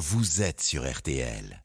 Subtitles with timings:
[0.00, 1.62] vous êtes sur RTL.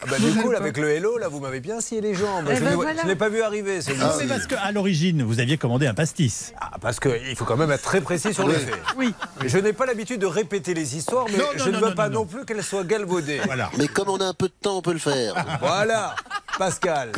[0.00, 2.46] Ah bah, du coup, là, avec le Hello, là, vous m'avez bien scié les jambes.
[2.50, 3.02] Eh je ben ne voilà.
[3.04, 3.80] l'ai pas vu arriver.
[4.00, 6.52] Ah, mais parce qu'à l'origine, vous aviez commandé un pastis.
[6.60, 8.74] Ah, parce qu'il faut quand même être très précis sur les faits.
[8.96, 9.14] Oui.
[9.44, 11.94] Je n'ai pas l'habitude de répéter les histoires, mais Non, non, je ne veux non,
[11.94, 13.40] pas non, non, plus qu'elles soient galvaudées.
[13.44, 13.70] Voilà.
[13.78, 15.34] Mais comme on a un peu de temps, on peut le faire.
[15.60, 16.14] Voilà,
[16.58, 17.12] Pascal.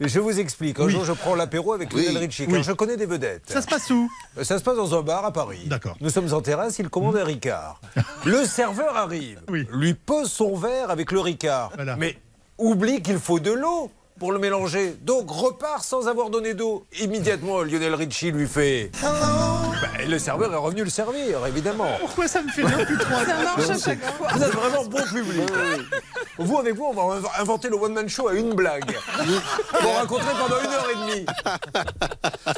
[0.00, 0.80] Je vous explique.
[0.80, 0.92] Un Oui.
[0.92, 2.04] jour, je prends l'apéro avec Oui.
[2.06, 2.62] Lionel Richie, Oui.
[2.62, 3.42] je connais des vedettes.
[3.46, 4.10] Ça se passe où?
[4.42, 5.62] Ça se passe dans un bar à Paris.
[5.66, 5.96] D'accord.
[6.00, 7.80] Nous sommes en terrasse, il commande un Ricard.
[8.26, 9.66] Le serveur arrive, Oui.
[9.72, 11.70] lui pose son verre avec le Ricard.
[11.76, 11.93] Voilà.
[11.98, 12.16] Mais
[12.58, 14.96] oublie qu'il faut de l'eau pour le mélanger.
[15.02, 16.86] Donc repart sans avoir donné d'eau.
[17.00, 18.90] Immédiatement, Lionel Richie lui fait.
[19.02, 21.88] Bah, et le serveur est revenu le servir, évidemment.
[22.00, 24.28] Pourquoi ça me fait rire plus trois Ça marche à chaque fois.
[24.32, 25.50] Vous êtes vraiment bon public.
[26.38, 28.96] Vous, avec vous, on va inv- inventer le one-man show à une blague.
[29.80, 31.26] Vous raconterez pendant une heure et demie.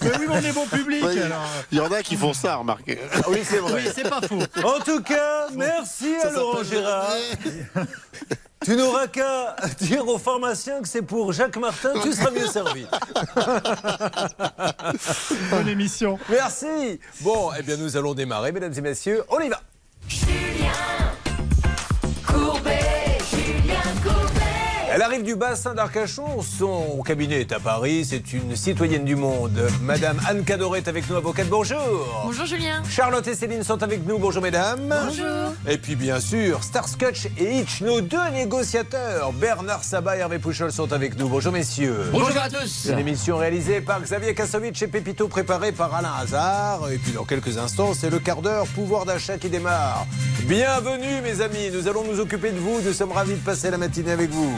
[0.02, 1.20] Mais oui, mais on est bon public Oui.
[1.20, 1.42] alors.
[1.72, 2.98] Il y en a qui font ça, remarquez.
[3.14, 3.72] Ah oui, c'est vrai.
[3.84, 4.38] Oui, c'est pas faux.
[4.64, 7.12] En tout cas, merci à Laurent Gérard.
[8.66, 12.84] Tu n'auras qu'à dire au pharmacien que c'est pour Jacques Martin, tu seras mieux servi.
[15.52, 16.18] Bonne émission.
[16.28, 16.98] Merci.
[17.20, 19.22] Bon, eh bien, nous allons démarrer, mesdames et messieurs.
[19.28, 19.60] On y va.
[24.96, 26.40] Elle arrive du bassin d'Arcachon.
[26.40, 28.06] Son cabinet est à Paris.
[28.08, 29.60] C'est une citoyenne du monde.
[29.82, 31.48] Madame Anne Cadoré est avec nous, avocate.
[31.50, 32.22] Bonjour.
[32.24, 32.82] Bonjour Julien.
[32.88, 34.18] Charlotte et Céline sont avec nous.
[34.18, 34.88] Bonjour, mesdames.
[34.88, 35.52] Bonjour.
[35.68, 40.72] Et puis bien sûr, Starscotch et Hitch, nos deux négociateurs, Bernard Sabat et Hervé Pouchol
[40.72, 41.28] sont avec nous.
[41.28, 42.06] Bonjour messieurs.
[42.10, 42.88] Bonjour à tous.
[42.90, 46.90] Une émission réalisée par Xavier Kassovitch et Pépito, préparée par Alain Hazard.
[46.90, 50.06] Et puis dans quelques instants, c'est le quart d'heure pouvoir d'achat qui démarre.
[50.44, 52.80] Bienvenue mes amis, nous allons nous occuper de vous.
[52.80, 54.56] Nous sommes ravis de passer la matinée avec vous.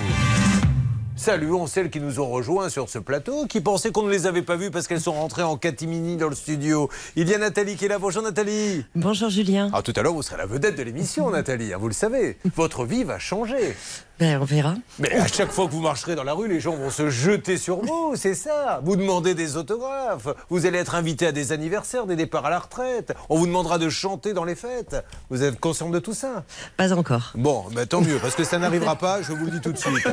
[1.18, 4.42] Saluons celles qui nous ont rejoints sur ce plateau, qui pensaient qu'on ne les avait
[4.42, 6.88] pas vues parce qu'elles sont rentrées en catimini dans le studio.
[7.16, 7.98] Il y a Nathalie qui est là.
[7.98, 8.84] Bonjour Nathalie.
[8.94, 9.68] Bonjour Julien.
[9.72, 12.38] Ah, tout à l'heure, vous serez la vedette de l'émission, Nathalie, hein, vous le savez.
[12.54, 13.74] Votre vie va changer.
[14.18, 14.74] Ben, on verra.
[14.98, 17.56] Mais à chaque fois que vous marcherez dans la rue, les gens vont se jeter
[17.56, 18.80] sur vous, c'est ça.
[18.82, 20.26] Vous demandez des autographes.
[20.50, 23.14] Vous allez être invité à des anniversaires, des départs à la retraite.
[23.28, 24.96] On vous demandera de chanter dans les fêtes.
[25.30, 26.42] Vous êtes conscient de tout ça?
[26.76, 27.32] Pas encore.
[27.36, 29.78] Bon, ben, tant mieux, parce que ça n'arrivera pas, je vous le dis tout de
[29.78, 30.08] suite.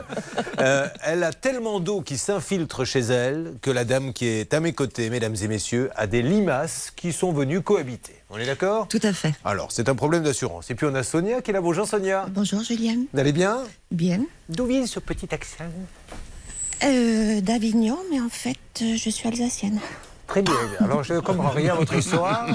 [0.59, 4.59] Euh, elle a tellement d'eau qui s'infiltre chez elle que la dame qui est à
[4.59, 8.13] mes côtés, mesdames et messieurs, a des limaces qui sont venues cohabiter.
[8.29, 8.87] On est d'accord?
[8.87, 9.33] Tout à fait.
[9.43, 10.71] alors, c'est un problème d'assurance.
[10.71, 11.61] Et puis on a Sonia qui est là.
[11.61, 12.25] Bonjour Sonia.
[12.29, 12.97] Bonjour Julien.
[13.13, 13.63] Vous allez bien?
[13.91, 14.21] Bien.
[14.49, 15.63] D'où vient ce petit accent?
[16.83, 19.79] Euh, D'Avignon, mais en fait, euh, je suis alsacienne.
[20.27, 20.53] Très bien.
[20.79, 22.47] Alors, je ne comprends rien à votre histoire.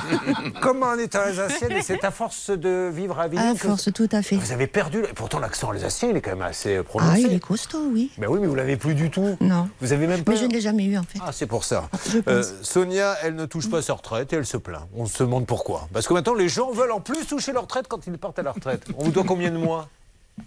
[0.61, 3.89] Comment on est alsacienne et c'est à force de vivre à Avignon À que force,
[3.95, 4.37] tout à fait.
[4.37, 5.01] vous avez perdu.
[5.03, 7.21] le- Pourtant, l'accent alsacien, il est quand même assez Ah, prononcé.
[7.23, 8.11] il est costaud, oui.
[8.19, 9.37] Ben oui, mais vous l'avez plus du tout.
[9.41, 9.69] Non.
[9.81, 10.33] Vous avez même pas.
[10.33, 11.19] Mais je ne l'ai jamais eu, en fait.
[11.25, 11.89] Ah, c'est pour ça.
[11.93, 12.17] Pense.
[12.29, 14.83] Euh, Sonia, elle ne touche pas sa retraite et elle se plaint.
[14.97, 15.89] On se demande pourquoi.
[15.93, 18.43] Parce que maintenant, les gens veulent en plus toucher leur retraite quand ils partent à
[18.43, 18.83] la retraite.
[18.99, 19.89] On vous doit combien de mois?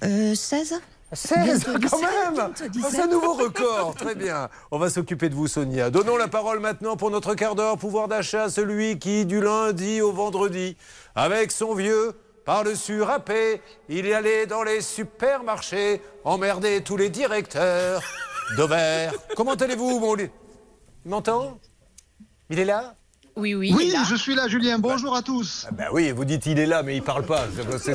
[0.03, 0.75] Euh, 16
[1.11, 2.91] 16 Bientôt quand 17, même 17.
[2.91, 4.49] C'est un nouveau record, très bien.
[4.71, 5.89] On va s'occuper de vous Sonia.
[5.89, 10.11] Donnons la parole maintenant pour notre quart d'heure pouvoir d'achat, celui qui du lundi au
[10.11, 10.75] vendredi,
[11.15, 12.13] avec son vieux
[12.45, 18.01] par-dessus râpé, il y allait dans les supermarchés, emmerder tous les directeurs
[18.57, 19.13] d'Auvert.
[19.35, 20.29] Comment allez-vous mon Il
[21.05, 21.59] m'entend?
[22.49, 22.95] Il est là?
[23.35, 23.73] Oui, oui.
[23.75, 24.77] Oui, je suis là, Julien.
[24.77, 25.65] Bonjour à tous.
[25.67, 27.45] ah ben oui, vous dites il est là, mais il parle pas.
[27.79, 27.91] Si,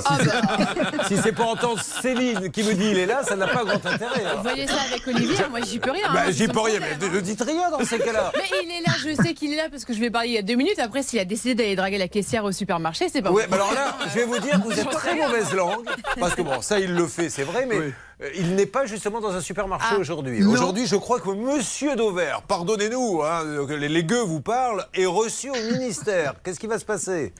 [1.06, 3.84] si c'est pour entendre Céline qui me dit il est là, ça n'a pas grand
[3.87, 4.25] intérêt.
[4.25, 4.32] hein.
[4.37, 6.12] Vous voyez ça avec Olivier, moi j'y peux rien.
[6.12, 7.10] Bah, hein, j'y peux rien, mais hein.
[7.15, 8.32] ne dites rien dans ces cas-là.
[8.37, 10.34] Mais il est là, je sais qu'il est là parce que je vais parler il
[10.34, 10.81] y a deux minutes.
[10.81, 13.97] Après, s'il a décidé d'aller draguer la caissière au supermarché, c'est pas Oui, alors là,
[14.12, 15.87] je vais vous dire, vous êtes très mauvaise langue.
[16.19, 17.93] Parce que bon, ça, il le fait, c'est vrai, mais
[18.37, 19.99] il n'est pas justement dans un supermarché Ah.
[20.01, 20.45] aujourd'hui.
[20.45, 25.06] Aujourd'hui, je crois que Monsieur Dauvert, pardonnez-nous, hein, que les, les gueux vous parlent, est
[25.06, 26.34] reçu au ministère.
[26.45, 27.33] Qu'est-ce qui va se passer?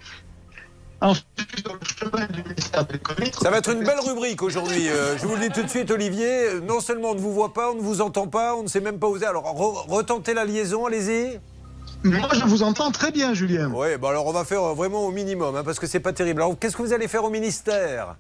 [3.41, 4.89] Ça va être une belle rubrique aujourd'hui.
[4.89, 6.27] Euh, je vous le dis tout de suite, Olivier.
[6.49, 8.69] euh, Non seulement on ne vous voit pas, on ne vous entend pas, on ne
[8.69, 9.29] sait même pas où vous êtes.
[9.29, 11.39] Alors, re- retentez la liaison, allez-y.
[12.05, 13.71] Moi, je vous entends très bien, Julien.
[13.75, 16.13] Oui, bah alors on va faire euh, vraiment au minimum, hein, parce que c'est pas
[16.13, 16.43] terrible.
[16.43, 18.17] Alors, qu'est-ce que vous allez faire au ministère?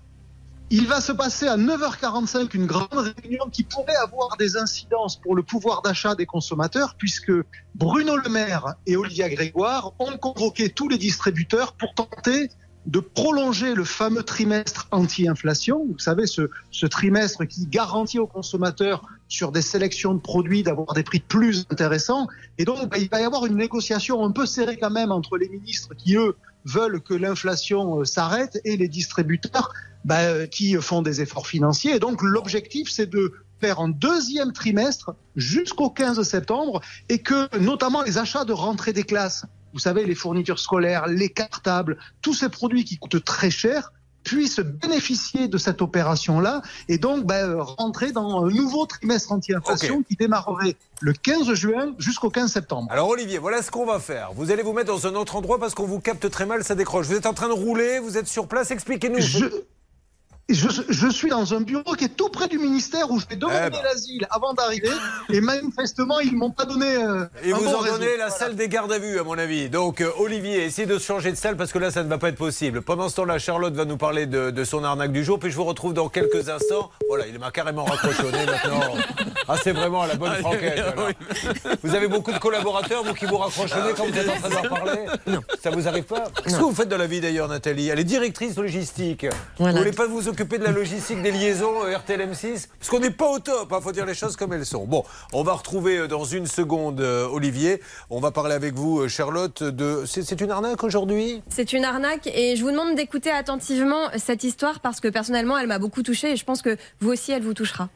[0.70, 5.34] Il va se passer à 9h45 une grande réunion qui pourrait avoir des incidences pour
[5.34, 7.32] le pouvoir d'achat des consommateurs, puisque
[7.74, 12.50] Bruno Le Maire et Olivia Grégoire ont convoqué tous les distributeurs pour tenter
[12.84, 15.86] de prolonger le fameux trimestre anti-inflation.
[15.90, 21.02] Vous savez, ce, trimestre qui garantit aux consommateurs sur des sélections de produits d'avoir des
[21.02, 22.26] prix plus intéressants.
[22.58, 25.38] Et donc, bah, il va y avoir une négociation un peu serrée quand même entre
[25.38, 29.72] les ministres qui, eux, veulent que l'inflation euh, s'arrête et les distributeurs
[30.04, 31.96] bah, euh, qui font des efforts financiers.
[31.96, 38.02] Et donc, l'objectif, c'est de faire un deuxième trimestre jusqu'au 15 septembre et que notamment
[38.02, 42.48] les achats de rentrée des classes, vous savez, les fournitures scolaires, les cartables, tous ces
[42.48, 43.92] produits qui coûtent très cher,
[44.24, 50.16] puisse bénéficier de cette opération-là et donc ben, rentrer dans un nouveau trimestre anti-inflation qui
[50.16, 52.88] démarrerait le 15 juin jusqu'au 15 septembre.
[52.90, 54.32] Alors Olivier, voilà ce qu'on va faire.
[54.34, 56.74] Vous allez vous mettre dans un autre endroit parce qu'on vous capte très mal, ça
[56.74, 57.06] décroche.
[57.06, 59.20] Vous êtes en train de rouler, vous êtes sur place, expliquez-nous.
[59.20, 59.46] Je,
[60.54, 63.36] je, je suis dans un bureau qui est tout près du ministère où je vais
[63.36, 63.80] demander Eh ben.
[63.84, 64.88] l'asile avant d'arriver
[65.30, 66.96] et manifestement ils m'ont pas donné.
[66.96, 67.94] euh, un vous bon réseau.
[67.98, 68.30] donnez la Voilà.
[68.30, 69.68] salle des gardes à vue, à mon avis.
[69.68, 72.18] Donc, euh, Olivier, essayez de se changer de salle parce que là, ça ne va
[72.18, 72.80] pas être possible.
[72.82, 75.38] Pendant ce temps-là, Charlotte va nous parler de, de son arnaque du jour.
[75.38, 76.90] Puis je vous retrouve dans quelques instants.
[77.08, 78.80] Voilà, il m'a carrément raccroché au nez maintenant.
[79.48, 80.82] Ah, c'est vraiment la bonne franquette.
[81.82, 84.36] Vous avez beaucoup de collaborateurs, vous qui vous raccrochent au nez quand vous êtes en
[84.36, 85.06] train de leur parler
[85.62, 86.24] Ça vous arrive pas?
[86.42, 87.88] Qu'est-ce que vous faites dans la vie d'ailleurs, Nathalie?
[87.88, 89.26] Elle est directrice logistique.
[89.58, 89.72] Voilà.
[89.72, 93.00] Vous voulez pas vous occuper de la logistique des liaisons euh, RTL M6 Parce qu'on
[93.00, 94.86] n'est pas au top, il faut dire les choses comme elles sont.
[94.86, 97.82] Bon, on va retrouver euh, dans une seconde euh, Olivier.
[98.08, 100.04] On va parler avec vous, Charlotte, de.
[100.06, 101.42] C'est c'est une arnaque aujourd'hui?
[101.48, 105.66] C'est une arnaque et je vous demande d'écouter attentivement cette histoire parce que personnellement elle
[105.66, 107.88] m'a beaucoup touchée et je pense que vous aussi elle vous touchera.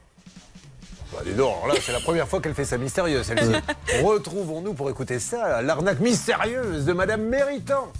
[1.13, 3.53] bah, dis donc, alors là, c'est la première fois qu'elle fait ça mystérieuse, celle-ci.
[4.03, 7.91] Retrouvons-nous pour écouter ça, l'arnaque mystérieuse de Madame Méritant.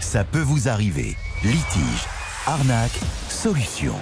[0.00, 1.16] Ça peut vous arriver.
[1.44, 2.06] Litige,
[2.50, 2.98] arnaque,
[3.28, 3.94] solution.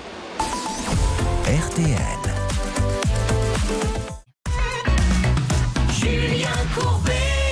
[1.44, 1.98] RTL.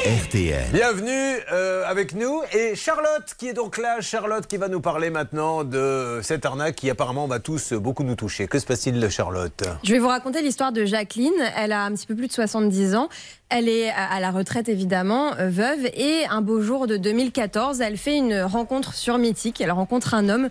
[0.06, 0.64] RTL.
[0.72, 1.12] Bienvenue
[1.52, 4.00] euh, avec nous et Charlotte qui est donc là.
[4.00, 8.14] Charlotte qui va nous parler maintenant de cette arnaque qui apparemment va tous beaucoup nous
[8.14, 8.46] toucher.
[8.46, 9.64] Que se passe-t-il, Charlotte?
[9.84, 11.34] Je vais vous raconter l'histoire de Jacqueline.
[11.56, 13.10] Elle a un petit peu plus de 70 ans.
[13.50, 17.82] Elle est à à la retraite évidemment, euh, veuve et un beau jour de 2014,
[17.82, 19.60] elle fait une rencontre sur Mythique.
[19.60, 20.48] Elle rencontre un homme.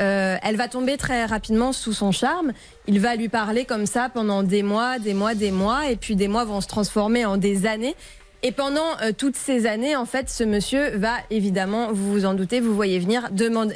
[0.00, 2.52] Euh, elle va tomber très rapidement sous son charme.
[2.86, 6.16] Il va lui parler comme ça pendant des mois, des mois, des mois, et puis
[6.16, 7.96] des mois vont se transformer en des années.
[8.44, 12.34] Et pendant euh, toutes ces années, en fait, ce monsieur va évidemment, vous vous en
[12.34, 13.28] doutez, vous voyez venir,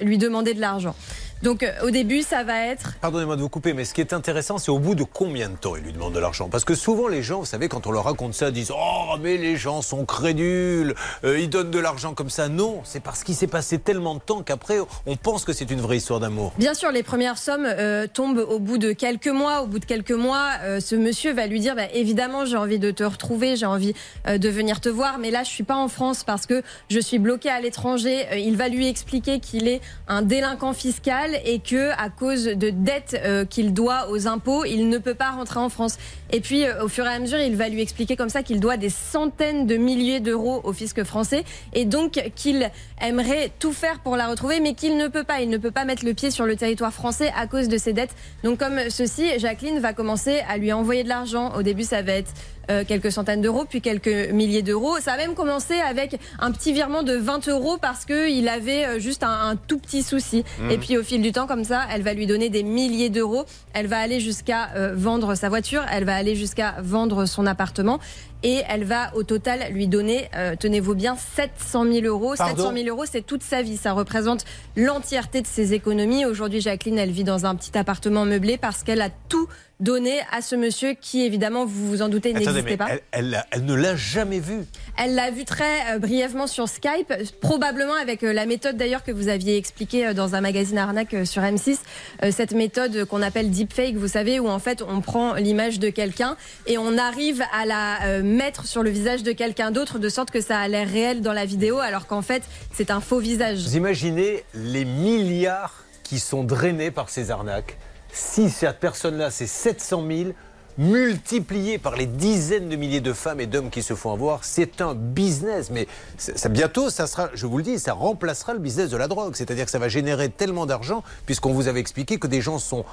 [0.02, 0.94] lui demander de l'argent.
[1.42, 4.12] Donc euh, au début, ça va être Pardonnez-moi de vous couper, mais ce qui est
[4.12, 6.48] intéressant, c'est au bout de combien de temps il lui demande de l'argent?
[6.48, 9.36] Parce que souvent, les gens, vous savez, quand on leur raconte ça, disent Oh, mais
[9.36, 10.94] les gens sont crédules,
[11.24, 12.48] euh, ils donnent de l'argent comme ça.
[12.48, 15.80] Non, c'est parce qu'il s'est passé tellement de temps qu'après, on pense que c'est une
[15.80, 16.52] vraie histoire d'amour.
[16.58, 19.62] Bien sûr, les premières sommes euh, tombent au bout de quelques mois.
[19.62, 22.78] Au bout de quelques mois, euh, ce monsieur va lui dire bah, évidemment, j'ai envie
[22.78, 23.94] de te retrouver, j'ai envie
[24.28, 27.00] euh, de venir te voir, mais là, je suis pas en France parce que je
[27.00, 28.26] suis bloqué à l'étranger.
[28.30, 32.70] Euh, il va lui expliquer qu'il est un délinquant fiscal et que à cause de
[32.70, 35.98] dettes euh, qu'il doit aux impôts, il ne peut pas rentrer en France.
[36.32, 38.58] Et puis, euh, au fur et à mesure, il va lui expliquer comme ça qu'il
[38.58, 41.44] doit des centaines de milliers d'euros au fisc français
[41.74, 42.70] et donc qu'il
[43.00, 45.40] aimerait tout faire pour la retrouver, mais qu'il ne peut pas.
[45.42, 47.92] Il ne peut pas mettre le pied sur le territoire français à cause de ses
[47.92, 48.14] dettes.
[48.44, 51.52] Donc, comme ceci, Jacqueline va commencer à lui envoyer de l'argent.
[51.54, 52.32] Au début, ça va être
[52.70, 54.98] euh, quelques centaines d'euros, puis quelques milliers d'euros.
[55.00, 58.98] Ça a même commencé avec un petit virement de 20 euros parce qu'il avait euh,
[59.00, 60.44] juste un, un tout petit souci.
[60.70, 63.44] Et puis au fil du temps, comme ça, elle va lui donner des milliers d'euros.
[63.74, 67.98] Elle va aller jusqu'à euh, vendre sa voiture, elle va aller jusqu'à vendre son appartement.
[68.42, 72.34] Et elle va au total lui donner, euh, tenez-vous bien, 700 000 euros.
[72.36, 73.76] Pardon 700 000 euros, c'est toute sa vie.
[73.76, 74.44] Ça représente
[74.76, 76.24] l'entièreté de ses économies.
[76.26, 79.48] Aujourd'hui, Jacqueline, elle vit dans un petit appartement meublé parce qu'elle a tout
[79.80, 82.86] donné à ce monsieur qui, évidemment, vous vous en doutez, n'existait pas.
[82.88, 84.58] elle, elle- elle ne l'a jamais vu.
[84.96, 89.10] Elle l'a vu très euh, brièvement sur Skype, probablement avec euh, la méthode d'ailleurs que
[89.10, 91.78] vous aviez expliquée euh, dans un magazine arnaque sur M6,
[92.22, 95.90] euh, cette méthode qu'on appelle deepfake, vous savez, où en fait on prend l'image de
[95.90, 96.36] quelqu'un
[96.68, 100.40] et on arrive à la mettre sur le visage de quelqu'un d'autre de sorte que
[100.40, 103.62] ça a l'air réel dans la vidéo alors qu'en fait c'est un faux visage.
[103.62, 107.78] Vous imaginez les milliards qui sont drainés par ces arnaques
[108.12, 110.30] Si cette personne-là, c'est 700 000,
[110.78, 114.80] multiplié par les dizaines de milliers de femmes et d'hommes qui se font avoir, c'est
[114.80, 115.70] un business.
[115.70, 115.86] Mais
[116.18, 119.34] ça, bientôt, ça sera, je vous le dis, ça remplacera le business de la drogue.
[119.36, 122.84] C'est-à-dire que ça va générer tellement d'argent, puisqu'on vous avait expliqué que des gens sont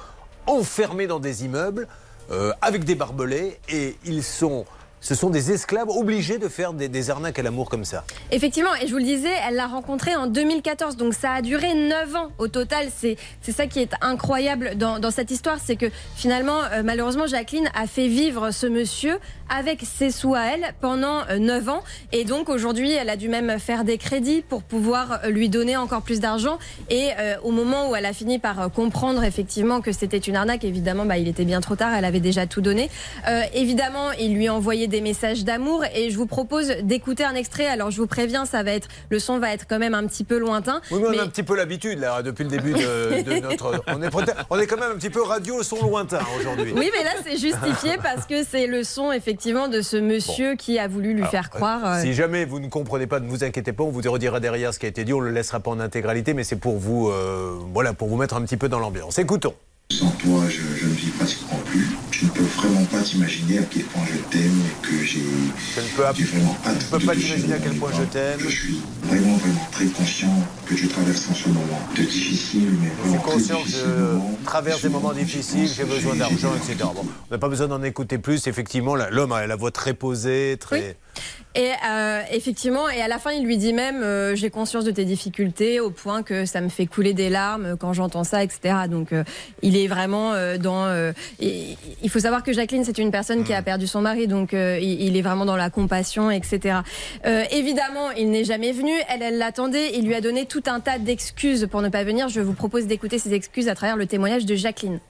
[0.46, 1.88] enfermés dans des immeubles
[2.30, 4.64] euh, avec des barbelés et ils sont.
[5.00, 8.04] Ce sont des esclaves obligés de faire des, arnaques à l'amour comme ça.
[8.30, 11.74] Effectivement, et je vous le disais, elle l'a rencontré en 2014, donc ça a duré
[11.74, 12.88] 9 ans au total.
[12.94, 17.86] C'est ça qui est incroyable dans, cette histoire, c'est que finalement, euh, malheureusement, Jacqueline a
[17.86, 22.48] fait vivre ce monsieur avec ses sous à elle pendant euh, 9 ans, et donc
[22.48, 26.20] aujourd'hui, elle a dû même faire des crédits pour pouvoir euh, lui donner encore plus
[26.20, 26.58] d'argent.
[26.88, 30.36] Et euh, au moment où elle a fini par euh, comprendre effectivement que c'était une
[30.36, 32.90] arnaque, évidemment, bah, il était bien trop tard, elle avait déjà tout donné.
[33.28, 37.66] Euh, évidemment, il lui envoyait des messages d'amour et je vous propose d'écouter un extrait.
[37.66, 40.24] Alors je vous préviens, ça va être le son va être quand même un petit
[40.24, 40.82] peu lointain.
[40.90, 43.40] Oui, mais on mais- a un petit peu l'habitude là depuis le début de, de
[43.48, 43.82] notre.
[43.86, 46.74] On est, peut-être- on est quand même un petit peu radio son lointain aujourd'hui.
[46.76, 50.78] Oui, mais là c'est justifié parce que c'est le son effectivement de ce monsieur qui
[50.78, 51.80] a voulu lui faire croire.
[51.86, 54.74] euh, Si jamais vous ne comprenez pas, ne vous inquiétez pas, on vous redira derrière
[54.74, 57.08] ce qui a été dit, on le laissera pas en intégralité, mais c'est pour vous,
[57.10, 59.18] euh, voilà, pour vous mettre un petit peu dans l'ambiance.
[59.18, 59.54] Écoutons.
[59.92, 61.86] Sans toi, je, je ne vis pratiquement plus.
[62.20, 65.80] Tu ne peux vraiment pas t'imaginer à quel point je t'aime et que j'ai Je
[65.80, 68.40] ne peux, j'ai vraiment hâte peux de pas te t'imaginer à quel point je t'aime.
[68.40, 72.88] Je suis vraiment, vraiment très conscient que je traverse en ce moment de difficiles, mais
[72.88, 76.76] Je suis vraiment très conscient que je traverse des moments difficiles, j'ai besoin d'argent, etc.
[76.94, 78.46] Bon, on n'a pas besoin d'en écouter plus.
[78.46, 80.98] Effectivement, l'homme a la voix très posée, très.
[81.56, 84.92] Et euh, effectivement, et à la fin, il lui dit même euh, J'ai conscience de
[84.92, 88.74] tes difficultés au point que ça me fait couler des larmes quand j'entends ça, etc.
[88.88, 89.24] Donc, euh,
[89.62, 90.88] il est vraiment dans.
[91.40, 94.52] et- il faut savoir que Jacqueline, c'est une personne qui a perdu son mari, donc
[94.52, 96.78] il, est vraiment dans la compassion, etc.
[97.50, 98.92] Évidemment, il n'est jamais venu.
[99.08, 99.92] Elle, elle l'attendait.
[99.94, 102.28] Il lui a donné tout un tas d'excuses pour ne pas venir.
[102.28, 105.00] Je vous propose d'écouter ces excuses à travers le témoignage de Jacqueline.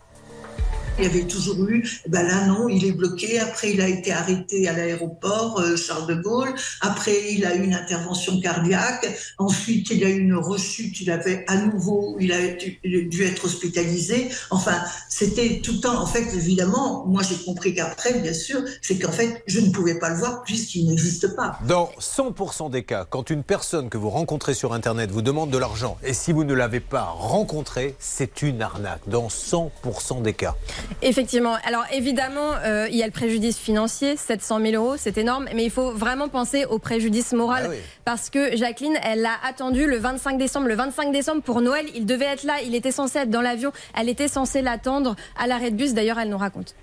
[0.98, 3.38] Il y avait toujours eu, ben là non, il est bloqué.
[3.38, 6.52] Après, il a été arrêté à l'aéroport euh, Charles de Gaulle.
[6.82, 9.08] Après, il a eu une intervention cardiaque.
[9.38, 11.00] Ensuite, il a eu une rechute.
[11.00, 12.38] Il avait à nouveau, il a
[12.84, 14.28] dû être hospitalisé.
[14.50, 16.00] Enfin, c'était tout le temps.
[16.00, 19.98] En fait, évidemment, moi j'ai compris qu'après, bien sûr, c'est qu'en fait, je ne pouvais
[19.98, 21.58] pas le voir puisqu'il n'existe pas.
[21.66, 25.58] Dans 100% des cas, quand une personne que vous rencontrez sur Internet vous demande de
[25.58, 29.00] l'argent, et si vous ne l'avez pas rencontré, c'est une arnaque.
[29.06, 30.56] Dans 100% des cas.
[31.02, 31.56] Effectivement.
[31.64, 35.64] Alors évidemment, euh, il y a le préjudice financier, 700 000 euros, c'est énorme, mais
[35.64, 37.64] il faut vraiment penser au préjudice moral.
[37.66, 37.76] Ah oui.
[38.04, 40.68] Parce que Jacqueline, elle l'a attendu le 25 décembre.
[40.68, 43.72] Le 25 décembre pour Noël, il devait être là, il était censé être dans l'avion,
[43.98, 46.74] elle était censée l'attendre à l'arrêt de bus, d'ailleurs elle nous raconte.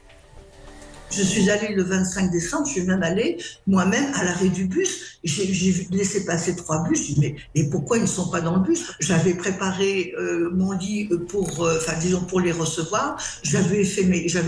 [1.09, 5.19] Je suis allée le 25 décembre, je suis même allée moi-même à l'arrêt du bus.
[5.23, 7.07] J'ai laissé passer trois bus.
[7.07, 8.91] Je dis, mais, pourquoi ils ne sont pas dans le bus?
[8.99, 13.17] J'avais préparé euh, mon lit pour, euh, disons pour les recevoir.
[13.43, 14.03] J'avais fait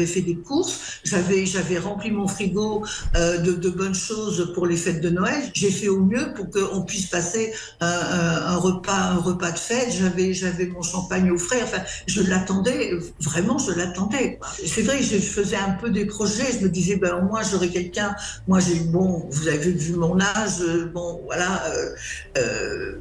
[0.06, 1.00] fait des courses.
[1.04, 2.84] J'avais, rempli mon frigo
[3.16, 5.42] euh, de, bonnes choses pour les fêtes de Noël.
[5.54, 9.92] J'ai fait au mieux pour qu'on puisse passer un, repas, un repas de fête.
[9.92, 11.62] J'avais, mon champagne au frais.
[11.64, 12.98] Enfin, je l'attendais.
[13.22, 14.40] Vraiment, je l'attendais.
[14.66, 16.49] C'est vrai, je faisais un peu des projets.
[16.52, 18.16] Je me disais, ben, au moins, j'aurais quelqu'un.
[18.48, 20.62] Moi, j'ai, bon, vous avez vu mon âge.
[20.94, 21.64] Bon, voilà.
[21.68, 21.96] euh,
[22.38, 23.00] euh,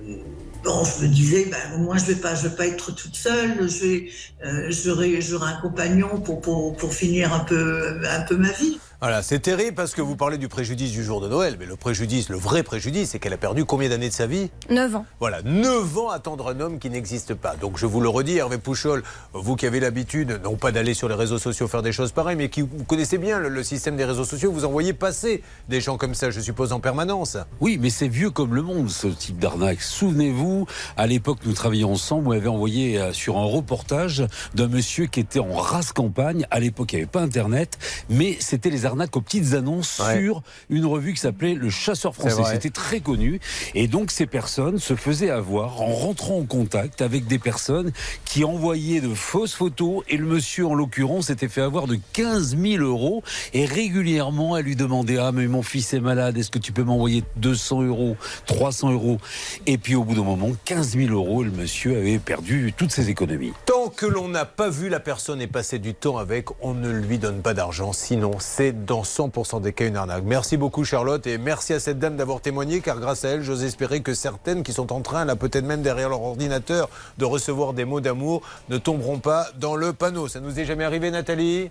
[0.65, 3.15] Bon, je me disais, ben, au moins, je vais pas, je vais pas être toute
[3.15, 3.59] seule.
[3.61, 8.81] Euh, j'aurai, j'aurai un compagnon pour, pour, pour finir un peu, un peu ma vie.
[9.01, 11.77] Voilà, c'est terrible parce que vous parlez du préjudice du jour de Noël, mais le
[11.77, 14.51] préjudice, le vrai préjudice, c'est qu'elle a perdu combien d'années de sa vie?
[14.71, 15.07] 9 ans.
[15.21, 17.55] Voilà, 9 ans à attendre un homme qui n'existe pas.
[17.55, 21.09] Donc je vous le redis, Hervé Pouchol, vous qui avez l'habitude, non pas d'aller sur
[21.09, 23.97] les réseaux sociaux faire des choses pareilles, mais qui vous connaissez bien le, le système
[23.97, 27.37] des réseaux sociaux, vous envoyez passer des gens comme ça, je suppose, en permanence.
[27.61, 29.81] Oui, mais c'est vieux comme le monde, ce type d'arnaque.
[29.81, 34.27] Souvenez-vous, à l'époque, nous travaillions ensemble, vous m'avez envoyé euh, sur un reportage
[34.57, 36.49] d'un monsieur qui était en race campagne.
[36.51, 37.79] À l'époque, il n'y avait pas Internet,
[38.11, 40.19] mais c'était les arnaques aux petites annonces Ouais.
[40.21, 42.43] sur une revue qui s'appelait Le Chasseur Français.
[42.51, 43.41] C'était très connu.
[43.75, 47.93] Et donc, ces personnes se faisaient avoir en rentrant en contact avec des personnes
[48.25, 50.03] qui envoyaient de fausses photos.
[50.09, 53.23] Et le monsieur, en l'occurrence, s'était fait avoir de 15 000 euros.
[53.55, 56.83] Et régulièrement, elle lui demandait Ah, mais mon fils est malade, est-ce que tu peux
[56.85, 58.17] m'envoyer 200 euros,
[58.47, 59.19] 300 euros?
[59.67, 63.11] Et puis, au bout d'un moment, 15 000 euros, le monsieur avait perdu toutes ses
[63.11, 63.53] économies.
[63.67, 66.91] Tant que l'on n'a pas vu la personne et passé du temps avec, on ne
[66.91, 67.93] lui donne pas d'argent.
[67.93, 70.25] Sinon, c'est dans 100% des cas une arnaque.
[70.25, 73.65] Merci beaucoup Charlotte et merci à cette dame d'avoir témoigné car grâce à elle, j'ose
[73.65, 77.73] espérer que certaines qui sont en train, là peut-être même derrière leur ordinateur, de recevoir
[77.73, 80.29] des mots d'amour ne tomberont pas dans le panneau.
[80.29, 81.71] Ça nous est jamais arrivé Nathalie?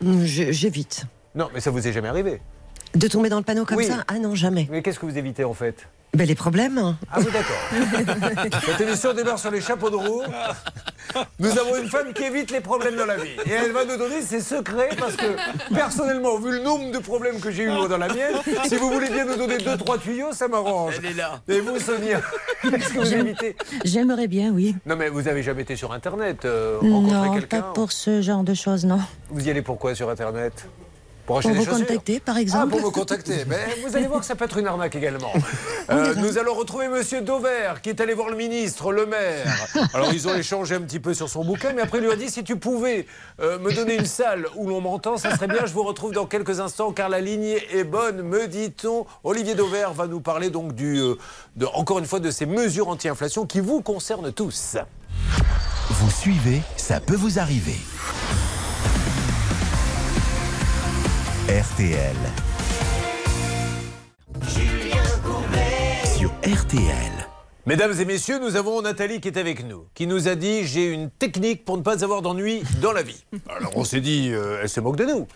[0.00, 1.04] Je- J'évite.
[1.34, 2.40] Non, mais ça vous est jamais arrivé.
[2.94, 3.86] De tomber dans le panneau comme Oui.
[3.86, 4.04] ça?
[4.08, 4.68] Ah non, jamais.
[4.70, 5.86] Mais qu'est-ce que vous évitez en fait?
[6.14, 6.96] Ben, les problèmes.
[7.12, 8.60] Ah oui, d'accord.
[8.64, 10.22] Cette émission démarre sur les chapeaux de roue.
[11.38, 13.36] Nous avons une femme qui évite les problèmes dans la vie.
[13.44, 15.36] Et elle va nous donner ses secrets parce que,
[15.74, 18.34] personnellement, vu le nombre de problèmes que j'ai eu moi dans la mienne,
[18.66, 20.94] si vous voulez bien nous donner deux, trois tuyaux, ça m'arrange.
[20.98, 21.40] Elle est là.
[21.48, 22.20] Et vous, Sonia,
[22.62, 24.74] qu'est-ce que vous évitez J'aimerais bien, oui.
[24.86, 28.22] Non, mais vous avez jamais été sur Internet, euh, rencontrer Non, pas quelqu'un pour ce
[28.22, 29.00] genre de choses, non.
[29.30, 30.66] Vous y allez pourquoi sur Internet?
[31.26, 32.70] Pour acheter Pour des vous contacter, par Ah, exemple.
[32.70, 33.44] pour me contacter.
[33.48, 35.32] Mais vous allez voir que ça peut être une arnaque également.
[35.88, 39.46] Euh, nous allons retrouver Monsieur Dover, qui est allé voir le ministre, le maire.
[39.94, 42.16] Alors, ils ont échangé un petit peu sur son bouquin, mais après, il lui a
[42.16, 43.06] dit si tu pouvais
[43.40, 45.64] euh, me donner une salle où l'on m'entend, ça serait bien.
[45.64, 49.06] Je vous retrouve dans quelques instants, car la ligne est bonne, me dit-on.
[49.22, 51.14] Olivier Dover va nous parler donc du, euh,
[51.54, 54.76] de, encore une fois, de ces mesures anti-inflation qui vous concernent tous.
[55.88, 57.76] Vous suivez, ça peut vous arriver.
[61.48, 62.16] RTL.
[66.18, 66.82] Sur RTL.
[67.66, 70.92] Mesdames et messieurs, nous avons Nathalie qui est avec nous, qui nous a dit j'ai
[70.92, 73.24] une technique pour ne pas avoir d'ennui dans la vie.
[73.48, 75.28] Alors on s'est dit, euh, elle se moque de nous.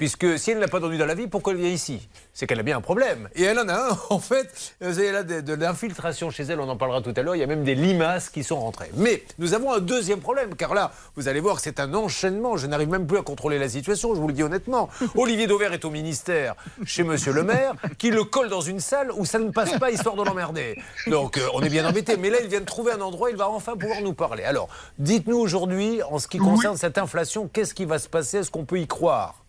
[0.00, 2.08] Puisque si elle n'a pas d'ennui dans la vie, pourquoi elle vient ici?
[2.32, 3.28] C'est qu'elle a bien un problème.
[3.34, 4.74] Et elle en a un, en fait.
[4.80, 7.36] Elle a de, de l'infiltration chez elle, on en parlera tout à l'heure.
[7.36, 8.90] Il y a même des limaces qui sont rentrées.
[8.96, 12.56] Mais nous avons un deuxième problème, car là, vous allez voir que c'est un enchaînement.
[12.56, 14.88] Je n'arrive même plus à contrôler la situation, je vous le dis honnêtement.
[15.16, 16.54] Olivier Dauvert est au ministère
[16.86, 19.90] chez Monsieur le maire, qui le colle dans une salle où ça ne passe pas,
[19.90, 20.78] histoire de l'emmerder.
[21.08, 22.16] Donc euh, on est bien embêté.
[22.16, 24.44] Mais là, il vient de trouver un endroit, il va enfin pouvoir nous parler.
[24.44, 28.38] Alors, dites-nous aujourd'hui, en ce qui concerne cette inflation, qu'est-ce qui va se passer?
[28.38, 29.39] Est-ce qu'on peut y croire?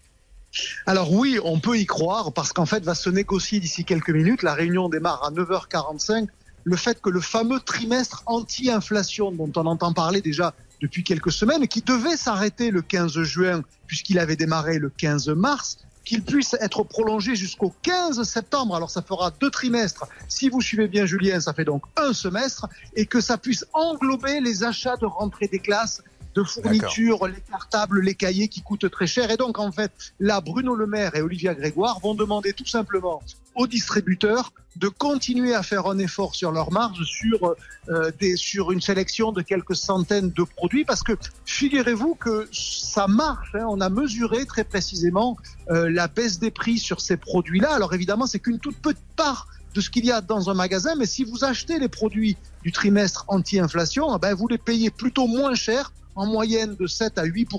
[0.86, 4.44] Alors oui, on peut y croire parce qu'en fait va se négocier d'ici quelques minutes.
[4.44, 6.28] La réunion démarre à 9h45.
[6.64, 11.68] Le fait que le fameux trimestre anti-inflation dont on entend parler déjà depuis quelques semaines,
[11.68, 16.84] qui devait s'arrêter le 15 juin puisqu'il avait démarré le 15 mars, qu'il puisse être
[16.84, 18.76] prolongé jusqu'au 15 septembre.
[18.76, 20.08] Alors ça fera deux trimestres.
[20.28, 24.40] Si vous suivez bien Julien, ça fait donc un semestre et que ça puisse englober
[24.42, 26.02] les achats de rentrée des classes
[26.36, 29.32] de fournitures, les cartables, les cahiers qui coûtent très cher.
[29.32, 33.22] Et donc, en fait, là, Bruno Le Maire et Olivia Grégoire vont demander tout simplement
[33.56, 37.56] aux distributeurs de continuer à faire un effort sur leur marge sur,
[37.90, 41.14] euh, des, sur une sélection de quelques centaines de produits parce que
[41.46, 43.54] figurez-vous que ça marche.
[43.56, 43.66] hein.
[43.68, 45.36] On a mesuré très précisément
[45.70, 47.74] euh, la baisse des prix sur ces produits-là.
[47.74, 50.96] Alors évidemment, c'est qu'une toute petite part de ce qu'il y a dans un magasin,
[50.96, 55.28] mais si vous achetez les produits du trimestre anti-inflation, eh ben vous les payez plutôt
[55.28, 57.50] moins cher en moyenne de 7 à 8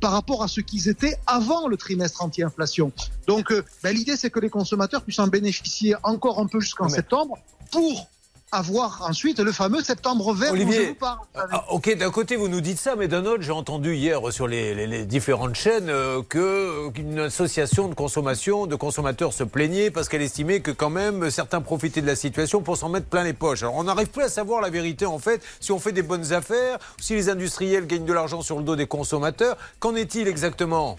[0.00, 2.92] par rapport à ce qu'ils étaient avant le trimestre anti-inflation.
[3.26, 6.88] Donc euh, ben, l'idée c'est que les consommateurs puissent en bénéficier encore un peu jusqu'en
[6.88, 7.38] septembre
[7.70, 8.08] pour
[8.52, 11.18] avoir ensuite le fameux septembre vert dont je Olivier, vous parle.
[11.34, 14.46] ah, ok, d'un côté vous nous dites ça, mais d'un autre, j'ai entendu hier sur
[14.48, 19.90] les, les- les différentes chaînes euh, que qu'une association de consommation, de consommateurs se plaignait
[19.90, 23.24] parce qu'elle estimait que quand même certains profitaient de la situation pour s'en mettre plein
[23.24, 23.62] les poches.
[23.62, 26.32] Alors on n'arrive plus à savoir la vérité en fait, si on fait des bonnes
[26.32, 29.56] affaires, si les industriels gagnent de l'argent sur le dos des consommateurs.
[29.80, 30.96] Qu'en est-il exactement?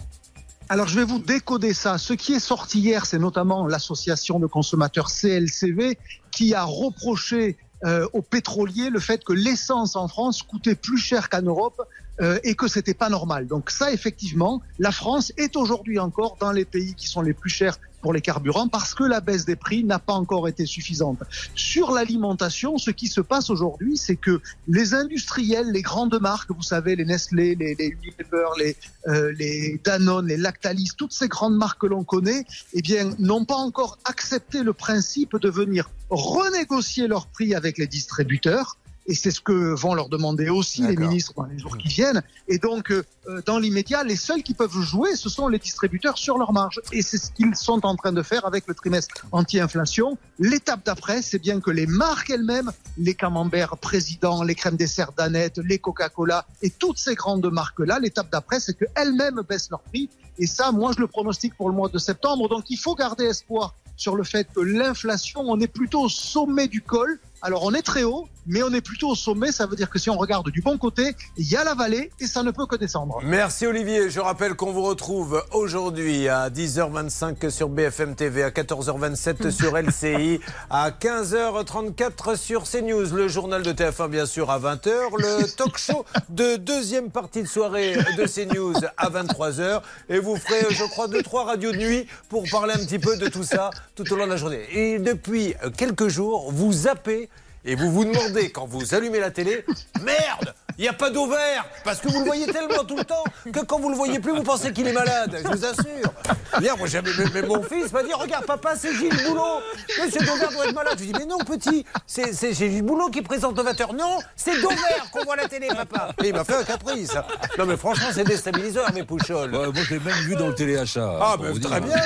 [0.71, 1.97] Alors je vais vous décoder ça.
[1.97, 5.97] Ce qui est sorti hier, c'est notamment l'association de consommateurs CLCV
[6.29, 11.29] qui a reproché euh, aux pétroliers le fait que l'essence en France coûtait plus cher
[11.29, 11.81] qu'en Europe
[12.21, 13.47] euh, et que c'était pas normal.
[13.47, 17.49] Donc ça, effectivement, la France est aujourd'hui encore dans les pays qui sont les plus
[17.49, 21.19] chers pour les carburants parce que la baisse des prix n'a pas encore été suffisante.
[21.55, 26.63] Sur l'alimentation, ce qui se passe aujourd'hui, c'est que les industriels, les grandes marques, vous
[26.63, 28.75] savez, les Nestlé, les, les Unilever, les,
[29.07, 33.45] euh, les Danone, les Lactalis, toutes ces grandes marques que l'on connaît, eh bien, n'ont
[33.45, 38.77] pas encore accepté le principe de venir renégocier leurs prix avec les distributeurs.
[39.09, 42.21] Et c'est ce que vont leur demander aussi les ministres dans les jours qui viennent.
[42.47, 46.19] Et donc, euh, euh, dans l'immédiat, les seuls qui peuvent jouer, ce sont les distributeurs
[46.19, 46.79] sur leur marge.
[46.91, 50.19] Et c'est ce qu'ils sont en train de faire avec le trimestre anti-inflation.
[50.37, 55.57] L'étape d'après, c'est bien que les marques elles-mêmes, les camemberts président, les crèmes dessert Danette,
[55.57, 60.07] les Coca-Cola et toutes ces grandes marques-là, l'étape d'après, c'est qu'elles-mêmes baissent leur prix.
[60.37, 62.47] Et ça, moi, je le pronostique pour le mois de septembre.
[62.47, 66.67] Donc, il faut garder espoir sur le fait que l'inflation, on est plutôt au sommet
[66.67, 67.19] du col.
[67.41, 69.51] Alors on est très haut, mais on est plutôt au sommet.
[69.51, 72.11] Ça veut dire que si on regarde du bon côté, il y a la vallée
[72.19, 73.19] et ça ne peut que descendre.
[73.23, 74.09] Merci Olivier.
[74.09, 80.39] Je rappelle qu'on vous retrouve aujourd'hui à 10h25 sur BFM TV, à 14h27 sur LCI,
[80.69, 86.05] à 15h34 sur CNews, le journal de TF1 bien sûr à 20h, le talk show
[86.29, 91.23] de deuxième partie de soirée de CNews à 23h et vous ferez je crois deux
[91.23, 94.25] trois radios de nuit pour parler un petit peu de tout ça tout au long
[94.25, 94.65] de la journée.
[94.71, 97.29] Et depuis quelques jours, vous zappez
[97.65, 99.65] et vous vous demandez, quand vous allumez la télé,
[100.01, 103.03] merde, il n'y a pas d'eau vert Parce que vous le voyez tellement tout le
[103.03, 106.13] temps que quand vous le voyez plus, vous pensez qu'il est malade, je vous assure.
[106.61, 109.61] Hier, moi, j'avais, mais- mais mon fils m'a dit Regarde, papa, c'est Gilles Boulot.
[110.01, 110.95] Monsieur Dauvert doit être malade.
[110.97, 113.95] Je lui dis Mais non, petit, c'est, c'est Gilles Boulot qui présente 20h.
[113.95, 116.09] Non, c'est Dauvert qu'on voit à la télé, papa.
[116.23, 117.11] Et il m'a fait un caprice.
[117.57, 119.51] Non, mais franchement, c'est déstabilisant, mes poucholes.
[119.51, 121.19] moi, je l'ai même vu dans le téléachat.
[121.21, 121.89] Ah, ben, vous très dire.
[121.93, 122.03] bien,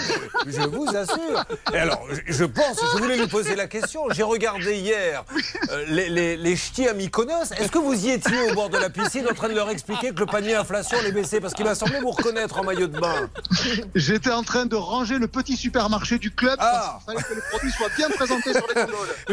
[0.47, 1.45] je vous assure.
[1.73, 4.05] Et alors, je- je pense, je voulais lui poser la question.
[4.11, 5.23] J'ai regardé hier
[5.71, 7.51] euh, les, les, les ch'tis à Mykonos.
[7.57, 10.11] Est-ce que vous y étiez au bord de la piscine en train de leur expliquer
[10.11, 12.99] que le panier inflation allait baisser Parce qu'il m'a semblé vous reconnaître en maillot de
[12.99, 13.29] bain.
[13.95, 16.99] J'étais en train de ranger le petit supermarché du club Ah.
[17.05, 18.81] parce qu'il fallait que les produits soient bien présentés sur les.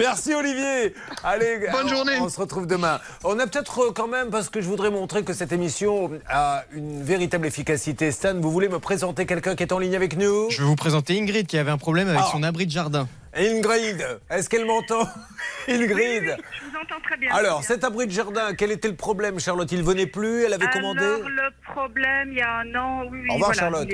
[0.02, 0.94] Merci Olivier.
[1.24, 2.18] Allez, Bonne on- journée.
[2.20, 3.00] On se retrouve demain.
[3.24, 6.64] On a peut-être euh, quand même, parce que je voudrais montrer que cette émission a
[6.72, 8.12] une véritable efficacité.
[8.12, 10.50] Stan, vous voulez me présenter quelqu'un qui est en ligne avec nous?
[10.50, 12.28] Je vais vous présenter Ingrid qui avait un problème avec Ah.
[12.32, 13.08] son abri de jardin.
[13.32, 15.02] Ingrid, est-ce qu'elle m'entend
[15.68, 17.32] Ingrid Je vous entends très bien.
[17.32, 19.70] Alors, cet abri de jardin, quel était le problème, Charlotte?
[19.70, 21.00] Il venait plus, elle avait commandé?
[21.02, 23.88] Le problème, il y a un an, oui, Au revoir, voilà, Charlotte.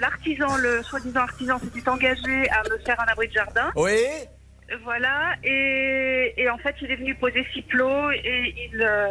[0.00, 3.70] l'artisan, le soi-disant artisan s'était engagé à me faire un abri de jardin.
[3.76, 3.96] Oui
[4.84, 9.08] Voilà, et, et en fait, il est venu poser six plots et il, euh,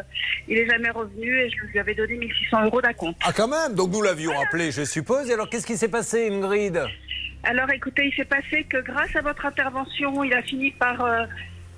[0.48, 3.18] il est jamais revenu et je lui avais donné 1600 euros d'acompte.
[3.26, 5.28] Ah, quand même Donc nous l'avions appelé, je suppose.
[5.28, 6.84] Et alors, qu'est-ce qui s'est passé, Ingrid?
[7.44, 11.26] Alors écoutez, il s'est passé que grâce à votre intervention, il a fini par euh,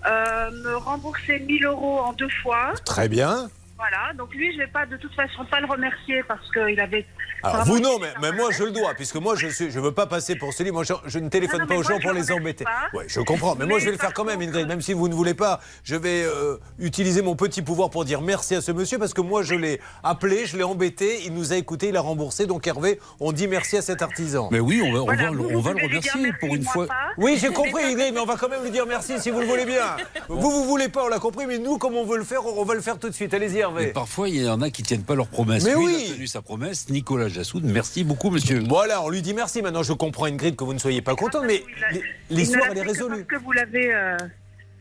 [0.05, 2.73] euh, me rembourser 1000 euros en deux fois.
[2.85, 3.49] Très bien.
[3.77, 7.05] Voilà, donc lui, je vais pas de toute façon pas le remercier parce qu'il avait.
[7.43, 9.91] Alors vraiment vous non, mais, mais moi je le dois, puisque moi je je veux
[9.91, 10.71] pas passer pour celui.
[10.71, 12.65] Moi je, je ne téléphone Non, non, pas mais aux gens pour le les embêter.
[12.93, 14.93] Ouais, je comprends, mais, moi Mais je vais le faire quand même, Ingrid, même si
[14.93, 15.59] vous ne voulez pas.
[15.83, 19.21] Je vais euh, utiliser mon petit pouvoir pour dire merci à ce monsieur, parce que
[19.21, 22.45] moi je l'ai appelé, je l'ai embêté, il nous a écouté, il a remboursé.
[22.45, 24.49] Donc Hervé, on dit merci à cet artisan.
[24.51, 26.55] Mais oui, on va, on Voilà, va, vous, on vous va le remercier merci, pour
[26.55, 26.87] une fois.
[26.87, 26.93] pas.
[27.17, 29.45] Oui, j'ai compris, Ingrid, mais on va quand même lui dire merci si vous le
[29.45, 29.95] voulez bien.
[30.29, 32.63] Vous, vous voulez pas, on l'a compris, mais nous, comme on veut le faire, on
[32.63, 33.33] va le faire tout de suite.
[33.33, 33.87] Allez-y, Mais Hervé.
[33.87, 35.63] parfois, il y en a qui tiennent pas leurs promesses.
[35.65, 36.03] Mais Lui, oui.
[36.07, 36.87] il a tenu sa promesse.
[36.89, 38.61] Nicolas Jassoud, merci beaucoup, monsieur.
[38.67, 39.61] Voilà, on lui dit merci.
[39.61, 41.63] Maintenant, je comprends, Ingrid, que vous ne soyez pas content, mais
[42.29, 43.25] l'histoire, elle ne est l'a fait que résolue.
[43.25, 43.93] Parce que vous l'avez.
[43.93, 44.17] euh,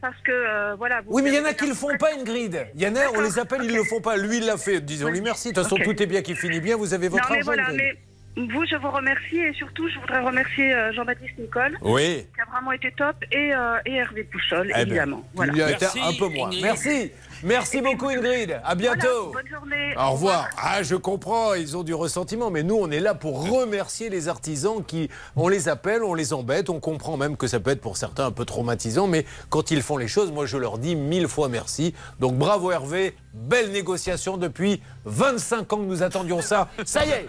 [0.01, 1.01] parce que, euh, voilà.
[1.01, 2.67] Vous Oui, mais il y en a qui le font pas, Ingrid.
[2.75, 4.17] Il y en a, on les appelle, ils le font pas.
[4.17, 4.81] Lui, il l'a fait.
[4.81, 5.49] Disons-lui merci.
[5.51, 6.77] De toute façon, tout est bien qui finit bien.
[6.77, 7.97] Vous avez Non, votre mais argent, voilà, mais
[8.37, 11.77] vous, je vous remercie et surtout, je voudrais remercier euh, Jean-Baptiste Nicole.
[11.83, 12.27] Oui.
[12.35, 15.23] Qui a vraiment été top et, euh, et Hervé Pouchol, Eh ben, évidemment.
[15.45, 16.51] il lui a été un peu moins.
[16.63, 17.13] Merci.
[17.43, 18.61] Merci beaucoup, Ingrid.
[18.65, 19.33] À bientôt.
[19.33, 19.95] Bonne journée.
[19.97, 20.49] Au revoir.
[20.57, 24.29] Ah, je comprends, ils ont du ressentiment, mais nous, on est là pour remercier les
[24.29, 27.81] artisans qui, on les appelle, on les embête, on comprend même que ça peut être
[27.81, 30.95] pour certains un peu traumatisant, mais quand ils font les choses, moi, je leur dis
[30.95, 31.95] mille fois merci.
[32.21, 36.69] Donc, bravo Hervé, belle négociation depuis 25 ans que nous attendions ça.
[36.85, 37.27] Ça y est,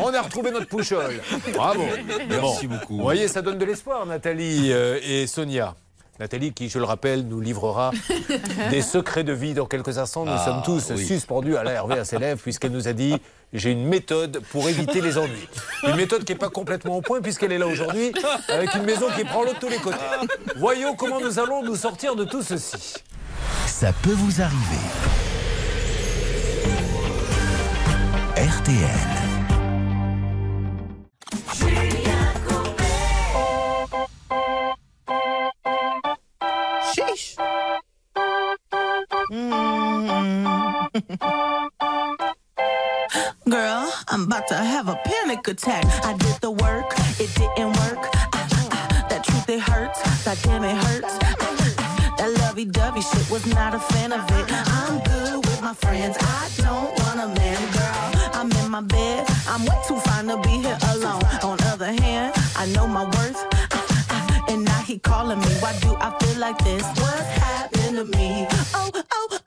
[0.00, 1.20] on a retrouvé notre pouchole.
[1.54, 1.82] Bravo.
[2.28, 2.96] Merci bon, beaucoup.
[2.96, 5.74] Vous voyez, ça donne de l'espoir, Nathalie euh, et Sonia.
[6.20, 7.92] Nathalie, qui, je le rappelle, nous livrera
[8.70, 10.26] des secrets de vie dans quelques instants.
[10.26, 11.04] Nous Ah, sommes tous oui.
[11.06, 13.16] suspendus à la Hervé à ses lèvres, puisqu'elle nous a dit
[13.54, 15.48] j'ai une méthode pour éviter les ennuis.
[15.88, 18.12] Une méthode qui n'est pas complètement au point, puisqu'elle est là aujourd'hui,
[18.48, 19.96] avec une maison qui prend l'eau de tous les côtés.
[20.56, 22.94] Voyons comment nous allons nous sortir de tout ceci.
[23.66, 24.84] Ça peut vous arriver.
[28.36, 29.19] RTL.
[44.50, 45.84] To have a panic attack.
[46.04, 46.86] I did the work,
[47.20, 48.02] it didn't work.
[48.02, 50.00] Ah, ah, ah, that truth, it hurts.
[50.24, 51.18] That damn, it hurts.
[51.22, 54.46] Ah, that lovey dovey shit was not a fan of it.
[54.50, 56.16] I'm good with my friends.
[56.18, 58.30] I don't want a man, girl.
[58.34, 59.24] I'm in my bed.
[59.46, 61.22] I'm way too fine to be here alone.
[61.44, 63.40] On other hand, I know my worth.
[64.48, 65.52] And now he calling me.
[65.62, 66.82] Why do I feel like this?
[66.82, 68.48] What's happened to me?
[68.74, 69.38] Oh, oh,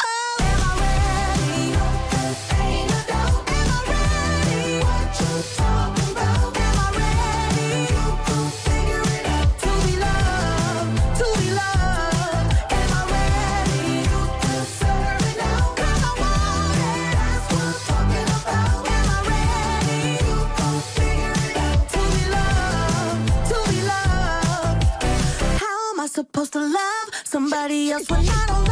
[26.53, 28.62] to love somebody else when I don't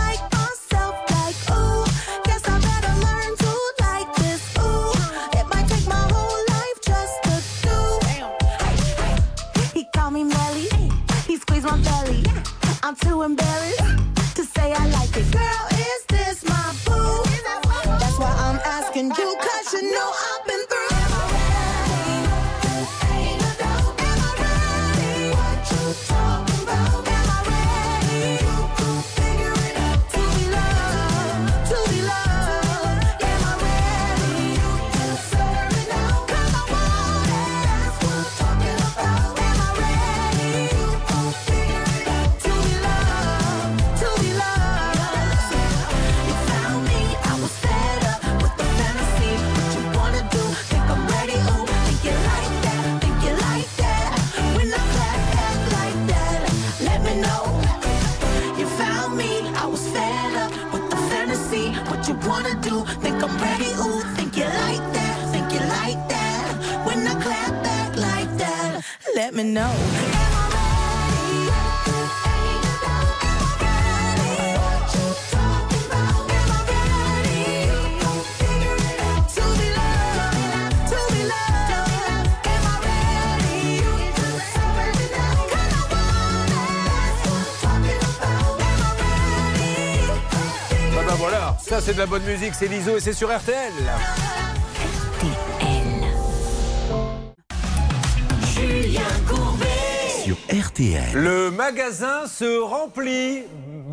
[91.81, 93.73] ça c'est de la bonne musique, c'est l'ISO et c'est sur RTL.
[98.53, 99.65] Julien Courbet.
[100.23, 101.13] sur RTL.
[101.13, 103.43] Le magasin se remplit.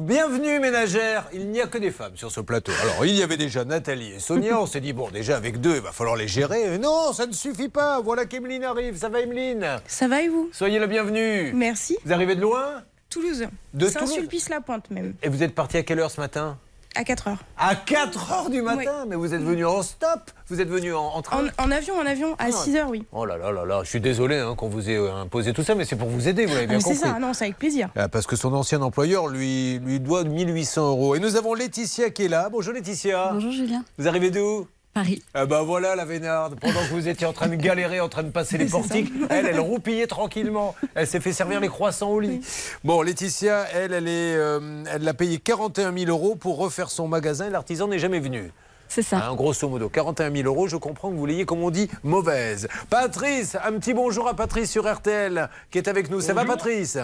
[0.07, 1.29] Bienvenue ménagère.
[1.33, 2.72] Il n'y a que des femmes sur ce plateau.
[2.83, 4.61] Alors il y avait déjà Nathalie et Sonia.
[4.61, 6.74] On s'est dit bon déjà avec deux il va falloir les gérer.
[6.74, 8.01] Et non ça ne suffit pas.
[8.03, 8.98] Voilà qu'Emeline arrive.
[8.98, 9.81] Ça va Emeline?
[9.87, 10.51] Ça va et vous?
[10.53, 11.53] Soyez la bienvenue.
[11.55, 11.96] Merci.
[12.05, 12.83] Vous arrivez de loin?
[13.09, 13.38] Toulouse.
[13.38, 15.14] De Toulouse Toulouse Saint-Sulpice-la-Pointe même.
[15.22, 16.59] Et vous êtes parti à quelle heure ce matin?
[16.96, 17.38] À 4 heures.
[17.57, 21.05] À 4 heures du matin Mais vous êtes venu en stop Vous êtes venu en,
[21.05, 22.53] en train En, en avion, en avion, à Ah.
[22.53, 23.05] 6 heures, oui.
[23.12, 25.62] Oh là là là là, je suis désolé hein, qu'on vous ait euh, imposé tout
[25.62, 27.09] ça, mais c'est pour vous aider, vous l'avez Ah, bien mais c'est compris.
[27.11, 27.88] ça, non, c'est avec plaisir.
[27.94, 31.14] Ah, Parce que son ancien employeur lui, lui doit 1800 euros.
[31.14, 32.48] Et nous avons Laetitia qui est là.
[32.51, 33.31] Bonjour Laetitia.
[33.33, 33.85] Bonjour Julien.
[33.98, 34.66] Vous arrivez d'où
[34.98, 35.22] Paris.
[35.32, 36.58] Ah bah voilà la vénarde.
[36.61, 39.46] Pendant que vous étiez en train de galérer, en train de passer les portiques, elle,
[39.46, 40.74] elle roupillait tranquillement.
[40.96, 42.40] Elle s'est fait servir les croissants au lit.
[42.82, 44.58] Bon, Laetitia, elle, elle est, euh,
[44.92, 47.46] elle l'a payé 41 000 euros pour refaire son magasin.
[47.46, 48.50] et L'artisan n'est jamais venu.
[48.88, 49.18] C'est ça.
[49.18, 52.66] Hein, grosso modo, 41 000 euros, je comprends que vous l'ayez, comme on dit, mauvaise.
[52.90, 56.20] Patrice, un petit bonjour à Patrice sur RTL, qui est avec nous.
[56.20, 56.98] Ça va, Patrice?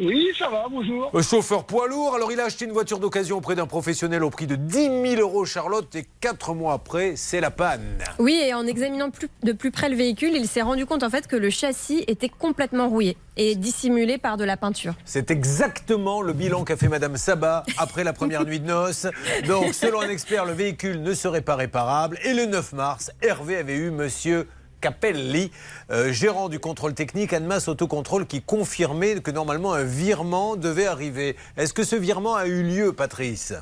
[0.00, 1.10] Oui, ça va, bonjour.
[1.14, 4.30] Euh, Chauffeur poids lourd, alors il a acheté une voiture d'occasion auprès d'un professionnel au
[4.30, 4.72] prix de 10
[5.16, 7.98] 000 euros, Charlotte, et 4 mois après, c'est la panne.
[8.20, 11.10] Oui, et en examinant plus- de plus près le véhicule, il s'est rendu compte en
[11.10, 14.94] fait que le châssis était complètement rouillé et dissimulé par de la peinture.
[15.04, 19.06] C'est exactement le bilan qu'a fait Madame Sabat après la première nuit de noces.
[19.46, 22.18] Donc, selon un expert, le véhicule ne serait pas réparable.
[22.24, 24.46] Et le 9 mars, Hervé avait eu Monsieur
[24.80, 25.50] Capelli,
[25.90, 31.36] euh, gérant du contrôle technique Annemasse Autocontrôle, qui confirmait que normalement un virement devait arriver.
[31.56, 33.54] Est-ce que ce virement a eu lieu, Patrice?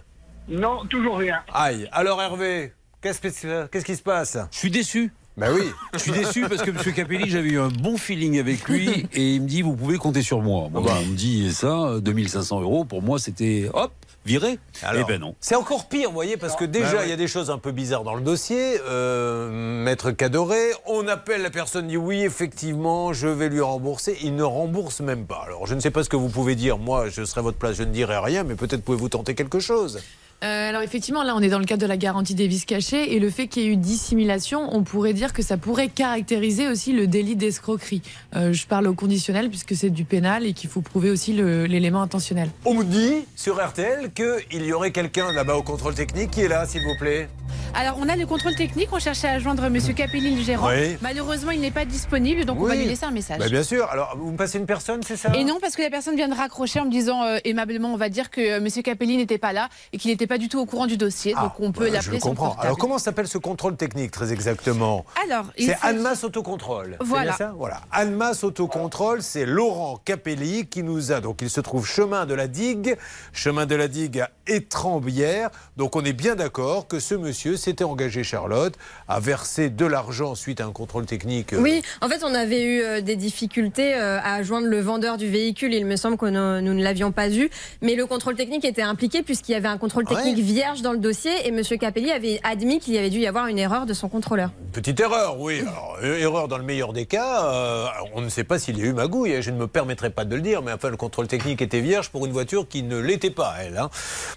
[0.49, 1.39] Non, toujours rien.
[1.53, 1.89] Aïe.
[1.93, 4.39] Alors Hervé, qu'est-ce que- qu'est-ce qui se passe?
[4.53, 5.13] Je suis déçu.
[5.37, 5.71] Ben oui.
[5.93, 6.79] Je suis déçu parce que M.
[6.95, 10.23] Capelli, j'avais eu un bon feeling avec lui et il me dit vous pouvez compter
[10.23, 10.69] sur moi.
[10.71, 13.93] Bon, ben, on me dit ça, 2500 euros, pour moi c'était hop,
[14.27, 14.59] viré.
[14.83, 15.35] Alors, eh ben non.
[15.41, 17.07] C'est encore pire, vous voyez, parce que déjà, Bah ouais.
[17.07, 18.79] il y a des choses un peu bizarres dans le dossier.
[18.87, 24.19] Euh, Maître Cadoré, on appelle la personne, dit oui, effectivement, je vais lui rembourser.
[24.23, 25.43] Il ne rembourse même pas.
[25.47, 26.77] Alors, je ne sais pas ce que vous pouvez dire.
[26.79, 29.61] Moi, je serai à votre place, je ne dirai rien, mais peut-être pouvez-vous tenter quelque
[29.61, 30.01] chose.
[30.45, 33.15] Euh, alors effectivement, là, on est dans le cadre de la garantie des vices cachés
[33.15, 36.69] et le fait qu'il y ait eu dissimulation, on pourrait dire que ça pourrait caractériser
[36.69, 38.03] aussi le délit d'escroquerie.
[38.35, 42.03] Euh, je parle au conditionnel puisque c'est du pénal et qu'il faut prouver aussi l'élément
[42.03, 42.51] intentionnel.
[42.65, 46.49] On me dit sur RTL qu'il y aurait quelqu'un là-bas au contrôle technique qui est
[46.49, 47.29] là, s'il vous plaît.
[47.75, 50.69] Alors, on a le contrôle technique, on cherchait à joindre Monsieur Capelli, le gérant.
[50.69, 50.97] Oui.
[51.03, 53.39] Malheureusement, il n'est pas disponible, donc on va lui laisser un message.
[53.39, 53.87] Bah, bien sûr.
[53.91, 55.33] Alors, vous me passez une personne, c'est ça?
[55.37, 57.97] Et non, parce que la personne vient de raccrocher en me disant euh, aimablement, on
[57.97, 60.59] va dire que euh, Monsieur Capelli n'était pas là et qu'il n'était pas du tout
[60.59, 62.47] au courant du dossier, donc on peut Bah, Je l'appeler le son comprends.
[62.47, 62.67] portable.
[62.67, 66.97] Alors, comment s'appelle ce contrôle technique, très exactement Alors, C'est s'agit- Annemasse Autocontrôle.
[67.01, 67.33] Voilà.
[67.37, 67.81] ça Voilà.
[67.93, 71.21] Annemasse Autocontrôle, c'est Laurent Capelli qui nous a.
[71.21, 72.97] Donc, il se trouve chemin de la digue,
[73.33, 75.51] chemin de la digue à Étrembières.
[75.77, 78.75] Donc, on est bien d'accord que ce monsieur s'était engagé, Charlotte,
[79.09, 81.53] à verser de l'argent suite à un contrôle technique.
[81.53, 85.17] euh, Oui, en fait, on avait eu euh, des difficultés euh, à joindre le vendeur
[85.17, 85.73] du véhicule.
[85.75, 87.51] Il me semble que nous ne l'avions pas eu.
[87.83, 90.35] Mais le contrôle technique était impliqué puisqu'il y avait un contrôle technique Ouais.
[90.35, 91.63] vierge dans le dossier et M.
[91.79, 94.51] Capelli avait admis qu'il y avait dû y avoir une erreur de son contrôleur.
[94.73, 95.61] Petite erreur, oui.
[95.61, 97.45] Alors, euh, erreur dans le meilleur des cas.
[97.53, 99.35] euh, on ne sait pas s'il y a eu magouille.
[99.35, 101.81] hein, Je ne me permettrai pas de le dire, mais enfin, le contrôle technique était
[101.81, 103.77] vierge pour une voiture qui ne l'était pas, elle.
[103.79, 103.91] hein.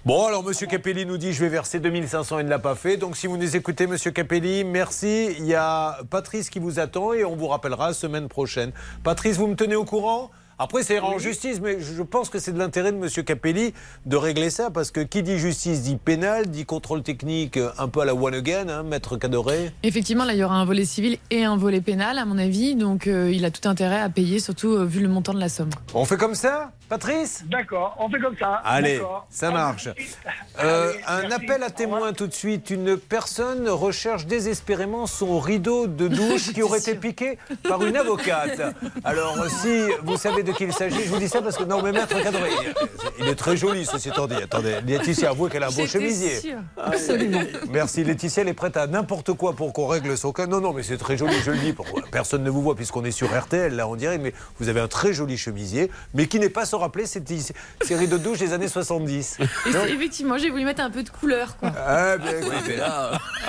[0.05, 2.97] Bon, alors, Monsieur Capelli nous dit je vais verser 2500, il ne l'a pas fait.
[2.97, 5.29] Donc, si vous nous écoutez, Monsieur Capelli, merci.
[5.37, 8.71] Il y a Patrice qui vous attend et on vous rappellera semaine prochaine.
[9.03, 10.31] Patrice, vous me tenez au courant?
[10.61, 13.07] Après, ça ira en justice, mais je pense que c'est de l'intérêt de M.
[13.23, 13.73] Capelli
[14.05, 17.87] de régler ça, parce que qui dit justice dit pénal, dit contrôle technique euh, un
[17.87, 19.71] peu à la one again, hein, maître Cadoré.
[19.83, 22.75] Effectivement, là, il y aura un volet civil et un volet pénal, à mon avis.
[22.75, 25.47] Donc, euh, il a tout intérêt à payer, surtout euh, vu le montant de la
[25.47, 25.69] somme.
[25.93, 28.61] On fait comme ça, Patrice D'accord, on fait comme ça.
[28.65, 28.99] Allez,
[29.29, 29.89] ça marche.
[30.59, 31.35] Euh, un merci.
[31.35, 32.71] appel à témoin tout de suite.
[32.71, 38.75] Une personne recherche désespérément son rideau de douche qui aurait été piqué par une avocate.
[39.03, 41.63] Alors, si vous savez de qui il s'agit, je vous dis ça parce que.
[41.63, 42.15] Non, mais maître
[43.19, 44.35] il est très joli, ceci étant dit.
[44.35, 46.39] Attendez, Laetitia avoue qu'elle a un beau chemisier.
[46.39, 46.59] sûre.
[46.75, 47.41] Absolument.
[47.69, 50.47] Merci Laetitia, elle est prête à n'importe quoi pour qu'on règle son cas.
[50.47, 51.73] Non, non, mais c'est très joli, je le dis.
[51.73, 51.85] Pour...
[52.11, 54.87] Personne ne vous voit puisqu'on est sur RTL, là, on dirait, mais vous avez un
[54.87, 57.21] très joli chemisier, mais qui n'est pas sans rappeler ces
[57.81, 59.37] ces rideaux de douche des années 70.
[59.39, 61.71] Et Donc- c'est- effectivement, j'ai voulu mettre un peu de couleur, quoi.
[61.77, 62.79] ah, bien, écoutez,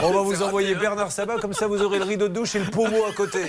[0.03, 2.59] on va vous envoyer Bernard Sabat, comme ça vous aurez le rideau de douche et
[2.61, 3.41] le pommeau à côté.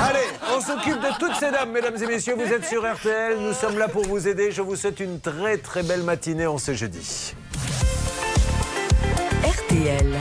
[0.00, 2.34] Allez, on s'occupe de toutes ces dames, mesdames et messieurs.
[2.36, 4.50] Vous êtes sur RTL, nous sommes là pour vous aider.
[4.50, 7.34] Je vous souhaite une très très belle matinée en ce jeudi.
[9.44, 10.14] RTL.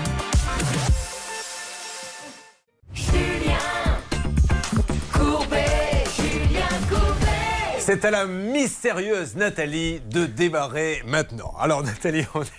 [7.88, 11.54] C'est à la mystérieuse Nathalie de démarrer maintenant.
[11.58, 12.52] Alors Nathalie, on est,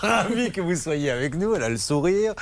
[0.00, 1.54] ravie que vous soyez avec nous.
[1.54, 2.34] Elle a le sourire.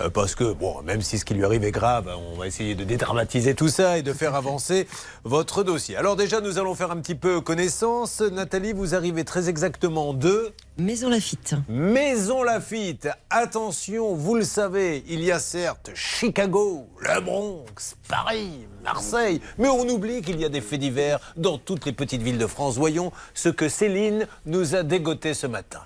[0.00, 2.76] Euh, parce que, bon, même si ce qui lui arrive est grave, on va essayer
[2.76, 4.86] de dédramatiser tout ça et de faire avancer
[5.24, 5.96] votre dossier.
[5.96, 8.20] Alors, déjà, nous allons faire un petit peu connaissance.
[8.20, 10.52] Nathalie, vous arrivez très exactement de.
[10.76, 11.54] Maison Lafitte.
[11.68, 13.08] Maison Lafitte.
[13.30, 19.88] Attention, vous le savez, il y a certes Chicago, le Bronx, Paris, Marseille, mais on
[19.88, 22.76] oublie qu'il y a des faits divers dans toutes les petites villes de France.
[22.76, 25.78] Voyons ce que Céline nous a dégoté ce matin.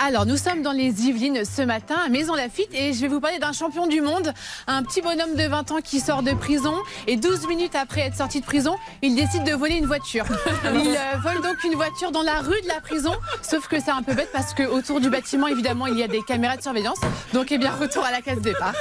[0.00, 3.20] Alors, nous sommes dans les Yvelines ce matin, à Maison Lafitte, et je vais vous
[3.20, 4.34] parler d'un champion du monde,
[4.66, 6.74] un petit bonhomme de 20 ans qui sort de prison,
[7.06, 10.26] et 12 minutes après être sorti de prison, il décide de voler une voiture.
[10.74, 13.90] Il euh, vole donc une voiture dans la rue de la prison, sauf que c'est
[13.90, 16.98] un peu bête parce qu'autour du bâtiment, évidemment, il y a des caméras de surveillance.
[17.32, 18.74] Donc, eh bien, retour à la case départ.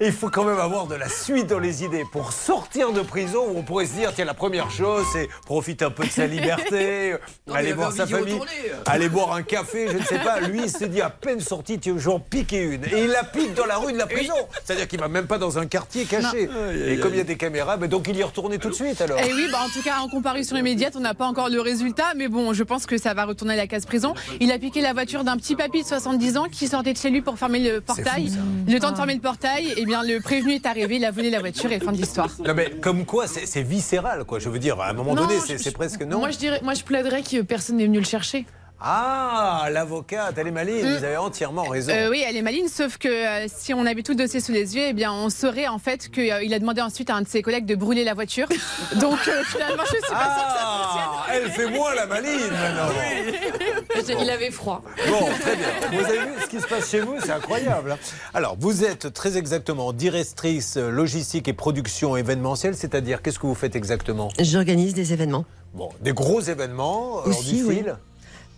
[0.00, 3.44] Il faut quand même avoir de la suite dans les idées pour sortir de prison
[3.48, 6.26] où on pourrait se dire tiens la première chose c'est profiter un peu de sa
[6.38, 7.14] liberté,
[7.46, 8.40] Non, aller voir sa famille,
[8.86, 10.40] aller boire un café, je ne sais pas.
[10.40, 13.54] Lui il s'est dit à peine sorti tiens j'en piquer une et il la pique
[13.54, 14.34] dans la rue de la prison.
[14.64, 16.48] C'est-à-dire qu'il va même pas dans un quartier caché.
[16.86, 18.74] Et comme il y a des caméras, ben donc il y est retourné tout de
[18.74, 19.18] suite alors.
[19.18, 22.12] Et oui, bah en tout cas, en comparution immédiate, on n'a pas encore le résultat,
[22.16, 23.97] mais bon, je pense que ça va retourner à la case prison.
[24.40, 27.10] Il a piqué la voiture d'un petit papy de 70 ans qui sortait de chez
[27.10, 28.32] lui pour fermer le portail.
[28.66, 31.30] le temps de fermer le portail, eh bien, le prévenu est arrivé, il a volé
[31.30, 32.30] la voiture et fin de l'histoire.
[32.44, 34.38] Non mais comme quoi c'est viscéral quoi.
[34.38, 36.18] Je veux dire à un moment Non, donné c'est presque non.
[36.18, 38.46] Moi je dirais, moi je plaiderais que personne n'est venu le chercher.
[38.80, 40.80] Ah l'avocate elle est maligne.
[40.86, 41.92] Vous avez entièrement raison.
[41.92, 44.52] Euh, oui, elle est maligne, sauf que euh, si on avait tout le dossier sous
[44.52, 47.28] les yeux, eh bien, on saurait en fait qu'il a demandé ensuite à un de
[47.28, 48.46] ses collègues de brûler la voiture.
[49.00, 52.38] Donc euh, finalement, je suis pas sûre que ça Ah, elle fait moins la maligne
[52.50, 52.88] maintenant.
[54.20, 54.82] Il avait froid.
[55.08, 55.68] Bon, très bien.
[55.92, 57.92] Vous avez vu ce qui se passe chez vous C'est incroyable.
[57.92, 57.98] hein.
[58.32, 63.54] Alors, vous êtes très exactement directrice euh, logistique et production événementielle, c'est-à-dire qu'est-ce que vous
[63.54, 64.28] faites exactement?
[64.38, 65.44] J'organise des événements.
[65.74, 67.82] Bon, des gros événements, hors Aussi, du oui.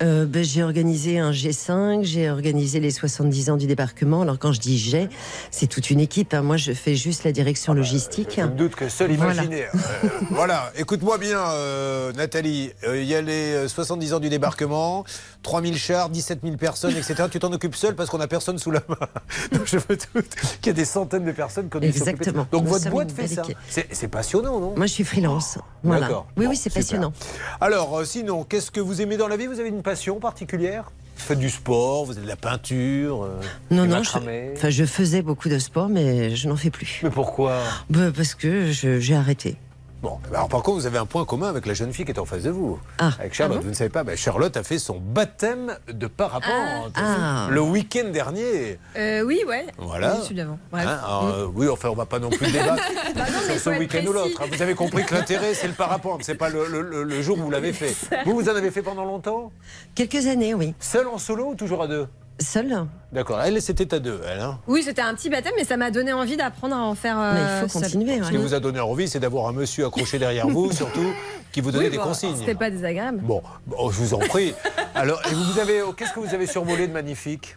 [0.02, 4.22] Euh, ben, j'ai organisé un G5, j'ai organisé les 70 ans du débarquement.
[4.22, 5.10] Alors quand je dis j'ai,
[5.50, 6.32] c'est toute une équipe.
[6.32, 6.40] hein.
[6.40, 8.36] Moi, je fais juste la direction logistique.
[8.38, 9.34] Je me doute que seul Voilà.
[9.34, 9.64] imaginer.
[9.64, 12.70] Euh, voilà, écoute-moi bien, euh, Nathalie.
[12.86, 15.04] Il y a les euh, 70 ans du débarquement,
[15.42, 17.24] 3000 chars, 17 000 personnes, etc.
[17.30, 18.96] Tu t'en occupes seul parce qu'on n'a personne sous la main.
[19.52, 20.28] Donc je me doute
[20.62, 21.78] qu'il y a des centaines de personnes ça.
[21.78, 22.46] Exactement.
[22.50, 23.42] Donc Nous votre boîte fait ça.
[23.68, 24.74] C'est passionnant, non?
[24.76, 25.58] Moi, je suis freelance.
[25.82, 26.06] Voilà.
[26.06, 26.26] D'accord.
[26.38, 27.12] Oui, Bon, oui, c'est passionnant.
[27.60, 29.46] Alors, sinon, qu'est-ce que vous aimez dans la vie?
[29.46, 30.84] Vous avez une passion particulière?
[31.16, 33.40] Vous faites du sport, vous avez de la peinture, euh,
[33.72, 34.10] Non, non, je,
[34.56, 37.00] enfin, je faisais beaucoup de sport, mais je n'en fais plus.
[37.02, 37.58] Mais pourquoi?
[37.90, 39.56] Ben, Parce que j'ai arrêté.
[40.02, 42.18] Bon, alors par contre, vous avez un point commun avec la jeune fille qui est
[42.18, 42.78] en face de vous.
[42.98, 43.10] Ah.
[43.18, 46.06] Avec Charlotte, Ah bon vous ne savez pas, ben, Charlotte a fait son baptême de
[46.06, 47.48] parapente Ah.
[47.50, 48.78] le week-end dernier.
[48.96, 49.66] Euh, oui, ouais.
[49.76, 50.14] Voilà.
[50.16, 50.58] Oui, celui d'avant.
[50.72, 50.86] Bref.
[50.88, 52.82] Hein, alors, euh, oui, enfin, on va pas non plus débattre
[53.14, 54.40] Bah non, mais sur ce week-end ou l'autre.
[54.40, 54.46] hein.
[54.50, 57.38] Vous avez compris que l'intérêt, c'est le parapente, c'est pas le, le- le- le jour
[57.38, 57.94] où vous l'avez fait.
[58.24, 59.52] Vous, vous en avez fait pendant longtemps?
[59.94, 60.74] Quelques années, oui.
[60.80, 62.06] Seul en solo ou toujours à deux?
[62.40, 64.40] Seul D'accord, elle, c'était à deux, elle.
[64.40, 67.18] Hein Oui, c'était un petit baptême, mais ça m'a donné envie d'apprendre à en faire.
[67.18, 68.22] euh, Mais il faut continuer.
[68.22, 71.12] Ce qui vous a donné envie, c'est d'avoir un monsieur accroché derrière vous, surtout,
[71.52, 72.36] qui vous donnait Oui, des bon, consignes.
[72.38, 73.18] C'était pas désagréable.
[73.22, 74.54] Bon, bon, je vous en prie.
[74.94, 77.56] Alors, et vous vous avez, oh, qu'est-ce que vous avez survolé de magnifique?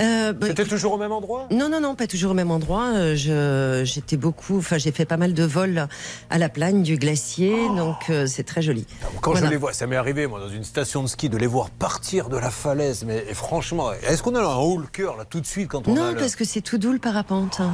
[0.00, 1.46] Euh, bah, C'était toujours au même endroit?
[1.50, 2.92] Non, non, non, pas toujours au même endroit.
[2.94, 5.88] Euh, J'étais beaucoup, enfin, j'ai fait pas mal de vols
[6.30, 8.86] à la plagne du glacier, donc euh, c'est très joli.
[9.20, 9.46] Quand Voilà.
[9.46, 11.70] je les vois, ça m'est arrivé, moi, dans une station de ski, de les voir
[11.70, 13.04] partir de la falaise.
[13.06, 15.92] Mais franchement, est-ce qu'on a un haut le cœur, là, tout de suite, quand on
[15.92, 17.58] a Non, le- parce que c'est tout doux le parapente.
[17.60, 17.72] hein.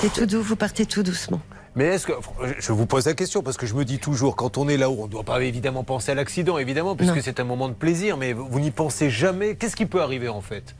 [0.00, 1.40] C'est tout doux, vous partez tout doucement.
[1.74, 2.12] Mais est-ce que.
[2.58, 4.96] Je vous pose la question, parce que je me dis toujours, quand on est là-haut,
[5.00, 8.16] on ne doit pas évidemment penser à l'accident, évidemment, puisque c'est un moment de plaisir,
[8.16, 9.56] mais vous n'y pensez jamais.
[9.56, 10.74] Qu'est-ce qui peut arriver, en fait?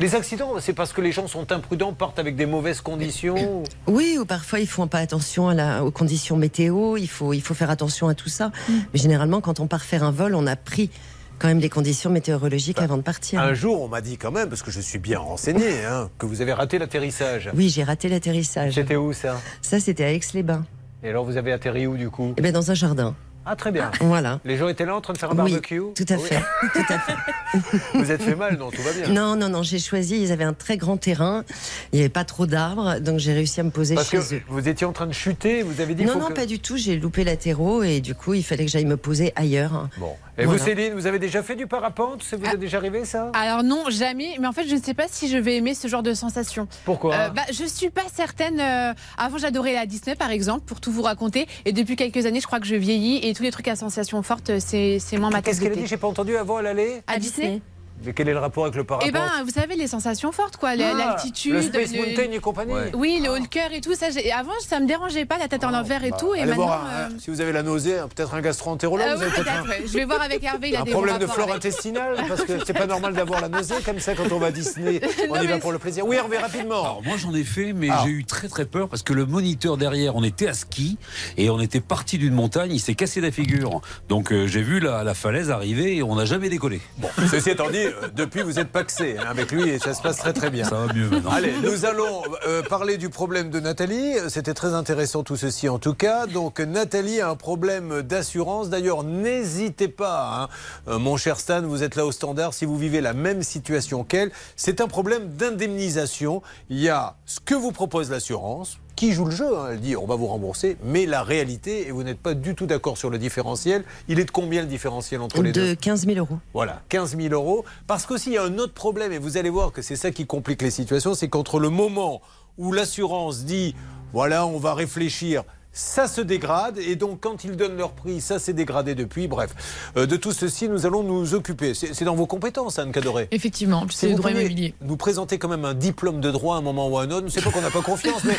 [0.00, 3.62] Les accidents, c'est parce que les gens sont imprudents, partent avec des mauvaises conditions.
[3.86, 7.40] Oui, ou parfois ils font pas attention à la- aux conditions météo, il faut, il
[7.40, 8.52] faut faire attention à tout ça.
[8.68, 10.90] Mais généralement, quand on part faire un vol, on a pris
[11.38, 13.40] quand même les conditions météorologiques avant de partir.
[13.40, 16.26] Un jour, on m'a dit quand même, parce que je suis bien renseigné, hein, que
[16.26, 17.50] vous avez raté l'atterrissage.
[17.54, 18.74] Oui, j'ai raté l'atterrissage.
[18.74, 19.40] C'était où ça?
[19.62, 20.64] Ça, c'était à Aix-les-Bains.
[21.04, 22.34] Et alors, vous avez atterri où du coup?
[22.36, 23.14] Eh bien, dans un jardin.
[23.50, 23.90] Ah, très bien.
[24.00, 24.40] Voilà.
[24.44, 25.80] Les gens étaient là en train de faire un Oui, barbecue?
[25.94, 26.22] tout à Oui.
[26.28, 26.42] fait.
[26.74, 27.14] tout à fait.
[27.94, 29.08] Vous êtes fait mal, non Tout va bien.
[29.08, 31.44] Non, non, non, j'ai choisi, ils avaient un très grand terrain,
[31.92, 34.34] il n'y avait pas trop d'arbres, donc j'ai réussi à me poser Parce chez que
[34.34, 34.42] eux.
[34.48, 36.58] vous étiez en train de chuter, vous avez dit Non, faut non, que- pas du
[36.60, 39.88] tout, j'ai loupé latéraux et du coup, il fallait que j'aille me poser ailleurs.
[39.96, 40.14] Bon.
[40.40, 40.58] Et Voilà.
[40.60, 42.22] vous, Céline, vous avez déjà fait du parapente?
[42.22, 43.32] Ça vous est déjà arrivé, ça?
[43.34, 44.36] Alors non, jamais.
[44.40, 46.68] Mais en fait, je ne sais pas si je vais aimer ce genre de sensation.
[46.84, 47.14] Pourquoi?
[47.14, 48.60] Euh, bah, Je suis pas certaine.
[48.60, 51.48] euh, avant, j'adorais la Disney, par exemple, pour tout vous raconter.
[51.64, 54.22] Et depuis quelques années, je crois que je vieillis et tous les trucs à sensations
[54.22, 55.86] fortes, c'est moins ma Qu'est-ce qu'elle a dit?
[55.86, 57.02] J'ai pas entendu avant, elle allait?
[57.08, 57.60] À Disney?
[58.04, 60.56] Mais quel est le rapport avec le parapente Eh ben, vous savez, les sensations fortes,
[60.56, 60.70] quoi.
[60.70, 61.52] Ah, L'altitude.
[61.54, 62.72] le Space Mountain et compagnie.
[62.72, 62.92] Ouais.
[62.94, 63.94] Oui, le haut le cœur et tout.
[63.94, 66.34] Ça, avant, ça me dérangeait pas, la tête en l'envers et tout.
[66.34, 66.66] Et Allez maintenant.
[66.66, 69.06] voir, euh, hein, si vous avez la nausée, hein, peut-être un gastro-entérologue.
[69.06, 69.82] euh, vous oui, avez peut-être peut-être, un- ouais.
[69.86, 72.42] Je vais voir avec Hervé, il a un des problème de flore avec- intestinale parce
[72.44, 75.00] que c'est pas normal d'avoir la nausée comme ça quand on va à Disney.
[75.28, 76.06] On Non, y va pour le plaisir.
[76.06, 76.80] Oui, Hervé, rapidement.
[76.82, 78.02] Alors moi j'en ai fait, mais Ah.
[78.04, 80.98] j'ai eu très très peur parce que le moniteur derrière, on était à ski
[81.36, 83.80] et on était parti d'une montagne, il s'est cassé la figure.
[84.08, 86.80] Donc euh, j'ai vu la, la falaise arriver et on n'a jamais décollé.
[86.98, 90.02] Bon, ceci étant dit, euh, depuis vous êtes paxé hein, avec lui et ça se
[90.02, 90.64] passe très très bien.
[90.64, 91.30] Ça va mieux maintenant.
[91.30, 94.14] Allez, nous allons euh, parler du problème de Nathalie.
[94.28, 96.26] C'était très intéressant tout ceci en tout cas.
[96.26, 98.68] Donc Nathalie a un problème d'assurance.
[98.68, 100.48] D'ailleurs, n'hésitez pas, hein.
[100.88, 102.54] Euh, mon cher Stan, vous êtes là au standard.
[102.54, 106.42] Si vous vivez la même situation qu'elle, c'est un problème d'indemnisation.
[106.70, 109.56] Il y a ce que vous propose l'assurance qui joue le jeu.
[109.56, 109.68] hein.
[109.72, 112.66] Elle dit on va vous rembourser, mais la réalité, et vous n'êtes pas du tout
[112.66, 116.04] d'accord sur le différentiel, il est de combien le différentiel entre les deux De 15
[116.06, 116.38] 000 euros.
[116.52, 117.64] voilà, 15 000 euros.
[117.86, 120.10] Parce qu'aussi, il y a un autre problème, et vous allez voir que c'est ça
[120.10, 122.20] qui complique les situations, c'est qu'entre le moment
[122.58, 123.76] où l'assurance dit,
[124.12, 125.44] voilà, on va réfléchir,
[125.80, 129.28] ça se dégrade, et donc quand ils donnent leur prix, ça s'est dégradé depuis.
[129.28, 129.54] Bref,
[129.96, 131.72] Euh, de tout ceci, nous allons nous occuper.
[131.74, 133.28] C'est dans vos compétences, Anne Cadoré.
[133.30, 134.74] Effectivement, Si c'est le droit immobilier.
[134.82, 137.28] Nous présenter quand même un diplôme de droit à un moment ou à un autre.
[137.30, 138.36] C'est pas qu'on n'a pas confiance, mais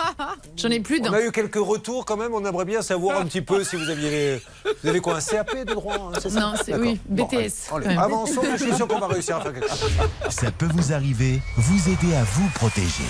[0.56, 1.12] J'en ai plus on d'un.
[1.14, 2.34] a eu quelques retours quand même.
[2.34, 4.40] On aimerait bien savoir un petit peu si vous aviez.
[4.82, 7.50] Vous avez quoi, un CAP de droit hein, ça Non, c'est- oui, Bon, BTS, allez,
[7.70, 7.98] quand allez, même.
[7.98, 9.90] avançons, je suis sûr qu'on va réussir à faire quelque chose.
[10.28, 13.04] Ça peut vous arriver, vous aider à vous protéger.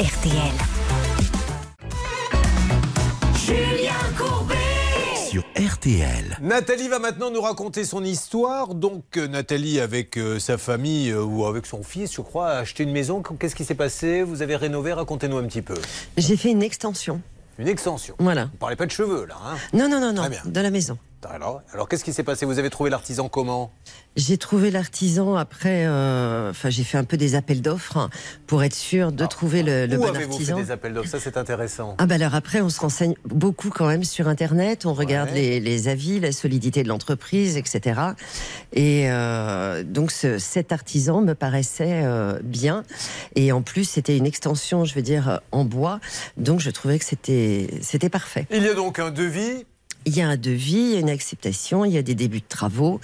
[0.00, 0.32] RTL.
[3.36, 4.54] Julien Courbet.
[5.28, 6.38] Sur RTL.
[6.40, 8.74] Nathalie va maintenant nous raconter son histoire.
[8.74, 12.58] Donc, euh, Nathalie, avec euh, sa famille euh, ou avec son fils, je crois, a
[12.60, 13.22] acheté une maison.
[13.38, 14.22] Qu'est-ce qui s'est passé?
[14.22, 14.94] Vous avez rénové?
[14.94, 15.74] Racontez-nous un petit peu.
[16.16, 17.20] J'ai fait une extension.
[17.58, 18.14] Une extension.
[18.18, 18.46] Voilà.
[18.46, 19.36] Vous parlez pas de cheveux, là.
[19.44, 19.56] Hein?
[19.74, 20.40] Non, non, non, non, Très bien.
[20.46, 20.96] de la maison.
[21.28, 22.46] Alors, alors qu'est-ce qui s'est passé?
[22.46, 23.70] Vous avez trouvé l'artisan comment?
[24.16, 25.84] J'ai trouvé l'artisan après.
[25.86, 28.08] euh, Enfin, j'ai fait un peu des appels d'offres
[28.46, 30.56] pour être sûr de trouver le, le Où bon avez-vous artisan.
[30.56, 31.08] fait des appels d'offres?
[31.10, 31.94] Ça, c'est intéressant.
[31.98, 35.60] Ah bah alors après, on se renseigne beaucoup quand même sur Internet, on regarde les,
[35.60, 38.00] les avis, la solidité de l'entreprise, etc.
[38.72, 42.82] Et euh, donc ce- cet artisan me paraissait euh, bien.
[43.36, 46.00] Et en plus, c'était une extension, je veux dire, en bois.
[46.36, 48.46] Donc je trouvais que c'était c'était parfait.
[48.50, 49.66] Il y a donc un devis.
[50.06, 52.40] Il y a un devis, il y a une acceptation, il y a des débuts
[52.40, 53.00] de travaux.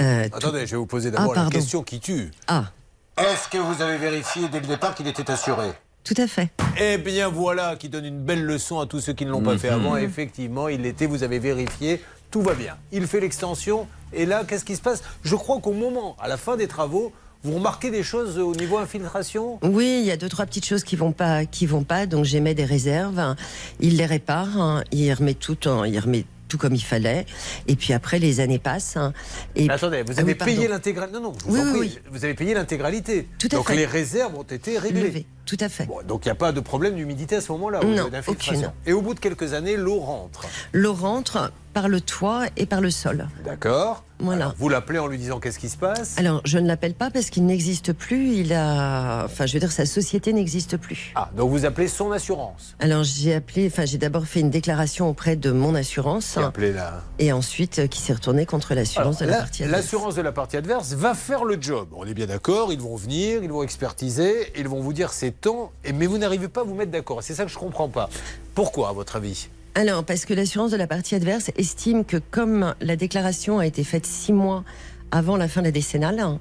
[0.00, 2.30] Euh, tout- Attendez, je vais vous poser d'abord Ah, la question qui tue.
[2.46, 2.70] Ah,
[3.16, 5.72] Est-ce que vous avez vérifié dès le départ qu'il était assuré?
[6.04, 6.50] Tout à fait.
[6.80, 9.58] Eh bien voilà, qui donne une belle leçon à tous ceux qui ne l'ont pas
[9.58, 9.96] fait avant.
[9.96, 12.76] Effectivement, il l'était, vous avez vérifié, tout va bien.
[12.92, 15.02] Il fait l'extension, et là, qu'est-ce qui se passe?
[15.24, 17.12] Je crois qu'au moment, à la fin des travaux,
[17.44, 19.58] vous remarquez des choses au niveau infiltration?
[19.62, 22.06] Oui, il y a deux trois petites choses qui vont pas, qui vont pas.
[22.06, 23.36] Donc j'émets des réserves.
[23.80, 24.60] Il les répare.
[24.60, 24.84] hein.
[24.92, 27.26] Il remet tout, en, il remet tout comme il fallait.
[27.66, 28.96] Et puis après, les années passent.
[28.96, 29.12] hein.
[29.54, 31.14] Et Mais Attendez, vous Ah avez oui, payé l'intégralité.
[31.18, 31.98] Non, non, vous Oui, oui, prie.
[32.10, 33.28] Vous avez payé l'intégralité.
[33.38, 33.76] Tout à Donc fait.
[33.76, 35.02] les réserves ont été réglées.
[35.02, 35.86] Levé, tout à fait.
[35.86, 38.70] Bon, donc il n'y a pas de problème d'humidité à ce moment-là, Non, aucune.
[38.86, 40.42] Et au bout de quelques années, l'eau rentre.
[40.72, 43.28] L'eau rentre par le toit et par le sol.
[43.44, 44.46] D'accord Voilà.
[44.46, 46.14] Alors, vous l'appelez en lui disant qu'est-ce qui se passe?
[46.18, 48.32] Alors, je ne l'appelle pas parce qu'il n'existe plus.
[48.34, 51.12] Il a, enfin, je veux dire, sa société n'existe plus.
[51.14, 52.74] Ah, donc vous appelez son assurance.
[52.80, 56.32] Alors, j'ai appelé, enfin, j'ai d'abord fait une déclaration auprès de mon assurance.
[56.32, 59.82] Qui appelez là Et ensuite, euh, qui s'est retournée contre l'assurance de la- partie adverse.
[59.82, 61.88] L'assurance de la partie adverse va faire le job.
[61.94, 65.30] On est bien d'accord, ils vont venir, ils vont expertiser, ils vont vous dire c'est
[65.40, 67.22] temps, mais vous n'arrivez pas à vous mettre d'accord.
[67.22, 68.08] C'est ça que je ne comprends pas.
[68.54, 69.48] Pourquoi, à votre avis?
[69.74, 73.84] Alors, parce que l'assurance de la partie adverse estime que comme la déclaration a été
[73.84, 74.64] faite six mois
[75.10, 76.38] avant la fin de la décennale,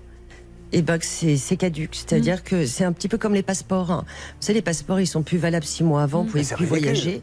[0.74, 1.96] et ben c'est c'est caduque.
[1.96, 3.92] C'est-à-dire que c'est un petit peu comme les passeports.
[3.92, 4.06] hein.
[4.08, 6.66] Vous savez, les passeports, ils sont plus valables six mois avant, vous Mais pouvez plus
[6.66, 7.22] voyager.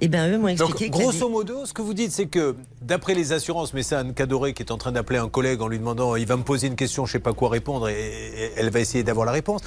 [0.00, 2.26] Et ben eux m'ont Donc, expliqué que la grosso modo, ce que vous dites, c'est
[2.26, 5.62] que d'après les assurances, mais c'est Anne Cadoré qui est en train d'appeler un collègue
[5.62, 7.88] en lui demandant il va me poser une question, je ne sais pas quoi répondre,
[7.88, 9.62] et, et elle va essayer d'avoir la réponse.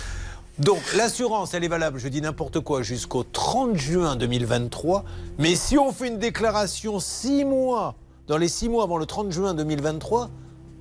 [0.60, 5.04] Donc, l'assurance, elle est valable, je dis n'importe quoi, jusqu'au 30 juin 2023.
[5.38, 7.96] Mais si on fait une déclaration six mois,
[8.28, 10.32] dans les six mois avant le 30 juin 2023,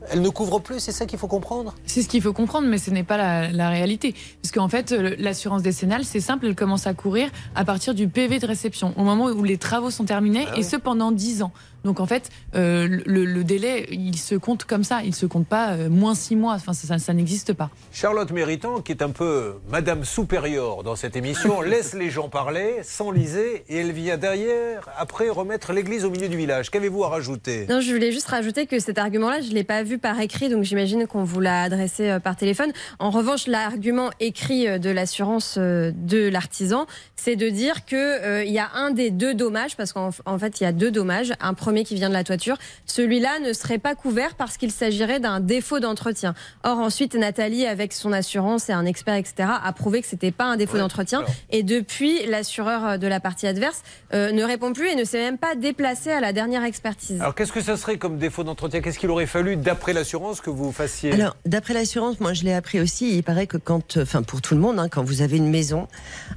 [0.09, 1.75] elle ne couvre plus, c'est ça qu'il faut comprendre?
[1.85, 4.15] C'est ce qu'il faut comprendre, mais ce n'est pas la, la réalité.
[4.41, 8.39] Parce qu'en fait, l'assurance décennale, c'est simple, elle commence à courir à partir du PV
[8.39, 11.53] de réception, au moment où les travaux sont terminés, Ah et ce pendant 10 ans.
[11.87, 15.47] Donc en fait, euh, le, le délai, il se compte comme ça, il se compte
[15.47, 17.71] pas euh, moins 6 mois, enfin ça, ça- ça n'existe pas.
[17.93, 22.81] Charlotte Méritant, qui est un peu Madame supérieure dans cette émission, laisse les gens parler,
[22.83, 26.71] s'enliser, et elle vient derrière, après, remettre l'église au milieu du village.
[26.71, 27.67] Qu'avez-vous à rajouter?
[27.69, 30.49] Non, je voulais juste rajouter que cet argument-là, je ne l'ai pas vu par écrit,
[30.49, 32.73] donc j'imagine qu'on vous l'a adressé euh, par téléphone.
[32.99, 37.97] En revanche, l'argument écrit euh, de l'assurance euh, de l'artisan, c'est de dire qu'il
[38.47, 40.91] il y a un des deux dommages, parce qu'en en fait, il y a deux
[40.91, 41.33] dommages.
[41.41, 42.57] Un premier premier qui vient de la toiture,
[42.87, 46.33] celui-là ne serait pas couvert parce qu'il s'agirait d'un défaut d'entretien.
[46.65, 50.45] Or, ensuite, Nathalie, avec son assurance et un expert, etc., a prouvé que c'était pas
[50.45, 51.23] un défaut d'entretien.
[51.51, 53.83] Et depuis, l'assureur de la partie adverse
[54.15, 57.21] euh, ne répond plus et ne s'est même pas déplacé à la dernière expertise.
[57.21, 58.81] Alors qu'est-ce que ça serait comme défaut d'entretien?
[58.81, 61.13] Qu'est-ce qu'il aurait fallu, d'après l'assurance, que vous fassiez?
[61.13, 64.41] Alors, d'après l'assurance, moi je l'ai appris aussi, il paraît que quand, euh, enfin pour
[64.41, 65.89] tout le monde, hein, quand vous avez une maison,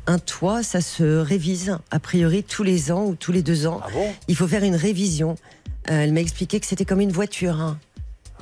[0.06, 3.80] un toit, ça se révise a priori tous les ans ou tous les deux ans.
[3.86, 4.14] Ah bon?
[4.28, 5.28] il faut faire une révision.
[5.89, 7.59] Euh, elle m'a expliqué que c'était comme une voiture.
[7.59, 7.77] hein.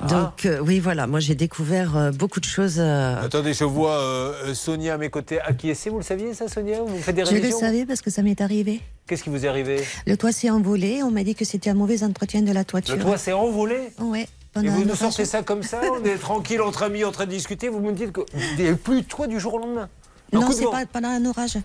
[0.00, 0.06] Ah.
[0.06, 2.76] Donc euh, oui, voilà, moi j'ai découvert euh, beaucoup de choses.
[2.78, 5.90] euh, Attendez, je vois euh, Sonia à mes côtés acquiescer.
[5.90, 6.82] Vous le saviez, ça, Sonia?
[6.82, 8.80] Vous faites des Je le savais parce que ça m'est arrivé.
[9.08, 9.82] Qu'est-ce qui vous est arrivé?
[10.06, 11.02] Le toit s'est envolé.
[11.02, 12.94] On m'a dit que c'était un mauvais entretien de la toiture.
[12.96, 13.90] Le toit s'est envolé?
[13.98, 14.28] Ouais.
[14.62, 15.80] Et vous nous sortez ça comme ça?
[16.00, 17.68] On est tranquille entre amis en train de discuter.
[17.68, 19.88] Vous me dites qu'il n'y a plus de toit du jour au lendemain.
[20.32, 21.56] Un Non, c'est pas pendant un orage.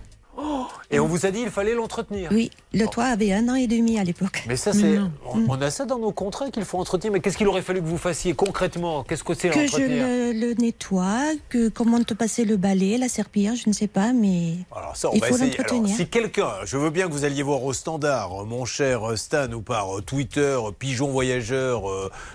[0.90, 2.30] Et on vous a dit qu'il fallait l'entretenir.
[2.32, 4.44] Oui, le toit avait un an et demi à l'époque.
[4.48, 4.98] Mais ça, c'est.
[5.26, 7.14] On, on a ça dans nos contrats qu'il faut entretenir.
[7.14, 9.04] Mais qu'est-ce qu'il aurait fallu que vous fassiez concrètement?
[9.04, 13.10] Qu'est-ce que c'est Que je le, le nettoie, que comment te passer le balai, la
[13.10, 15.96] serpillière, je ne sais pas, mais Alors ça, on il va faut l'entretenir.
[15.96, 19.16] si quelqu'un, je veux bien que vous alliez voir au standard, euh, mon cher euh,
[19.16, 21.84] Stan, ou par euh, Twitter, Pigeon Voyageur,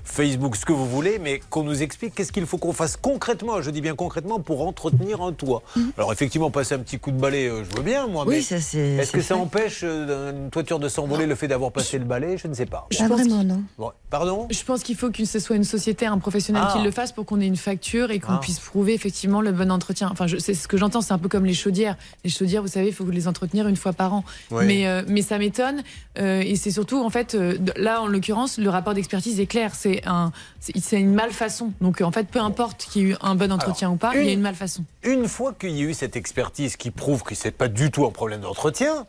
[0.05, 3.61] Facebook, ce que vous voulez, mais qu'on nous explique qu'est-ce qu'il faut qu'on fasse concrètement,
[3.63, 5.63] je dis bien concrètement, pour entretenir un toit.
[5.97, 8.61] Alors effectivement, passer un petit coup de balai, je veux bien, moi, Oui, mais ça,
[8.61, 12.05] c'est- est-ce que ça empêche euh, une toiture de s'envoler le fait d'avoir passé le
[12.05, 12.37] balai?
[12.39, 12.87] Je ne sais pas.
[12.91, 13.63] Je Pas pense vraiment, non.
[13.79, 14.49] Bon, Pardon?
[14.51, 16.73] Je pense qu'il faut que ce soit une société, un professionnel Ah.
[16.75, 18.39] qui le fasse pour qu'on ait une facture et qu'on Ah.
[18.41, 20.09] puisse prouver effectivement le bon entretien.
[20.11, 21.97] Enfin, je- c'est ce que j'entends, c'est un peu comme les chaudières.
[22.25, 24.25] Les chaudières, vous savez, il faut les entretenir une fois par an.
[24.51, 24.65] Oui.
[24.67, 25.83] Mais, euh, mais ça m'étonne.
[26.19, 29.73] euh, et c'est surtout, en fait, euh, là, en l'occurrence, le rapport d'expertise est clair.
[29.75, 31.73] C'est un, c'est c'est une malfaçon.
[31.81, 34.25] Donc, en fait, peu importe qu'il y ait eu un bon entretien ou pas, il
[34.27, 34.85] y a une malfaçon.
[35.05, 38.05] Une fois qu'il y a eu cette expertise qui prouve que c'est pas du tout
[38.05, 39.07] un problème d'entretien,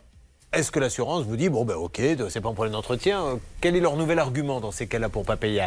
[0.52, 3.38] est-ce que l'assurance vous dit bon ben ok, c'est pas un problème d'entretien.
[3.60, 5.62] Quel est leur nouvel argument dans ces cas-là pour pas payer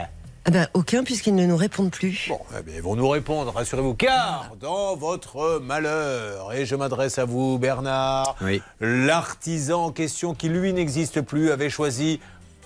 [0.46, 2.28] Ah ben, aucun, puisqu'ils ne nous répondent plus.
[2.30, 7.18] Bon, eh bien, ils vont nous répondre, rassurez-vous, car dans votre malheur, et je m'adresse
[7.18, 8.36] à vous, Bernard,
[8.82, 12.20] l'artisan en question qui, lui, n'existe plus, avait choisi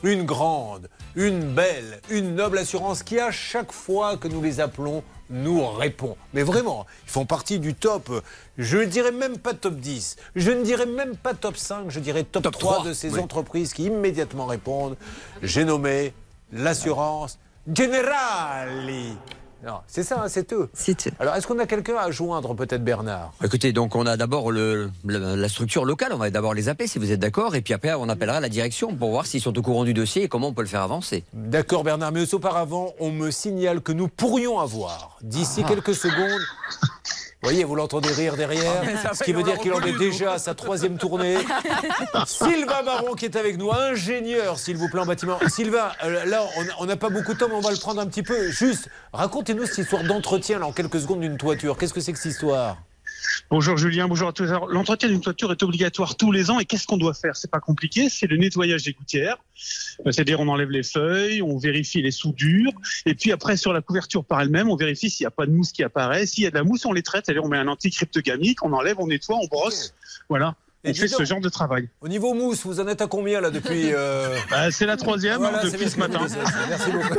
[0.03, 5.03] une grande, une belle, une noble assurance qui, à chaque fois que nous les appelons,
[5.29, 6.17] nous répond.
[6.33, 8.09] Mais vraiment, ils font partie du top,
[8.57, 11.99] je ne dirais même pas top 10, je ne dirais même pas top 5, je
[11.99, 13.19] dirais top, 3, 3, de ces oui.
[13.19, 14.97] entreprises qui immédiatement répondent.
[15.41, 16.13] J'ai nommé
[16.51, 17.39] l'assurance
[17.73, 19.17] Generali.
[19.65, 20.69] Non, c'est ça, hein, c'est eux.
[20.73, 21.11] C'est eux.
[21.19, 23.33] Alors, est-ce qu'on a quelqu'un à joindre, peut-être Bernard?
[23.43, 26.87] Écoutez, donc on a d'abord le, la, la structure locale, on va d'abord les appeler
[26.87, 29.57] si vous êtes d'accord, et puis après on appellera la direction pour voir s'ils sont
[29.57, 31.23] au courant du dossier et comment on peut le faire avancer.
[31.33, 36.41] D'accord, Bernard, mais auparavant, on me signale que nous pourrions avoir, d'ici quelques secondes.
[37.43, 40.33] Vous voyez, vous l'entendez rire derrière, Ah, ce qui veut dire qu'il en est déjà
[40.33, 41.37] à sa troisième tournée.
[42.25, 45.37] Sylvain Baron qui est avec nous, ingénieur, s'il vous plaît, en bâtiment.
[45.47, 46.43] Sylvain, euh, là,
[46.79, 48.49] on n'a pas beaucoup de temps, mais on va le prendre un petit peu.
[48.49, 51.77] Juste, racontez-nous cette histoire d'entretien, là, en quelques secondes, d'une toiture.
[51.77, 52.77] Qu'est-ce que c'est que cette histoire?
[53.49, 54.45] Bonjour Julien, bonjour à tous.
[54.69, 57.35] L'entretien d'une toiture est obligatoire tous les ans et qu'est-ce qu'on doit faire?
[57.35, 59.37] C'est pas compliqué, c'est le nettoyage des gouttières.
[60.05, 62.71] Euh, C'est-à-dire on enlève les feuilles, on vérifie les soudures
[63.05, 65.51] et puis après sur la couverture par elle-même, on vérifie s'il n'y a pas de
[65.51, 66.25] mousse qui apparaît.
[66.25, 68.73] S'il y a de la mousse, on les traite, c'est-à-dire on met un anticryptogamique, on
[68.73, 69.93] enlève, on nettoie, on brosse.
[70.29, 71.19] Voilà, Et on fait donc.
[71.19, 71.89] ce genre de travail.
[72.01, 73.93] Au niveau mousse, vous en êtes à combien, là, depuis.
[73.93, 76.19] euh, Bah, c'est la troisième Voilà, hein, depuis ce matin.
[76.69, 77.15] Merci beaucoup.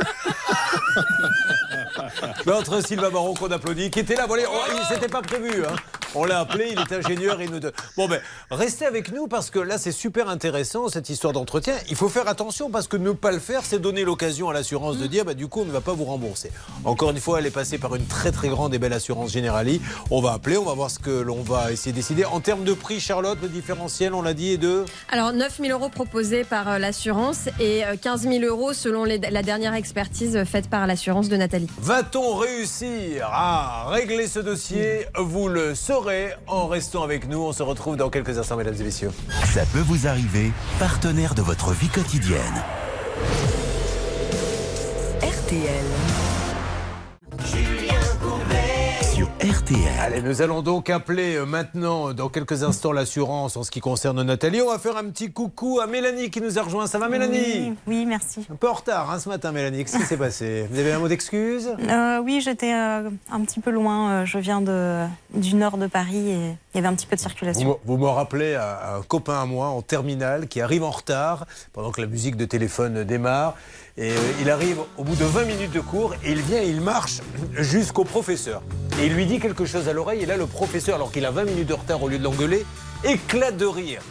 [2.45, 5.63] Notre Sylvain Baron qu'on applaudit, qui était là, voilà, oh, il s'était pas prévu.
[5.65, 5.75] hein.
[6.15, 7.59] On l'a appelé, il est ingénieur et nous.
[7.95, 8.19] Bon ben,
[8.49, 11.75] restez avec nous parce que là c'est super intéressant cette histoire d'entretien.
[11.87, 14.97] Il faut faire attention parce que ne pas le faire, c'est donner l'occasion à l'assurance
[14.97, 16.51] de dire bah du coup on ne va pas vous rembourser.
[16.83, 19.81] Encore une fois, elle est passée par une très très grande et belle assurance Generali.
[20.09, 22.25] On va appeler, on va voir ce que l'on va essayer de décider.
[22.25, 24.85] En termes de prix, Charlotte, le différentiel, on l'a dit, est de.
[25.11, 29.43] Alors 9 000 euros proposés par euh, l'assurance et euh, 15 000 euros selon la
[29.43, 31.67] dernière expertise euh, faite par l'assurance de Nathalie.
[31.89, 37.39] Va-t-on réussir à régler ce dossier Vous le saurez en restant avec nous.
[37.39, 39.09] On se retrouve dans quelques instants, mesdames et messieurs.
[39.43, 42.63] Ça peut vous arriver, partenaire de votre vie quotidienne.
[45.23, 46.38] RTL.
[49.49, 49.79] RTL.
[49.99, 54.21] Allez, nous allons donc appeler euh, maintenant, dans quelques instants, l'assurance en ce qui concerne
[54.21, 54.61] Nathalie.
[54.61, 56.85] On va faire un petit coucou à Mélanie qui nous a rejoint.
[56.85, 57.69] Ça va, Mélanie?
[57.71, 58.45] Oui, oui, merci.
[58.51, 59.85] Un peu en retard hein, ce matin, Mélanie.
[59.85, 60.67] Qu'est-ce qui s'est passé?
[60.69, 61.67] Vous avez un mot d'excuse?
[61.89, 64.11] Euh, oui, j'étais euh, un petit peu loin.
[64.11, 66.35] euh, Je viens de, du nord de Paris et
[66.73, 67.79] il y avait un petit peu de circulation.
[67.85, 71.91] vous me rappelez à un copain à moi en terminale qui arrive en retard pendant
[71.91, 73.55] que la musique de téléphone démarre.
[73.99, 76.69] Et euh, il arrive au bout de 20 minutes de cours et il vient et
[76.69, 77.19] il marche
[77.57, 78.61] jusqu'au professeur.
[79.01, 80.23] Et il lui dit quelque chose à l'oreille.
[80.23, 82.65] Et là, le professeur, alors qu'il a 20 minutes de retard au lieu de l'engueuler,
[83.03, 84.01] éclate de rire.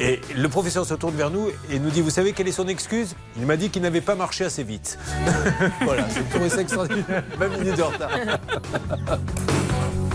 [0.00, 2.66] Et le professeur se tourne vers nous et nous dit Vous savez quelle est son
[2.66, 3.14] excuse?
[3.36, 4.98] Il m'a dit qu'il n'avait pas marché assez vite.
[5.82, 7.22] voilà, j'ai trouvé ça extraordinaire.
[7.38, 8.10] 20 minutes de retard.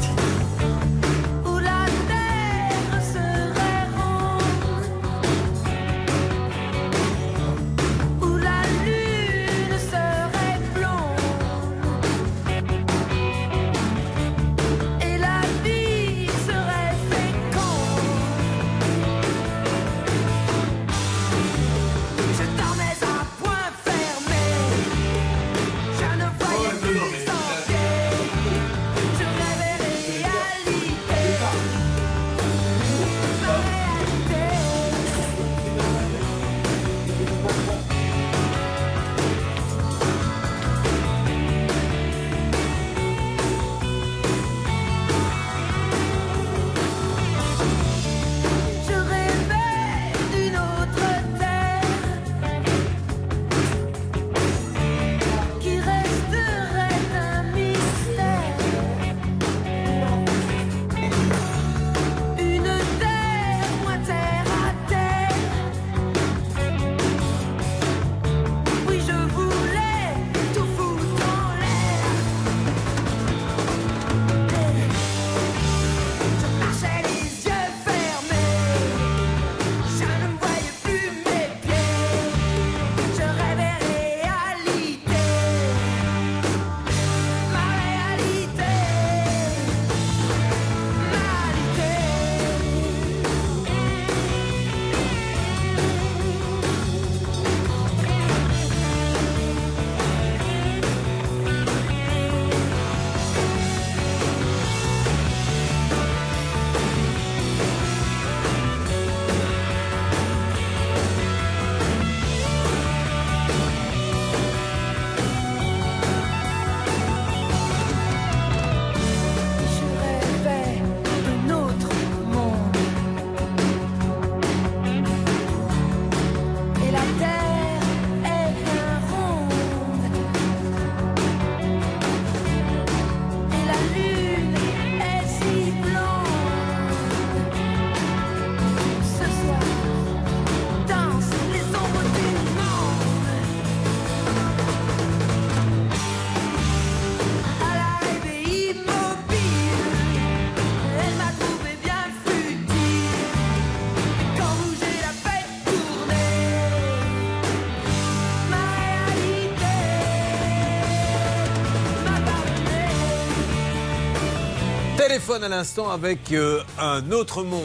[165.34, 167.64] Téléphone à l'instant avec euh, un autre monde.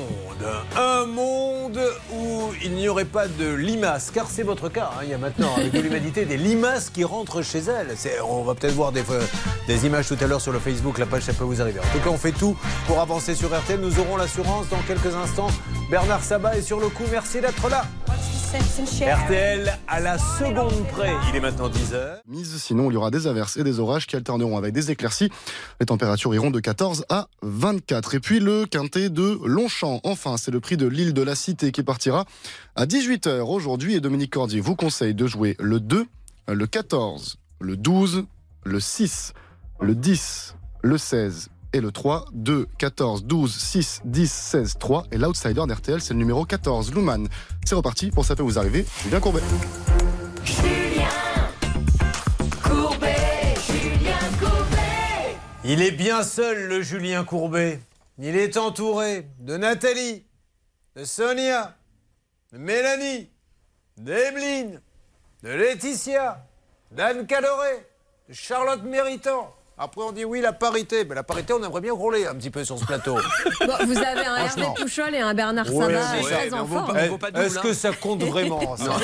[0.75, 1.79] Un monde
[2.15, 4.91] où il n'y aurait pas de limaces, car c'est votre cas.
[4.95, 5.01] hein.
[5.03, 7.95] Il y a maintenant, avec de l'humanité, des limaces qui rentrent chez elles.
[8.27, 9.21] On va peut-être voir des, euh,
[9.67, 10.97] des images tout à l'heure sur le Facebook.
[10.97, 11.81] La page, ça peut vous arriver.
[11.81, 12.57] En tout cas, on fait tout
[12.87, 13.79] pour avancer sur RTL.
[13.81, 15.51] Nous aurons l'assurance dans quelques instants.
[15.91, 17.05] Bernard Sabat est sur le coup.
[17.11, 17.85] Merci d'être là.
[18.51, 21.13] RTL à la seconde près.
[21.29, 22.21] Il est maintenant 10h.
[22.27, 25.29] Mise, sinon il y aura des averses et des orages qui alterneront avec des éclaircies.
[25.81, 28.15] Les températures iront de 14 à 24.
[28.15, 30.01] Et puis le quintet de Longchamp.
[30.03, 32.25] Enfin, c'est le prix de l'île de la Cité qui partira
[32.75, 33.97] à 18h aujourd'hui.
[33.97, 36.07] Et Dominique Cordier vous conseille de jouer le 2,
[36.49, 38.25] le 14, le 12,
[38.65, 39.35] le 6,
[39.83, 45.05] le 10, le 16 et le 3, 2, 14, 12, 6, 10, 16, 3.
[45.13, 47.27] Et l'outsider d'RTL, c'est le numéro 14, Luman.
[47.65, 48.87] C'est reparti pour Ça peut vous arriver.
[49.03, 49.43] Julien Courbet.
[52.63, 55.37] Courbet, Julien Courbet.
[55.65, 57.81] Il est bien seul, le Julien Courbet.
[58.19, 60.25] Il est entouré de Nathalie,
[60.97, 61.77] de Sonia,
[62.53, 63.31] de Mélanie,
[63.97, 64.81] d'Emeline,
[65.43, 66.45] de Laetitia,
[66.91, 67.87] d'Anne Caloré,
[68.29, 69.55] de Charlotte Méritant.
[69.79, 71.05] Après, on dit oui, la parité.
[71.05, 73.17] Mais la parité, on aimerait bien rouler un petit peu sur ce plateau.
[73.61, 74.63] Bon, vous avez un Hervé.
[74.81, 77.19] Pouchol et un Bernard Ouais, Sabat très en vaut forme.
[77.19, 78.85] pas- Est-ce que ça compte vraiment ça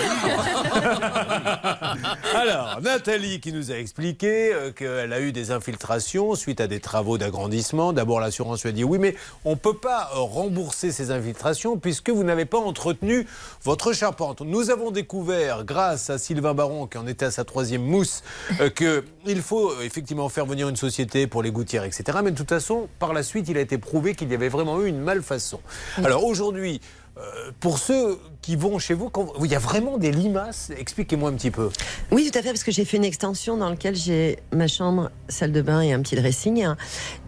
[2.35, 6.81] Alors, Nathalie qui nous a expliqué euh, qu'elle a eu des infiltrations suite à des
[6.81, 7.93] travaux d'agrandissement.
[7.93, 9.14] D'abord, l'assurance lui a dit oui, mais
[9.45, 13.27] on ne peut pas euh, rembourser ces infiltrations puisque vous n'avez pas entretenu
[13.64, 14.41] votre charpente.
[14.41, 18.22] Nous avons découvert, grâce à Sylvain Baron, qui en était à sa troisième mousse,
[18.61, 22.19] euh, qu'il faut effectivement faire venir une société pour les gouttières, etc.
[22.23, 24.81] Mais de toute façon, par la suite, il a été prouvé qu'il y avait vraiment
[24.83, 25.61] eu une malfaçon.
[25.99, 26.81] Alors aujourd'hui,
[27.17, 30.71] euh, pour ceux qui vont chez vous, quand- il y a vraiment des limaces.
[30.77, 31.71] Expliquez-moi un petit peu.
[32.11, 35.11] Oui, tout à fait, parce que j'ai fait une extension dans laquelle j'ai ma chambre,
[35.29, 36.67] salle de bain et un petit dressing.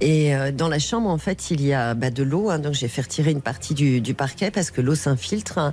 [0.00, 2.50] Et euh, dans la chambre, en fait, il y a bah, de l'eau.
[2.50, 5.58] hein, donc j'ai fait retirer une partie du, du parquet parce que l'eau s'infiltre.
[5.58, 5.72] hein,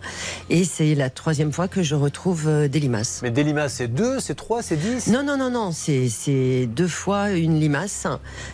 [0.50, 3.20] et c'est la troisième fois que je retrouve euh, des limaces.
[3.24, 5.08] Mais des limaces, c'est deux, c'est trois, c'est dix?
[5.08, 5.72] Non, non, non, non.
[5.72, 8.06] C'est deux fois une limace.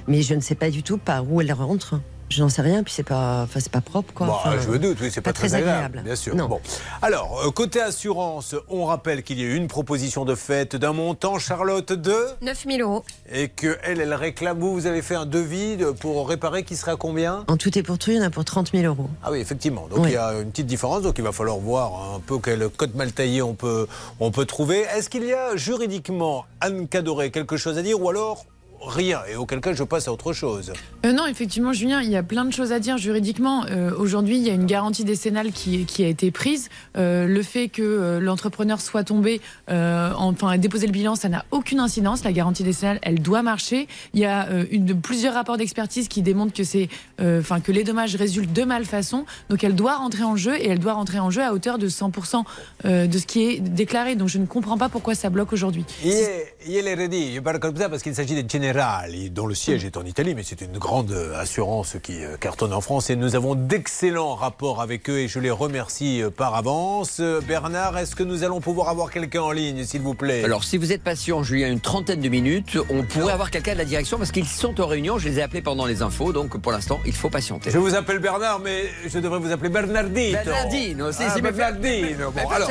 [0.08, 2.00] Mais je ne sais pas du tout par où elle rentre.
[2.30, 4.28] Je n'en sais rien, puis c'est pas, enfin, c'est pas propre, quoi.
[4.28, 6.36] Bon, Enfin, je me doute, oui, c'est pas, très, agréable, bien sûr.
[6.36, 6.48] Non.
[6.48, 6.62] Bon.
[7.02, 10.94] Alors, euh, côté assurance, on rappelle qu'il y a eu une proposition de fête d'un
[10.94, 13.04] montant, Charlotte, de 9000 euros.
[13.32, 14.60] et que elle, elle réclame.
[14.60, 17.46] Vous, vous avez fait un devis de- pour réparer qui serait à combien?
[17.48, 19.10] En tout et pour tout, il y en a pour 30 000 euros.
[19.24, 19.88] Ah oui, effectivement.
[19.90, 20.10] Donc Oui.
[20.10, 21.02] il y a une petite différence.
[21.02, 23.88] Donc il va falloir voir un peu quel code mal taillé on peut,
[24.20, 24.82] on peut trouver.
[24.96, 28.46] Est-ce qu'il y a juridiquement, Anne Cadoré, quelque chose à dire ou alors
[28.82, 30.74] rien Et auquel cas, je passe à autre chose.
[31.06, 33.66] Euh, non, effectivement, Julien, il y a plein de choses à dire juridiquement.
[33.66, 36.70] Euh, Aujourd'hui, il y a une garantie décennale qui, qui a été prise.
[36.98, 42.24] Euh, le fait que l'entrepreneur soit tombé, enfin, déposer le bilan, ça n'a aucune incidence.
[42.24, 43.88] La garantie décennale, elle doit marcher.
[44.14, 46.90] Il y a une, plusieurs rapports d'expertise qui démontrent que c'est,
[47.22, 49.26] enfin, que les dommages résultent de malfaçon.
[49.50, 51.88] Donc, elle doit rentrer en jeu et elle doit rentrer en jeu à hauteur de
[51.88, 52.44] 100%
[52.86, 54.16] euh, de ce qui est déclaré.
[54.16, 55.86] Donc, je ne comprends pas pourquoi ça bloque aujourd'hui.
[56.04, 59.48] Il est, il est redit, je parle comme ça parce qu'il s'agit de Generali, dont
[59.48, 62.82] le siège est en Italie, mais c'est une grande euh, assurance qui euh, cartonne en
[62.82, 67.20] France et nous avons d'excellents rapports avec eux et je les remercie euh, par avance.
[67.48, 70.44] Bernard, est-ce que nous allons pouvoir avoir quelqu'un en ligne, s'il vous plaît?
[70.44, 73.80] Alors, si vous êtes patient, Julien, une trentaine de minutes, on pourrait avoir quelqu'un de
[73.80, 75.18] la direction parce qu'ils sont en réunion.
[75.18, 77.72] Je les ai appelés pendant les infos, donc pour l'instant, il faut patienter.
[77.72, 80.38] Je vous appelle Bernard, mais je devrais vous appeler Bernardino.
[80.44, 82.30] Bernardino, si, Ah, si, Bernardino.
[82.30, 82.70] Bon, alors,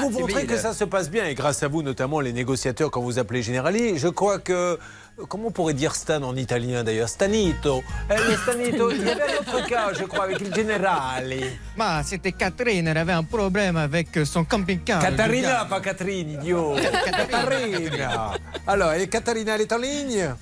[0.00, 2.90] pour vous montrer que ça se passe bien, et grâce à vous notamment les négociateurs
[2.90, 4.78] quand vous appelez Generali, je crois que...
[5.26, 7.08] Comment on pourrait dire Stan en italien d'ailleurs?
[7.08, 7.82] Stanito.
[8.08, 11.44] Eh, Stanito, il y avait un autre cas, je crois, avec il Generali.
[11.76, 15.02] Ma c'était Catherine, elle avait un problème avec son camping-car.
[15.02, 16.76] Catarina, pas Catherine, idiot.
[16.76, 18.32] Catarina.
[18.66, 20.34] Alors, et Catarina, elle est en ligne?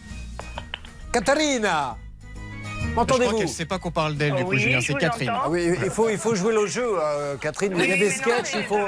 [1.11, 1.97] Catarina
[2.97, 5.30] Je crois M'entendez-vous qu'elle sait pas qu'on parle d'elle, du coup, Oui, Julien, c'est Catherine.
[5.32, 7.72] Ah oui, il faut, il faut jouer le jeu, euh, Catherine.
[7.76, 8.78] il y a des non, sketchs, mais il faut.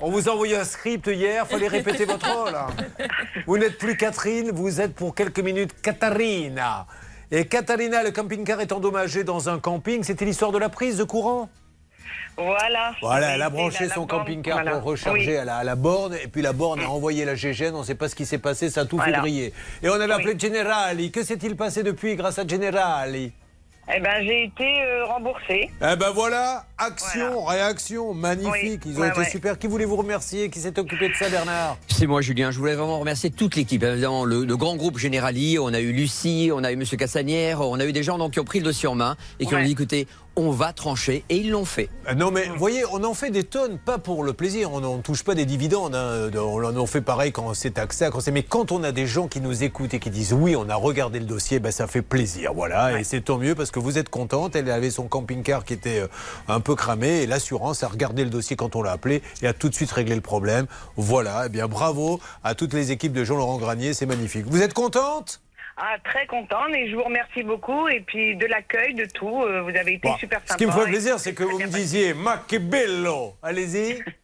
[0.00, 2.52] On vous a envoyé un script hier, il fallait répéter votre rôle.
[3.46, 6.86] Vous n'êtes plus Catherine, vous êtes pour quelques minutes Katharina.
[7.30, 10.02] Et Katharina, le camping-car est endommagé dans un camping.
[10.04, 11.48] C'était l'histoire de la prise de courant
[12.36, 12.92] Voilà.
[13.00, 14.72] Voilà, elle a branché son camping-car voilà.
[14.72, 15.36] pour recharger Oui.
[15.38, 17.84] à, la, à la borne, et puis la borne a envoyé la GGN, on ne
[17.84, 19.20] sait pas ce qui s'est passé, ça a tout fait Voilà.
[19.20, 19.52] briller.
[19.82, 21.10] Et on avait appelé Generali.
[21.10, 23.32] Que s'est-il passé depuis grâce à Generali?
[23.94, 25.70] Eh ben, j'ai été euh, remboursée.
[25.82, 28.80] Eh ben voilà, action, réaction, magnifique.
[28.86, 29.28] Oui, Ils ont ouais, été ouais.
[29.28, 29.58] super.
[29.58, 31.76] Qui voulez-vous remercier Qui s'est occupé de ça, Bernard?
[31.88, 32.50] C'est moi, Julien.
[32.50, 33.82] Je voulais vraiment remercier toute l'équipe.
[33.82, 35.58] Évidemment, le, le grand groupe Generali.
[35.58, 38.32] On a eu Lucie, on a eu Monsieur Cassanière, on a eu des gens donc,
[38.32, 41.24] qui ont pris le dossier en main et qui ont dit écoutez, on va trancher.
[41.28, 41.88] Et ils l'ont fait.
[42.08, 44.80] Euh, Non mais vous voyez, on en fait des tonnes, pas pour le plaisir, on
[44.80, 46.30] n'en touche pas des dividendes, hein.
[46.36, 49.28] on en fait pareil quand c'est taxé, quand c'est- mais quand on a des gens
[49.28, 52.02] qui nous écoutent et qui disent oui, on a regardé le dossier, ben, ça fait
[52.02, 55.64] plaisir, voilà, et c'est tant mieux parce que vous êtes contente, elle avait son camping-car
[55.64, 56.08] qui était euh,
[56.48, 59.52] un peu cramé, et l'assurance a regardé le dossier quand on l'a appelé et a
[59.52, 60.66] tout de suite réglé le problème,
[60.96, 64.46] voilà, et bien bravo à toutes les équipes de Jean-Laurent Granier, c'est magnifique.
[64.48, 65.40] Vous êtes contente?
[65.76, 67.88] Ah, très contente et je vous remercie beaucoup.
[67.88, 69.42] Et puis de l'accueil, de tout.
[69.42, 70.52] euh, vous avez été Bon, super sympa.
[70.52, 74.02] Ce qui me fait plaisir, c'est que vous me disiez, ma che bello Allez-y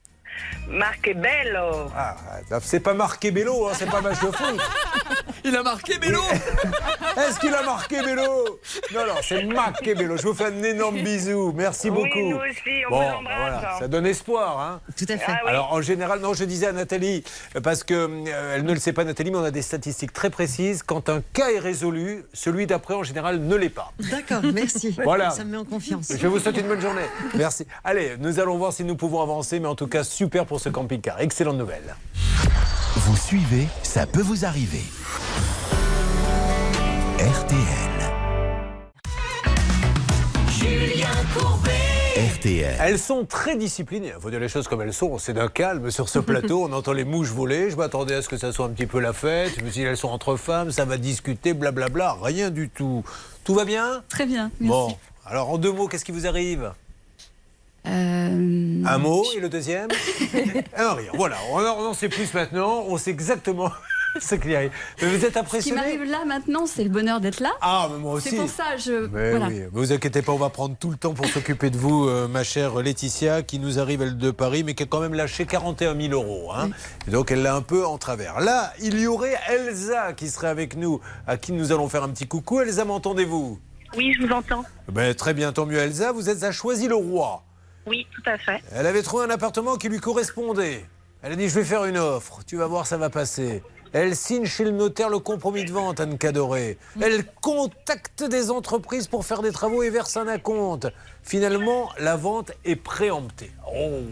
[0.68, 1.90] Marc Bello.
[1.96, 2.16] Ah,
[2.62, 4.60] c'est pas marqué Bello, hein, c'est pas match de foot.
[5.44, 6.20] Il a marqué Bello
[7.16, 8.60] Est-ce qu'il a marqué Bello?
[8.94, 10.16] Non, non, c'est marqué Bello.
[10.16, 11.52] Je vous fais un énorme bisou.
[11.56, 12.30] Merci Oui, beaucoup.
[12.30, 13.36] nous aussi, on bon, vous embrasse.
[13.40, 14.60] voilà, ça donne espoir.
[14.60, 14.80] Hein.
[14.96, 15.24] Tout à fait.
[15.32, 15.50] Ah oui.
[15.50, 17.24] Alors en général, non, je disais à Nathalie,
[17.64, 20.30] parce que euh, elle ne le sait pas Nathalie, mais on a des statistiques très
[20.30, 20.82] précises.
[20.84, 23.92] Quand un cas est résolu, celui d'après en général ne l'est pas.
[24.10, 24.94] D'accord, merci.
[25.04, 25.30] Voilà.
[25.30, 26.12] Ça me met en confiance.
[26.16, 27.02] Je vous souhaite une bonne journée.
[27.34, 27.66] Merci.
[27.82, 30.68] Allez, nous allons voir si nous pouvons avancer, mais en tout cas, super pour ce
[30.68, 31.20] camping-car.
[31.20, 31.96] Excellente nouvelle.
[32.96, 34.82] Vous suivez, ça peut vous arriver.
[37.18, 37.58] RTL.
[40.48, 41.70] Julien Courbet.
[42.36, 42.76] RTL.
[42.80, 44.12] Elles sont très disciplinées.
[44.16, 45.18] Il faut dire les choses comme elles sont.
[45.18, 46.66] C'est d'un calme sur ce plateau.
[46.68, 47.70] On entend les mouches voler.
[47.70, 49.54] Je m'attendais à ce que ça soit un petit peu la fête.
[49.58, 52.16] Je me suis dit, elles sont entre femmes, ça va discuter, blablabla.
[52.22, 53.04] Rien du tout.
[53.44, 54.02] Tout va bien?
[54.08, 54.70] Très bien, merci.
[54.70, 54.96] Bon.
[55.26, 56.72] Alors, en deux mots, qu'est-ce qui vous arrive?
[57.86, 59.88] Euh, Un mot et le deuxième
[60.76, 61.10] Un rien.
[61.14, 61.36] Voilà.
[61.52, 62.84] On en, on en sait plus maintenant.
[62.88, 63.70] On sait exactement
[64.20, 64.70] ce qui arrive.
[65.00, 67.52] Mais vous êtes Ce qui impressionné m'arrive là maintenant, c'est le bonheur d'être là.
[67.62, 68.30] Ah, mais moi aussi.
[68.30, 69.06] C'est pour ça, je.
[69.06, 69.46] Mais voilà.
[69.48, 72.28] oui, vous inquiétez pas, on va prendre tout le temps pour s'occuper de vous, euh,
[72.28, 75.46] ma chère Laetitia, qui nous arrive elle de Paris, mais qui a quand même lâché
[75.46, 76.52] 41 000 euros.
[76.52, 76.70] hein.
[77.08, 78.40] Et donc elle l'a un peu en travers.
[78.40, 82.08] Là, il y aurait Elsa qui serait avec nous, à qui nous allons faire un
[82.10, 82.60] petit coucou.
[82.60, 83.58] Elsa, m'entendez-vous?
[83.96, 84.64] Oui, je vous entends.
[84.92, 86.12] ben, Très bien, tant mieux Elsa.
[86.12, 87.42] Vous êtes à Choisy-le-Roi.
[87.86, 88.62] Oui, tout à fait.
[88.72, 90.84] Elle avait trouvé un appartement qui lui correspondait.
[91.22, 93.62] Elle a dit Je vais faire une offre, tu vas voir, ça va passer.
[93.92, 96.78] Elle signe chez le notaire le compromis de vente, Anne Cadoré.
[97.00, 100.86] Elle contacte des entreprises pour faire des travaux et verse un acompte.
[101.24, 103.50] Finalement, la vente est préemptée.
[103.74, 104.02] Oh,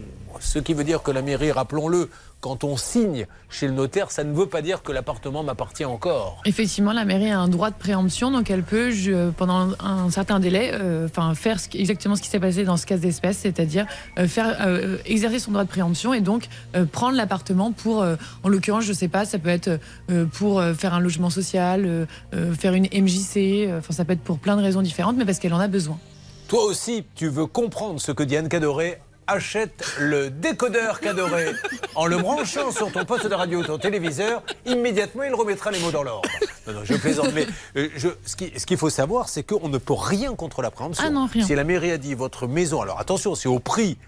[0.41, 2.09] ce qui veut dire que la mairie, rappelons-le,
[2.41, 6.41] quand on signe chez le notaire, ça ne veut pas dire que l'appartement m'appartient encore.
[6.45, 10.39] Effectivement, la mairie a un droit de préemption, donc elle peut, je- pendant un certain
[10.39, 13.85] délai, euh, enfin faire ce exactement ce qui s'est passé dans ce cas d'espèce, c'est-à-dire
[14.17, 16.47] euh, faire euh, exercer son droit de préemption et donc
[16.91, 18.05] prendre l'appartement pour,
[18.43, 19.79] en l'occurrence, je sais pas, ça peut être
[20.33, 22.07] pour faire un logement social,
[22.57, 25.53] faire une MJC, enfin ça peut être pour plein de raisons différentes, mais parce qu'elle
[25.53, 25.97] en a besoin.
[26.47, 28.99] Toi aussi, tu veux comprendre ce que dit Anne Cadoré
[29.31, 31.51] Achète le décodeur Cadoré.
[31.93, 35.77] En le branchant sur ton poste de radio ou ton téléviseur, immédiatement il remettra les
[35.79, 36.27] mots dans l'ordre.
[36.65, 37.31] Non, non, je plaisante.
[37.35, 37.45] Mais
[37.77, 40.71] euh, je- ce qui- ce qu'il faut savoir, c'est qu'on ne peut rien contre la
[40.71, 41.03] préemption.
[41.05, 41.45] Ah non, rien.
[41.45, 43.99] Si la mairie a dit votre maison, alors attention, c'est au prix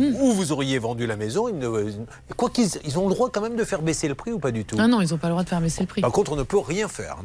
[0.00, 0.14] Hmm.
[0.20, 1.92] où vous auriez vendu la maison, ils ne-
[2.36, 4.50] quoi qu'ils ils ont le droit quand même de faire baisser le prix ou pas
[4.50, 6.00] du tout Ah non, ils n'ont pas le droit de faire baisser le prix.
[6.00, 7.18] par contre, on ne peut rien faire.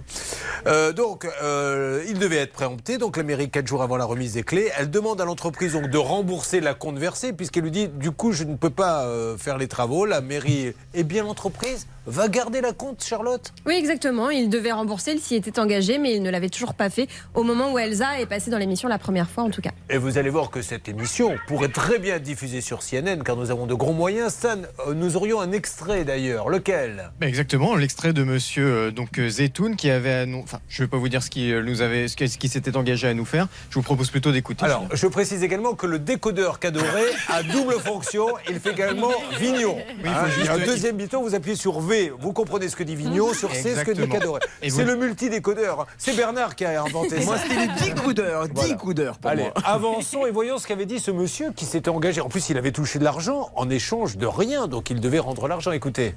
[0.68, 2.98] Euh, donc, euh, il devait être préempté.
[2.98, 5.90] Donc, la mairie, quatre jours avant la remise des clés, elle demande à l'entreprise donc,
[5.90, 9.38] de rembourser la compte versée, puisqu'elle lui dit du coup, je ne peux pas euh,
[9.38, 10.06] faire les travaux.
[10.06, 14.30] La mairie, eh bien, l'entreprise va garder la compte, Charlotte Oui, exactement.
[14.30, 17.42] Il devait rembourser, il s'y était engagé, mais il ne l'avait toujours pas fait au
[17.44, 19.72] moment où Elsa est passée dans l'émission la première fois, en tout cas.
[19.90, 23.36] Et vous allez voir que cette émission pourrait très bien être diffusée sur CNN, car
[23.36, 24.34] nous avons de gros moyens.
[24.34, 24.58] Stan,
[24.88, 26.50] euh, nous aurions un extrait d'ailleurs.
[26.50, 27.12] Lequel?
[27.20, 30.88] Ben, Exactement, l'extrait de monsieur euh, donc euh, Zetoun qui avait annon- enfin je vais
[30.88, 33.26] pas vous dire ce qui nous avait ce qui, ce qui s'était engagé à nous
[33.26, 33.48] faire.
[33.70, 34.66] Je vous propose plutôt d'écouter.
[34.66, 38.28] Alors, je précise également que le décodeur Cadoré a double fonction.
[38.50, 39.78] Il fait également Vignon.
[40.04, 40.12] il Hein,
[40.44, 42.12] y a un juste- deuxième bouton, vous appuyez sur V.
[42.20, 44.08] Vous comprenez ce que dit Vignon, sur C, ce que dit.
[44.10, 44.40] Cadoré.
[44.64, 45.82] C'est vous- le multi-décodeur.
[45.82, 45.86] hein.
[45.98, 47.26] C'est Bernard qui a inventé ça.
[47.26, 48.74] Moi, c'était les 10 coudeurs, 10 Voilà.
[48.76, 49.54] coudeurs pour Allez, moi.
[49.64, 52.22] avançons et voyons ce qu'avait dit ce monsieur qui s'était engagé.
[52.22, 55.48] En plus, il avait touché de l'argent en échange de rien, donc il devait rendre
[55.48, 55.72] l'argent.
[55.72, 56.16] Écoutez.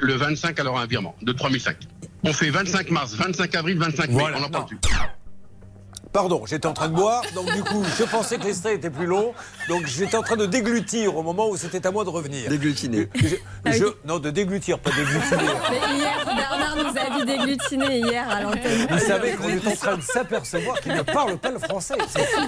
[0.00, 1.76] Le 25, elle aura un virement de 3005.
[2.24, 4.14] On fait 25 mars, 25 avril, 25 mai.
[4.14, 4.78] Voilà, on n'en parle plus.
[6.12, 9.06] Pardon, j'étais en train de boire, donc du coup, je pensais que l'extrait était plus
[9.06, 9.32] long,
[9.68, 12.50] donc j'étais en train de déglutir au moment où c'était à moi de revenir.
[12.50, 13.08] Déglutiner.
[13.14, 13.36] Je-
[13.72, 15.20] je- non, de déglutir, pas déglutiner.
[15.70, 18.88] Mais hier, Bernard nous a dit déglutiner hier à l'antenne.
[18.90, 21.94] Vous savez qu'on est en train de s'apercevoir qu'il ne parle pas le français.
[22.08, 22.40] C'est fou.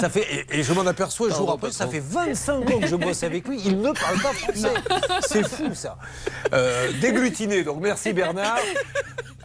[0.00, 2.96] Ça fait, et, et je m'en aperçois jour après, ça fait 25 ans que je
[2.96, 4.74] bosse avec lui, il ne parle pas français.
[5.28, 5.98] C'est fou ça.
[6.54, 8.56] Euh, déglutiner, donc merci Bernard.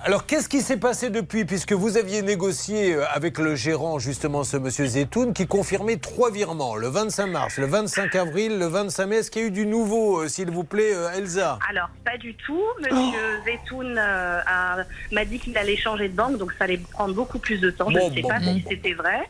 [0.02, 4.44] Alors, qu'est-ce qui s'est passé depuis Puisque vous aviez négocié euh, avec le gérant, justement,
[4.44, 9.06] ce monsieur Zetoun, qui confirmait trois virements le 25 mars, le 25 avril, le 25
[9.06, 9.16] mai.
[9.18, 11.60] Est-ce qu'il y a eu du nouveau, euh, s'il vous plaît, euh, Elsa?
[11.70, 12.64] Alors, pas du tout.
[12.80, 17.40] Monsieur Zetoun euh, m'a dit qu'il allait changer de banque, donc ça allait prendre beaucoup
[17.40, 17.90] plus de temps.
[17.90, 19.30] Je ne sais bon, pas bon, si c'était vrai.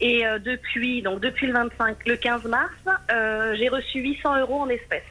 [0.00, 2.70] Et depuis, donc depuis le 25, le 15 mars,
[3.58, 5.02] j'ai reçu 800 euros en espèces.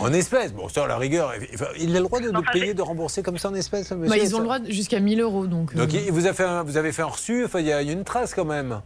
[0.00, 1.32] En espèces Bon, ça, à la rigueur,
[1.78, 4.34] il a le droit de, payer, de rembourser comme ça en espèces, monsieur Bah, ils
[4.34, 5.70] ont le droit jusqu'à 1000 euros, donc.
[5.74, 7.72] euh, Donc, il vous, a fait un- vous avez fait un reçu, enfin, il y,
[7.72, 8.80] a il y a une trace quand même.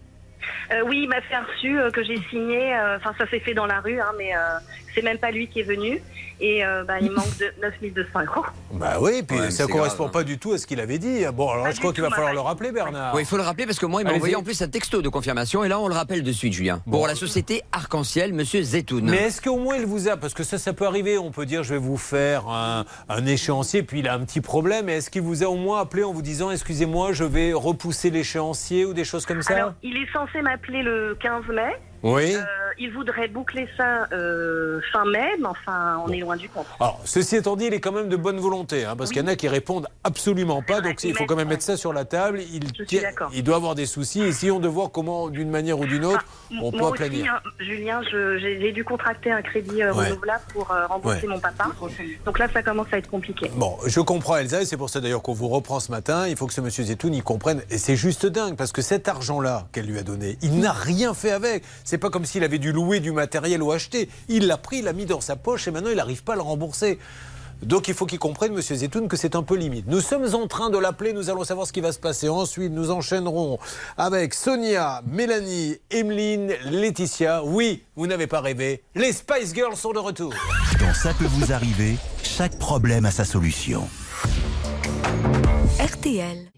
[0.72, 2.74] Euh, oui, il m'a fait un reçu euh, que j'ai signé.
[2.74, 4.38] euh, Enfin, ça s'est fait dans la rue, hein, mais euh,
[4.94, 6.00] c'est même pas lui qui est venu.
[6.40, 8.44] Et euh, bah, il manque de 9200 euros.
[8.72, 10.18] Bah oui, puis Ouais, ça correspond grave, hein.
[10.18, 11.24] pas du tout à ce qu'il avait dit.
[11.32, 13.14] Bon, alors Pas je crois qu'il va falloir ma le rappeler, Bernard.
[13.14, 15.02] Oui, il faut le rappeler parce que moi, il m'a envoyé en plus un texto
[15.02, 16.82] de confirmation et là, on le rappelle de suite, Julien.
[16.86, 16.98] Bon.
[16.98, 19.08] Pour la société Arc-en-Ciel, monsieur Zetoun.
[19.08, 21.46] Mais est-ce qu'au moins il vous a, parce que ça, ça peut arriver, on peut
[21.46, 24.96] dire je vais vous faire un, un échéancier, puis il a un petit problème, mais
[24.96, 28.84] est-ce qu'il vous a au moins appelé en vous disant excusez-moi, je vais repousser l'échéancier
[28.84, 29.54] ou des choses comme ça?
[29.54, 31.72] Alors, il est censé m'appeler le 15 mai.
[32.02, 32.34] Oui.
[32.34, 32.42] Euh,
[32.78, 36.66] il voudrait boucler ça euh, fin mai, mais enfin, on est loin du compte.
[36.80, 39.24] Alors, ceci étant dit, il est quand même de bonne volonté, hein, parce qu'il y
[39.24, 42.04] en a qui répondent absolument pas, donc il faut quand même mettre ça sur la
[42.04, 42.40] table.
[43.32, 46.24] Il, doit avoir des soucis, essayons de voir comment, d'une manière ou d'une autre,
[46.60, 47.34] on peut aplanir.
[47.34, 50.08] hein, Julien, j'ai dû contracter un crédit euh, Ouais.
[50.08, 51.28] renouvelable pour rembourser Ouais.
[51.28, 51.66] mon papa.
[52.24, 53.50] Donc là, ça commence à être compliqué.
[53.56, 56.26] Bon, je comprends Elsa, et c'est pour ça d'ailleurs qu'on vous reprend ce matin.
[56.26, 57.62] Il faut que ce monsieur Zetoun y comprenne.
[57.70, 61.12] Et c'est juste dingue, parce que cet argent-là qu'elle lui a donné, il n'a rien
[61.14, 61.62] fait avec.
[61.92, 64.08] C'est pas comme s'il avait dû louer du matériel ou acheter.
[64.30, 66.36] Il l'a pris, il l'a mis dans sa poche, et maintenant il n'arrive pas à
[66.36, 66.98] le rembourser.
[67.60, 69.84] Donc il faut qu'il comprenne, monsieur Zetoun, que c'est un peu limite.
[69.88, 72.30] Nous sommes en train de l'appeler, nous allons savoir ce qui va se passer.
[72.30, 73.58] Ensuite, nous enchaînerons
[73.98, 77.44] avec Sonia, Mélanie, Emeline, Laetitia.
[77.44, 80.32] Oui, vous n'avez pas rêvé, les Spice Girls sont de retour.
[80.80, 83.86] Dans Ça peut vous arriver, chaque problème a sa solution.
[85.78, 86.48] RTL.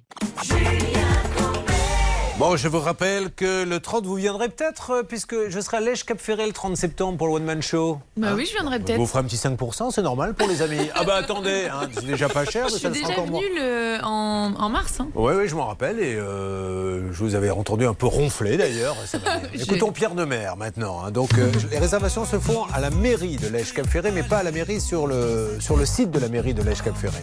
[2.46, 5.80] Bon, je vous rappelle que le 30, vous viendrez peut-être, euh, puisque je serai à
[5.80, 7.98] Lèche Cap Ferré le 30 septembre pour le One Man Show.
[8.18, 8.98] Bah Hein oui, je viendrai peut-être.
[8.98, 10.90] vous ferai un petit 5%, c'est normal pour les amis.
[10.94, 13.26] Ah bah attendez, hein, c'est déjà pas cher, Je mais suis ça le sera encore
[13.28, 13.40] moins.
[13.40, 15.00] venue le- en, en mars.
[15.00, 15.08] hein.
[15.14, 18.96] Oui, oui, je m'en rappelle et euh, je vous avais entendu un peu ronfler d'ailleurs.
[19.54, 21.02] Écoutons Pierre de Mer maintenant.
[21.02, 21.10] hein.
[21.12, 24.36] Donc euh, les réservations se font à la mairie de Lèche Cap Ferré, mais pas
[24.40, 27.22] à la mairie sur le, sur le site de la mairie de Lèche Cap Ferré.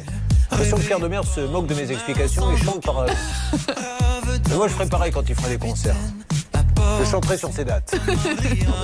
[0.49, 3.05] L'impression que Pierre de Mer se moque de mes explications et chante par.
[4.49, 5.95] Mais moi je ferai pareil quand il fera des concerts.
[6.99, 7.95] Je chanterai sur ces dates.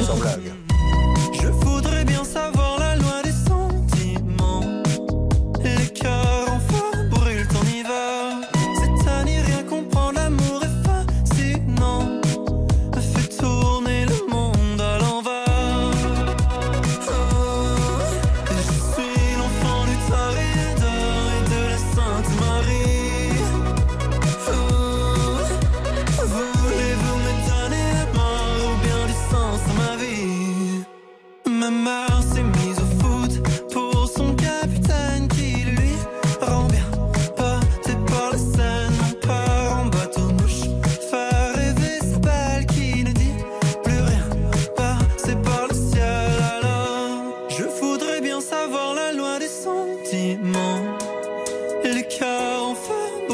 [0.06, 0.52] Sans blague.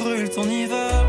[0.03, 1.02] Feu brûlent en hiver.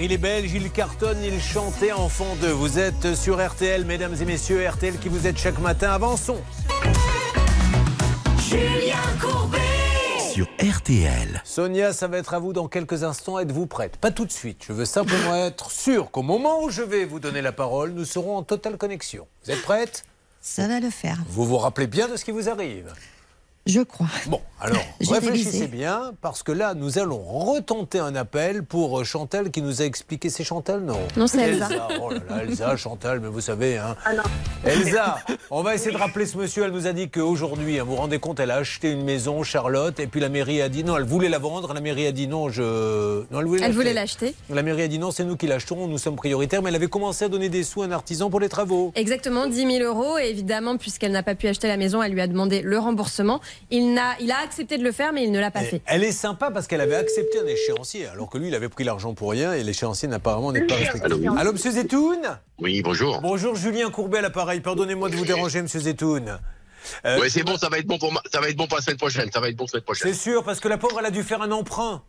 [0.00, 2.50] Il est belge, il cartonne, il chantait enfant d'eux.
[2.50, 5.90] Vous êtes sur RTL, mesdames et messieurs, RTL qui vous êtes chaque matin.
[5.92, 6.40] Avançons.
[8.40, 9.58] Julien Courbet
[10.32, 11.40] Sur RTL.
[11.44, 13.38] Sonia, ça va être à vous dans quelques instants.
[13.38, 13.96] Êtes-vous prête?
[13.98, 14.64] Pas tout de suite.
[14.66, 18.04] Je veux simplement être sûr qu'au moment où je vais vous donner la parole, nous
[18.04, 19.28] serons en totale connexion.
[19.44, 20.04] Vous êtes prête?
[20.40, 21.18] Ça va le faire.
[21.28, 22.92] Vous vous rappelez bien de ce qui vous arrive
[23.64, 24.08] Je crois.
[24.26, 29.04] Bon, alors, J'ai réfléchissez bien, parce que là, nous allons retenter un appel pour euh,
[29.04, 30.30] Chantal qui nous a expliqué.
[30.30, 30.98] C'est Chantal, non?
[31.16, 31.68] Non, c'est Elsa.
[32.00, 33.94] Oh là là, Elsa, Chantal, mais vous savez, hein.
[34.04, 34.22] Ah non.
[34.64, 35.18] Elsa,
[35.52, 36.64] on va essayer de rappeler ce monsieur.
[36.64, 39.44] Elle nous a dit qu'aujourd'hui, hein, vous vous rendez compte, elle a acheté une maison,
[39.44, 41.72] Charlotte, et puis la mairie a dit non, elle voulait la vendre.
[41.72, 43.22] La mairie a dit non, je.
[43.30, 44.26] Non, elle voulait Elle voulait l'acheter.
[44.26, 44.54] l'acheter.
[44.54, 46.88] La mairie a dit non, c'est nous qui l'achetons, nous sommes prioritaires, mais elle avait
[46.88, 48.90] commencé à donner des sous à un artisan pour les travaux.
[48.96, 50.18] Exactement, 10 000 euros.
[50.18, 53.40] Et évidemment, puisqu'elle n'a pas pu acheter la maison, elle lui a demandé le remboursement.
[53.70, 55.82] Il, n'a, il a accepté de le faire, mais il ne l'a pas Et fait.
[55.86, 58.84] Elle est sympa parce qu'elle avait accepté un échéancier, alors que lui, il avait pris
[58.84, 61.04] l'argent pour rien et l'échéancier apparemment n'est pas respecté.
[61.06, 62.18] Allô Allô, monsieur Zetoun?
[62.58, 63.20] Oui, bonjour.
[63.20, 64.60] Bonjour, Julien Courbet à l'appareil.
[64.60, 66.38] Pardonnez-moi de vous déranger, monsieur Zetoun.
[67.04, 68.76] Euh, Ouais, c'est bon, ça va être bon pour ma- ça va être bon pour
[68.76, 69.30] la semaine prochaine.
[69.32, 70.12] Ça va être bon la semaine prochaine.
[70.12, 72.02] C'est sûr, parce que la pauvre, elle a dû faire un emprunt.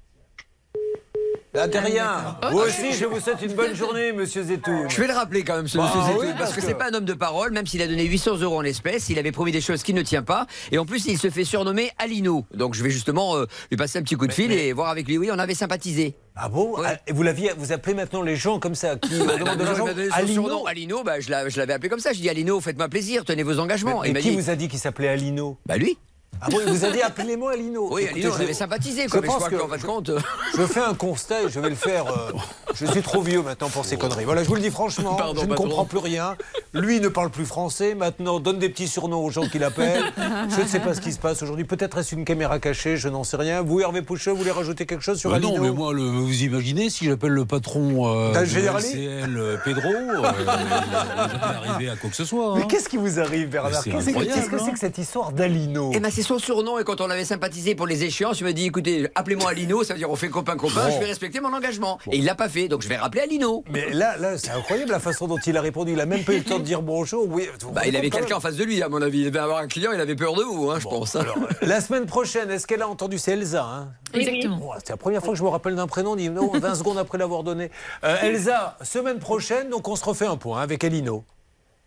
[1.53, 2.35] Là, de rien.
[2.51, 4.89] Vous aussi, je vous souhaite une bonne journée, monsieur Zetoun.
[4.89, 6.65] Je vais le rappeler quand même, ce Bah monsieur Zetoun, oui, parce, parce que, que-
[6.67, 9.19] c'est pas un homme de parole, même s'il a donné 800 euros en espèces, il
[9.19, 11.91] avait promis des choses qu'il ne tient pas, et en plus il se fait surnommer
[11.99, 12.45] Alino.
[12.55, 15.07] Donc je vais justement euh, lui passer un petit coup de fil et voir avec
[15.07, 15.17] lui.
[15.19, 16.15] Oui, on avait sympathisé.
[16.35, 19.37] Ah bon Ah, et Vous l'aviez, vous appelez maintenant les gens comme ça qui Bah,
[19.37, 22.13] demandent de l'argent Alino Alino, bah, je l'a- je l'avais appelé comme ça.
[22.13, 24.01] Je dis Alino, faites-moi plaisir, tenez vos engagements.
[24.01, 25.59] Mais, Et qui dit, vous a dit qu'il s'appelait Alino?
[25.67, 25.99] Bah lui.
[26.45, 27.87] Ah il vous a dit appelez-moi Alino.
[27.91, 29.03] Oui, Écoutez, Alino, on je- avait sympathisé.
[29.03, 30.09] je Quoi, je pense qu'en fin de compte.
[30.09, 30.19] euh,
[30.57, 32.05] Je fais un constat et je vais le faire.
[32.07, 32.31] euh,
[32.75, 34.25] je suis trop vieux maintenant pour ces conneries.
[34.25, 35.63] Voilà, je vous le dis franchement, Pardon, je ne patron.
[35.65, 36.35] comprends plus rien.
[36.73, 37.95] Lui ne parle plus français.
[37.95, 40.03] Maintenant, donne des petits surnoms aux gens qui l'appellent.
[40.49, 41.65] Je ne sais pas ce qui se passe aujourd'hui.
[41.65, 43.61] Peut-être est-ce une caméra cachée, je n'en sais rien.
[43.61, 46.03] Vous, Hervé Poucheux, vous voulez rajouter quelque chose sur Bah Alino non, mais moi, le-
[46.03, 51.95] vous imaginez, si j'appelle le patron euh, LCL, euh, Pedro, euh, n'est jamais arrivé à
[51.95, 52.55] quoi que ce soit.
[52.55, 52.67] Mais hein.
[52.69, 54.71] qu'est-ce qui vous arrive, Bernard c'est Qu'est-ce que qu'est-ce que c'est hein.
[54.73, 55.91] que cette histoire d'Alino?
[55.93, 58.53] Eh ben c'est son surnom et quand on avait sympathisé pour les échéances, il m'a
[58.53, 60.93] dit écoutez, appelez-moi Alino, ça veut dire on fait copain copain, Bon.
[60.95, 61.99] je vais respecter mon engagement.
[62.11, 63.63] Et il l'a pas fait, donc je vais rappeler Alino.
[63.69, 65.91] Mais là, là c'est incroyable la façon dont il a répondu.
[65.93, 67.27] Il a même pas eu le temps de dire bonjour.
[67.29, 69.19] Oui, Bah, il avait quelqu'un en face de lui, à mon avis.
[69.19, 71.15] Il devait avoir un client, il avait peur de vous, hein, je pense.
[71.15, 73.19] Alors, la semaine prochaine, est-ce qu'elle a entendu?
[73.19, 73.63] C'est Elsa.
[73.63, 74.59] Hein Exactement.
[74.63, 76.97] Oh, c'est la première fois que je me rappelle d'un prénom, dit non, 20 secondes
[76.97, 77.69] après l'avoir donné.
[78.03, 81.23] Euh, Elsa, semaine prochaine, donc on se refait un point avec Elino.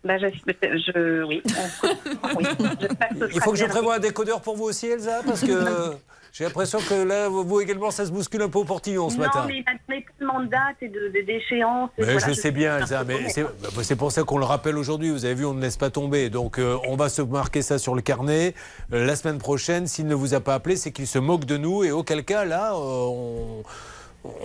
[0.05, 1.43] Bah, je, je- oui.
[1.47, 2.45] on- oui,
[3.35, 5.47] Il faut que je prévoie un décodeur pour vous aussi, Elsa, parce que
[6.33, 9.23] j'ai l'impression que là, vous également, ça se bouscule un peu au portillon ce non,
[9.25, 9.45] matin.
[9.49, 11.91] mais il a donné tellement de dates et de- de- d'échéances.
[11.99, 13.57] et Mais voilà, je sais bien, Elsa, mais c'est tournée.
[13.75, 15.11] bah, c'est pour ça qu'on le rappelle aujourd'hui.
[15.11, 16.31] Vous avez vu, on ne laisse pas tomber.
[16.31, 18.55] Donc, euh, on va se marquer ça sur le carnet.
[18.93, 21.57] Euh, la semaine prochaine, s'il ne vous a pas appelé, c'est qu'il se moque de
[21.57, 21.83] nous.
[21.83, 23.63] Et auquel cas, là, euh, on,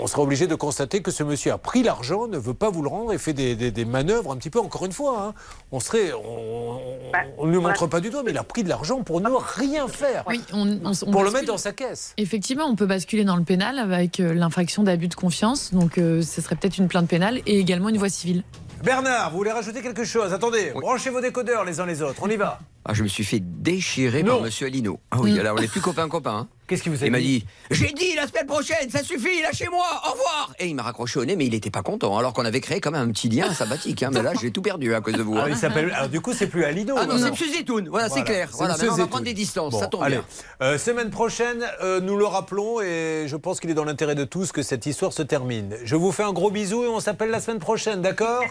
[0.02, 2.82] on sera obligé de constater que ce monsieur a pris l'argent, ne veut pas vous
[2.82, 5.26] le rendre et fait des, des- des manœuvres un petit peu, encore une fois.
[5.28, 5.34] hein.
[5.72, 6.12] On serait.
[6.14, 9.30] On, ne lui montre pas du doigt, mais il a pris de l'argent pour ne
[9.30, 10.24] rien faire.
[10.28, 12.14] Oui, on- on- on pour le mettre dans sa caisse.
[12.18, 15.74] Effectivement, on peut basculer dans le pénal avec euh, l'infraction d'abus de confiance.
[15.74, 18.44] Donc, euh, ce serait peut-être une plainte pénale et également une voie civile.
[18.84, 20.34] Bernard, vous voulez rajouter quelque chose?
[20.34, 22.20] Attendez, branchez vos décodeurs les uns les autres.
[22.24, 22.60] On y va.
[22.84, 24.36] Ah, je me suis fait déchirer Non.
[24.38, 25.00] par Monsieur Alino.
[25.12, 26.32] Ah oui, alors on n'est plus copains copains.
[26.36, 26.48] hein.
[26.68, 29.42] Qu'est-ce qu'il vous a Il m'a dit dit J'ai dit la semaine prochaine, ça suffit,
[29.42, 32.32] lâchez-moi, au revoir Et il m'a raccroché au nez, mais il n'était pas content, alors
[32.34, 34.02] qu'on avait créé quand même un petit lien sympathique.
[34.04, 34.10] hein.
[34.14, 35.36] Mais là, j'ai tout perdu à cause de vous.
[35.38, 35.50] Ah, hein.
[35.50, 35.92] il s'appelle.
[35.92, 36.96] Alors, du coup, c'est plus Alino.
[36.98, 38.50] Ah non, c'est Monsieur Zetoun, voilà, c'est clair.
[38.54, 40.16] Voilà, on va prendre des distances, Bon, ça tombe allez.
[40.16, 40.26] bien.
[40.62, 44.24] Euh, semaine prochaine, euh, nous le rappelons et je pense qu'il est dans l'intérêt de
[44.24, 45.76] tous que cette histoire se termine.
[45.84, 48.44] Je vous fais un gros bisou et on s'appelle la semaine prochaine, d'accord?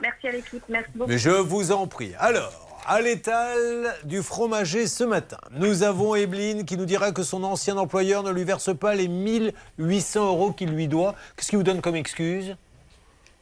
[0.00, 1.10] Merci à l'équipe, merci beaucoup.
[1.10, 2.12] Mais je vous en prie.
[2.18, 7.44] Alors, à l'étal du fromager ce matin, nous avons Evelyne qui nous dira que son
[7.44, 11.14] ancien employeur ne lui verse pas les 1800 euros qu'il lui doit.
[11.36, 12.56] Qu'est-ce qu'il vous donne comme excuse?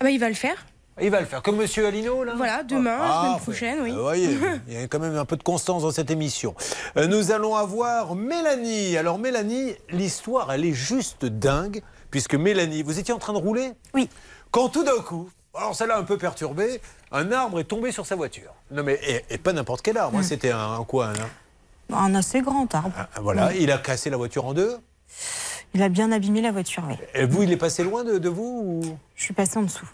[0.01, 0.66] Ah bah, il va le faire.
[1.03, 3.43] Il va le faire, comme Monsieur Alino, là Voilà, demain, la Ah, semaine fait.
[3.43, 3.91] prochaine, oui.
[3.93, 4.36] Vous voyez,
[4.68, 6.55] il y a quand même un peu de constance dans cette émission.
[6.99, 8.99] Euh, nous allons avoir Mélanie.
[8.99, 11.80] Alors Mélanie, l'histoire, elle est juste dingue,
[12.11, 13.72] puisque Mélanie, vous étiez en train de rouler?
[13.95, 14.11] Oui.
[14.51, 16.82] Quand tout d'un coup, alors celle-là un peu perturbée,
[17.12, 18.52] un arbre est tombé sur sa voiture.
[18.70, 21.08] Non mais, et, et pas n'importe quel arbre, hein, c'était un, un quoi
[21.90, 22.92] un- Un assez grand arbre.
[23.16, 24.76] un- Voilà, il a cassé la voiture en deux.
[25.74, 26.94] Il a bien abîmé la voiture, oui.
[27.14, 28.96] Et vous, il est passé loin de, de vous ou...
[29.14, 29.88] Je suis passée en dessous.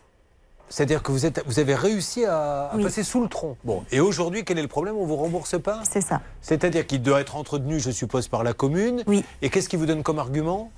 [0.69, 2.83] C'est-à-dire que vous, êtes, vous avez réussi à, à Oui.
[2.83, 3.57] passer sous le tronc.
[3.63, 4.97] Bon, et aujourd'hui, quel est le problème?
[4.97, 5.81] On vous rembourse pas?
[5.89, 6.23] C'est ça.
[6.41, 9.05] C'est-à-dire qu'il doit être entretenu, je suppose, par la commune.
[9.07, 9.25] Oui.
[9.43, 10.73] Et qu'est-ce qui vous donne comme argument?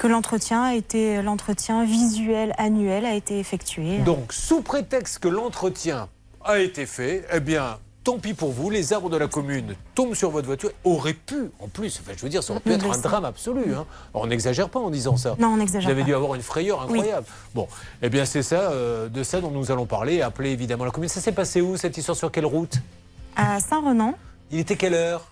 [0.00, 3.98] Que l'entretien a été l'entretien visuel annuel a été effectué.
[3.98, 6.08] Donc, sous prétexte que l'entretien
[6.42, 10.14] a été fait, eh bien, tant pis pour vous, les arbres de la commune tombent
[10.14, 12.90] sur votre voiture, auraient pu, en plus, enfin, je veux dire, ça aurait pu être
[12.90, 13.74] un drame absolu.
[13.74, 13.84] hein.
[14.14, 15.36] On n'exagère pas en disant ça.
[15.38, 16.06] Non, on n'exagère Vous avez pas.
[16.06, 17.26] dû avoir une frayeur incroyable.
[17.54, 17.68] Bon,
[18.00, 21.10] eh bien, c'est ça, euh, de ça dont nous allons parler, appeler évidemment la commune.
[21.10, 22.78] Ça s'est passé où, cette histoire, sur quelle route?
[23.36, 24.14] À Saint-Renan,
[24.50, 25.29] Il était quelle heure?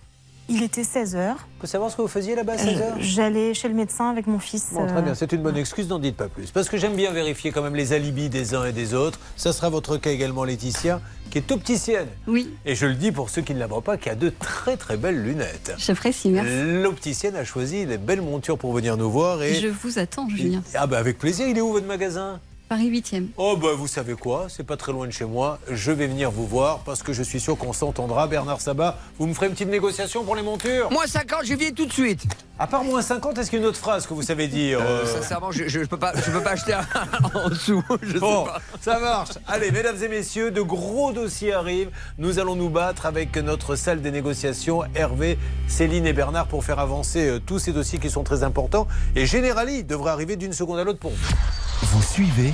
[0.49, 1.35] Il était 16h.
[1.57, 4.09] On peut savoir ce que vous faisiez là-bas à 16 heures J'allais chez le médecin
[4.09, 4.69] avec mon fils.
[4.73, 6.51] Bon, très euh, bien, c'est une bonne excuse, n'en dites pas plus.
[6.51, 9.19] Parce que j'aime bien vérifier quand même les alibis des uns et des autres.
[9.35, 12.07] Ça sera votre cas également, Laetitia, qui est opticienne.
[12.27, 12.49] Oui.
[12.65, 14.77] Et je le dis pour ceux qui ne la voient pas, qui a de très
[14.77, 15.73] très belles lunettes.
[15.77, 16.81] J'apprécie, merci.
[16.81, 19.43] L'opticienne a choisi des belles montures pour venir nous voir.
[19.43, 19.55] Et...
[19.55, 20.63] Je vous attends, Julien.
[20.73, 22.39] Ah bah avec plaisir, il est où votre magasin?
[22.69, 23.29] Paris 8e.
[23.37, 25.57] Oh bah vous savez quoi, c'est pas très loin de chez moi.
[25.71, 28.27] Je vais venir vous voir parce que je suis sûr qu'on s'entendra.
[28.27, 30.91] Bernard Sabat, vous me ferez une petite négociation pour les montures?
[30.91, 32.25] Moins 50, je viens tout de suite.
[32.59, 34.79] À part moins 50, est-ce qu'il y a une autre phrase que vous savez dire
[34.81, 36.85] Euh, euh, sincèrement, je, je, je peux pas, je peux pas acheter un-
[37.33, 37.81] en dessous.
[38.03, 38.61] Je sais Bon, pas.
[38.81, 39.29] ça marche.
[39.47, 41.89] Allez, mesdames et messieurs, de gros dossiers arrivent.
[42.19, 46.77] Nous allons nous battre avec notre salle des négociations, Hervé, Céline et Bernard, pour faire
[46.77, 48.87] avancer euh, tous ces dossiers qui sont très importants.
[49.15, 51.35] Et Générali devrait arriver d'une seconde à l'autre pour vous.
[51.81, 52.53] Vous suivez,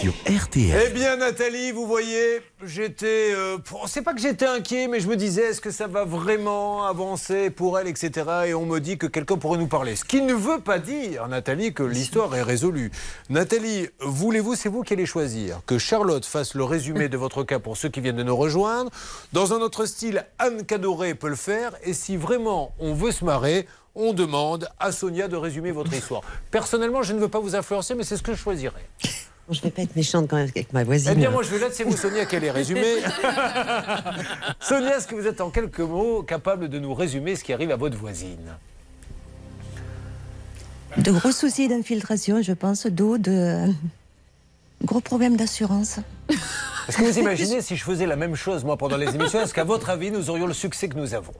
[0.00, 0.14] Sur.
[0.26, 3.32] Eh bien, Nathalie, vous voyez, j'étais.
[3.34, 6.86] euh, c'est pas que j'étais inquiet, mais je me disais, est-ce que ça va vraiment
[6.86, 8.26] avancer pour elle, etc.
[8.46, 9.96] Et on me dit que quelqu'un pourrait nous parler.
[9.96, 12.90] Ce qui ne veut pas dire, Nathalie, que l'histoire est résolue.
[13.28, 17.58] Nathalie, voulez-vous, c'est vous qui allez choisir, que Charlotte fasse le résumé de votre cas
[17.58, 18.90] pour ceux qui viennent de nous rejoindre.
[19.34, 21.72] Dans un autre style, Anne Cadoré peut le faire.
[21.84, 26.22] Et si vraiment on veut se marrer, on demande à Sonia de résumer votre histoire.
[26.50, 28.88] Personnellement, je ne veux pas vous influencer, mais c'est ce que je choisirais.
[29.50, 31.12] Je ne vais pas être méchante quand même avec ma voisine.
[31.12, 32.96] Eh bien, moi, je vais laisser vous, Sonia, qu'elle est résumée.
[34.60, 37.72] Sonia, est-ce que vous êtes en quelques mots capable de nous résumer ce qui arrive
[37.72, 38.56] à votre voisine?
[40.96, 43.66] De gros soucis d'infiltration, je pense, d'eau, de
[44.84, 45.98] gros problèmes d'assurance.
[46.88, 49.54] Est-ce que vous imaginez si je faisais la même chose, moi, pendant les émissions Est-ce
[49.54, 51.34] qu'à votre avis, nous aurions le succès que nous avons?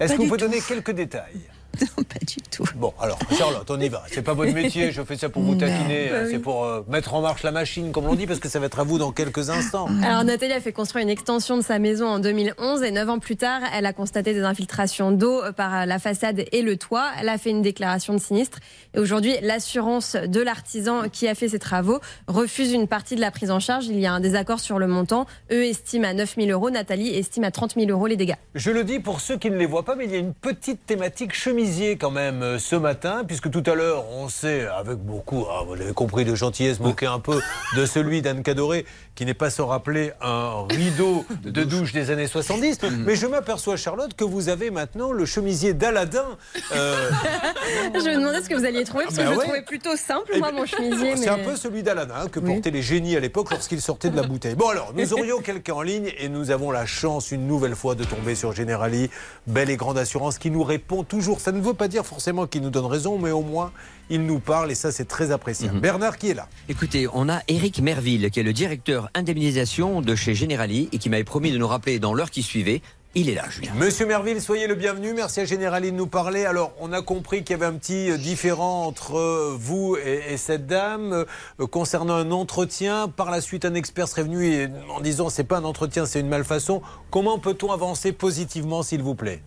[0.00, 0.46] Est-ce que vous pouvez tout.
[0.46, 1.40] donner quelques détails?
[1.96, 2.64] Non, pas du tout.
[2.76, 4.02] Bon, alors, Charlotte, on y va.
[4.10, 6.08] C'est pas votre métier, je fais ça pour vous taquiner.
[6.10, 6.28] Bah oui.
[6.30, 8.66] C'est pour euh, mettre en marche la machine, comme on dit, parce que ça va
[8.66, 9.88] être à vous dans quelques instants.
[10.02, 13.18] Alors Nathalie a fait construire une extension de sa maison en 2011 et neuf ans
[13.18, 17.10] plus tard, elle a constaté des infiltrations d'eau par la façade et le toit.
[17.20, 18.58] Elle a fait une déclaration de sinistre
[18.94, 23.30] et aujourd'hui, l'assurance de l'artisan qui a fait ces travaux refuse une partie de la
[23.30, 23.86] prise en charge.
[23.86, 25.26] Il y a un désaccord sur le montant.
[25.50, 28.36] Eux estiment à 9 000 euros, Nathalie estime à 30 000 euros les dégâts.
[28.54, 30.34] Je le dis pour ceux qui ne les voient pas, mais il y a une
[30.34, 31.34] petite thématique
[31.64, 35.62] chemisier quand même euh, ce matin, puisque tout à l'heure, on s'est, avec beaucoup, ah,
[35.66, 37.40] vous l'avez compris, de gentillesse, moqué un peu
[37.76, 38.84] de celui d'Anne Cadoré,
[39.14, 41.92] qui n'est pas sans rappeler un rideau de, douche.
[41.92, 42.80] des années 70.
[43.06, 46.26] Mais je m'aperçois, Charlotte, que vous avez maintenant le chemisier d'Aladin.
[46.74, 47.10] Euh,
[47.94, 49.44] Je me demandais ce que vous alliez trouver parce Ah que bah je ouais.
[49.44, 51.16] le trouvais plutôt simple, Eh moi, mon chemisier.
[51.16, 54.10] C'est mais- un peu celui d'Aladin hein, que portaient les génies à l'époque lorsqu'ils sortaient
[54.10, 54.54] de la bouteille.
[54.54, 57.94] Bon alors, nous aurions quelqu'un en ligne et nous avons la chance une nouvelle fois
[57.94, 59.08] de tomber sur Generali,
[59.46, 61.40] belle et grande assurance qui nous répond toujours.
[61.40, 63.72] Ça ne veut pas dire forcément qu'il nous donne raison, mais au moins
[64.10, 65.80] il nous parle et ça c'est très appréciable.
[65.80, 66.48] Bernard qui est là.
[66.68, 71.08] Écoutez, on a Eric Merville, qui est le directeur indemnisation de chez Generali et qui
[71.08, 72.82] m'avait promis de nous rappeler dans l'heure qui suivait.
[73.16, 73.70] Il est là, Julien.
[73.76, 75.14] Monsieur Merville, soyez le bienvenu.
[75.14, 76.44] Merci à Generali de nous parler.
[76.46, 80.32] Alors, on a compris qu'il y avait un petit euh, différent entre euh, vous et,
[80.32, 81.24] et cette dame
[81.60, 83.06] euh, concernant un entretien.
[83.06, 86.18] Par la suite, un expert serait venu et- en disant c'est pas un entretien, c'est
[86.18, 86.82] une malfaçon.
[87.12, 89.42] Comment peut-on avancer positivement, s'il vous plaît?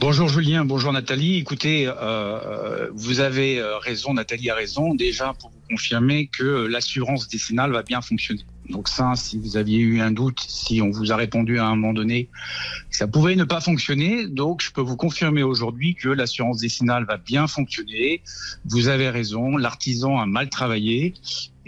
[0.00, 1.38] Bonjour Julien, bonjour Nathalie.
[1.38, 4.94] Écoutez, euh, euh, vous avez euh, raison, Nathalie a raison.
[4.94, 8.44] Déjà, pour vous confirmer que l'assurance décennale va bien fonctionner.
[8.70, 11.74] Donc ça, si vous aviez eu un doute, si on vous a répondu à un
[11.74, 12.28] moment donné,
[12.90, 14.28] ça pouvait ne pas fonctionner.
[14.28, 18.22] Donc je peux vous confirmer aujourd'hui que l'assurance décennale va bien fonctionner.
[18.66, 21.14] Vous avez raison, l'artisan a mal travaillé.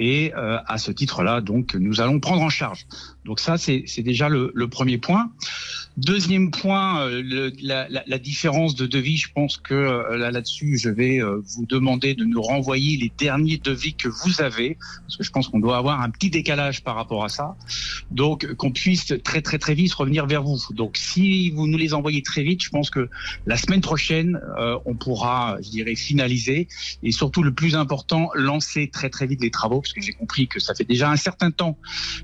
[0.02, 2.86] Et euh, à ce titre-là, donc, nous allons prendre en charge.
[3.26, 5.30] Donc ça, c'est c'est déjà le, le premier point.
[5.96, 10.30] Deuxième point, euh, le- la, la- la différence de devis, je pense que euh, là-
[10.30, 14.78] là-dessus, je vais euh, vous demander de nous renvoyer les derniers devis que vous avez,
[15.02, 17.56] parce que je pense qu'on doit avoir un petit décalage par rapport à ça.
[18.10, 20.58] Donc, qu'on puisse très très très vite revenir vers vous.
[20.70, 23.10] Donc, si vous nous les envoyez très vite, je pense que
[23.46, 26.68] la semaine prochaine, euh, on pourra, je dirais, finaliser
[27.02, 30.46] et surtout le plus important, lancer très très vite les travaux, parce que j'ai compris
[30.48, 31.76] que ça fait déjà un certain temps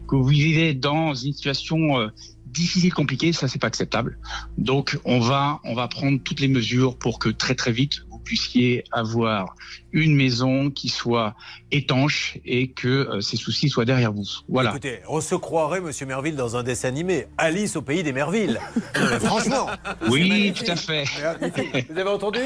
[0.09, 2.09] que vous vivez dans une situation euh,
[2.47, 4.19] difficile, compliquée, ça c'est pas acceptable.
[4.57, 8.19] Donc on va on va prendre toutes les mesures pour que très très vite vous
[8.19, 9.55] puissiez avoir
[9.93, 11.35] une maison qui soit
[11.71, 14.25] étanche et que euh, ces soucis soient derrière vous.
[14.49, 14.71] Voilà.
[14.71, 17.27] Écoutez, on se croirait, Monsieur Merville, dans un dessin animé.
[17.39, 18.59] Alice au pays des Mervilles.
[19.21, 19.67] Franchement.
[20.11, 21.05] Oui, tout à fait.
[21.91, 22.41] Vous avez entendu?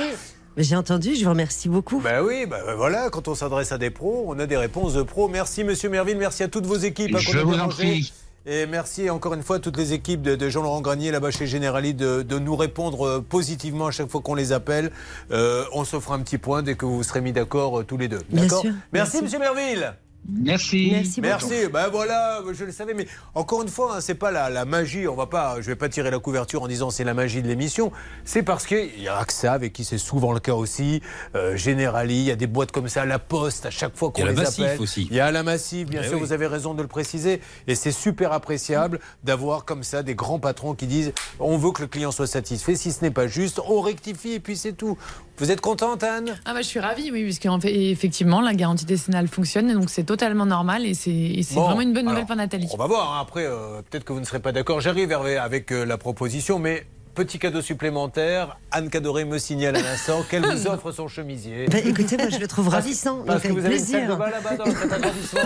[0.56, 2.01] J'ai entendu, je vous remercie beaucoup.
[2.01, 5.02] Ben oui, ben voilà, quand on s'adresse à des pros, on a des réponses de
[5.02, 5.28] pros.
[5.28, 7.14] Merci Monsieur Merville, merci à toutes vos équipes.
[7.14, 8.12] hein, Je vous en prie.
[8.47, 11.47] Et merci encore une fois à toutes les équipes de, de Jean-Laurent Granier là-bas chez
[11.47, 14.93] Generali de, de nous répondre euh, positivement à chaque fois qu'on les appelle.
[15.31, 17.99] Euh, on se fera un petit point dès que vous serez mis d'accord euh, tous
[17.99, 18.23] les deux.
[18.31, 19.23] D'accord Merci, merci.
[19.23, 19.95] Monsieur Merville.
[20.29, 20.91] Merci.
[20.93, 21.55] Merci Merci.
[21.73, 25.09] Ben voilà, je le savais, mais encore une fois, hein, c'est pas la, la magie.
[25.09, 27.49] On va pas, je vais pas tirer la couverture en disant c'est la magie de
[27.49, 27.91] l'émission.
[28.25, 31.01] C'est parce qu'il y a AXA avec qui c'est souvent le cas aussi.
[31.35, 34.21] Euh, Generali, il y a des boîtes comme ça, la Poste à chaque fois Il
[34.21, 34.81] y qu'on a les la Massif appelle.
[34.81, 35.09] aussi.
[35.11, 36.15] Il y a la Massif, bien Eh sûr.
[36.19, 36.21] oui.
[36.21, 40.39] Vous avez raison de le préciser, et c'est super appréciable d'avoir comme ça des grands
[40.39, 42.77] patrons qui disent on veut que le client soit satisfait.
[42.77, 44.97] Si ce n'est pas juste, on rectifie et puis c'est tout.
[45.39, 46.39] Vous êtes contente, Anne?
[46.45, 49.73] Ah bah, je suis ravie, oui, puisque en fait, effectivement, la garantie décennale fonctionne, et
[49.75, 52.69] donc c'est totalement normal, et c'est Bon, vraiment une bonne nouvelle alors, pour Nathalie.
[52.73, 53.12] On va voir.
[53.15, 53.20] hein.
[53.23, 54.81] Après, euh, peut-être que vous ne serez pas d'accord.
[54.81, 56.85] J'arrive Hervé, avec euh, la proposition, mais
[57.15, 58.57] petit cadeau supplémentaire.
[58.73, 61.66] Anne Cadoré me signale à l'instant qu'elle vous offre son chemisier.
[61.70, 64.15] Bah, écoutez, moi, je le trouve ravissant, Parce donc que vous avez une salle de
[64.15, 64.19] plaisir.
[64.19, 65.41] bain là-bas dans agrandissement.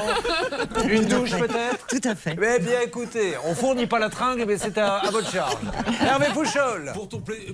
[0.88, 2.36] Une douche peut-être Tout à fait.
[2.38, 5.56] Mais bien écoutez, on fournit pas la tringue, mais c'est à, à votre charge.
[6.00, 6.92] Hervé Pouchol.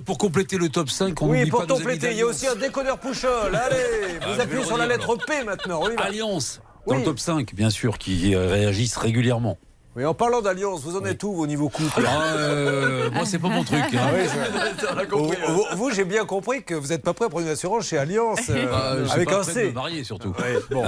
[0.05, 2.99] Pour compléter le top 5, on Oui, pour compléter, il y a aussi un décodeur
[2.99, 3.53] Pouchol.
[3.53, 3.75] Allez,
[4.21, 5.81] Ah, vous vais appuyez le sur la lettre P maintenant.
[5.97, 6.99] Alliance, dans Oui.
[6.99, 9.57] le top 5, bien sûr, qui euh, réagissent régulièrement.
[9.93, 13.39] Oui, en parlant d'alliance, vous en êtes où au niveau couple Ah, euh, moi, c'est
[13.39, 13.81] pas mon truc.
[13.93, 14.09] hein.
[14.13, 14.21] Oui,
[15.09, 17.51] je- vous, vous- vous, j'ai bien compris que vous n'êtes pas prêt à prendre une
[17.51, 19.63] assurance chez Alliance euh, Ah, je suis avec pas un prêt C.
[19.63, 20.29] de me marier, surtout.
[20.29, 20.85] Ouais, bon,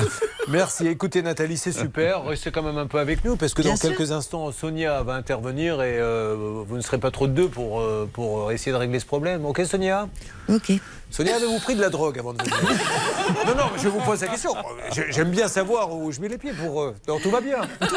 [0.47, 0.87] merci.
[0.87, 2.23] Écoutez, Nathalie, c'est super.
[2.23, 3.89] Restez quand même un peu avec nous parce que Bien dans sûr.
[3.89, 7.81] quelques instants, Sonia va intervenir et euh, vous ne serez pas trop de deux pour,
[7.81, 9.45] euh, pour essayer de régler ce problème.
[9.45, 10.07] Ok, Sonia?
[10.47, 10.71] Ok.
[11.15, 12.57] Sonia, avez-vous pris de la drogue avant de venir
[13.45, 14.55] Non, non, je vous pose la question.
[14.91, 16.81] J'ai- J'aime bien savoir où je mets les pieds pour.
[16.81, 17.61] euh, non, tout va bien.
[17.79, 17.87] Vous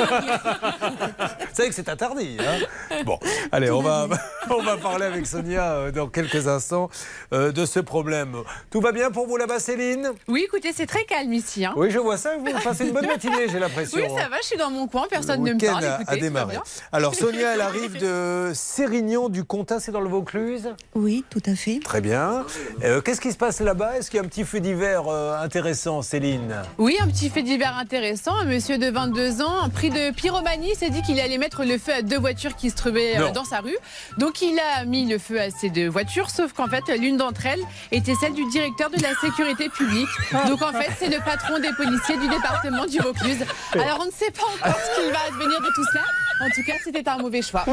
[1.55, 2.37] savez que c'est interdit.
[2.41, 3.19] hein bon,
[3.53, 4.07] allez, on va,
[4.51, 6.91] On va parler avec Sonia euh, dans quelques instants
[7.33, 8.37] euh, de ce problème.
[8.71, 10.11] Tout va bien pour vous là-bas, Céline?
[10.29, 11.65] Oui, écoutez, c'est très calme ici.
[11.65, 11.73] hein.
[11.77, 12.37] Oui, je vois ça.
[12.37, 13.99] Vous passez une bonne matinée, j'ai l'impression.
[13.99, 15.85] Oui, ça va, je suis dans mon coin, personne Le ne me parle.
[15.85, 16.51] a- Écoutez, a tout va démarré.
[16.53, 16.63] bien.
[16.93, 20.75] Alors, Sonia, elle arrive de Sérignan du Comtat, c'est dans le Vaucluse?
[20.95, 21.81] Oui, tout à fait.
[21.83, 22.45] Très bien.
[22.85, 23.99] Euh, Qu'est-ce qui se passe là-bas?
[23.99, 26.57] Est-ce qu'il y a un petit feu d'hiver euh, intéressant, Céline?
[26.77, 28.35] Oui, un petit fait divers intéressant.
[28.35, 31.93] Un monsieur de 22 ans, pris de pyromanie, s'est dit qu'il allait mettre le feu
[31.93, 33.79] à deux voitures qui se trouvaient euh, dans sa rue.
[34.19, 37.47] Donc il a mis le feu à ces deux voitures, sauf qu'en fait, l'une d'entre
[37.47, 37.63] elles
[37.93, 40.09] était celle du directeur de la sécurité publique.
[40.49, 43.45] Donc en fait, c'est le patron des policiers du département du Vaucluse.
[43.75, 46.03] Alors on ne sait pas encore ce qu'il va advenir de tout cela.
[46.39, 47.65] En tout cas, c'était un mauvais choix.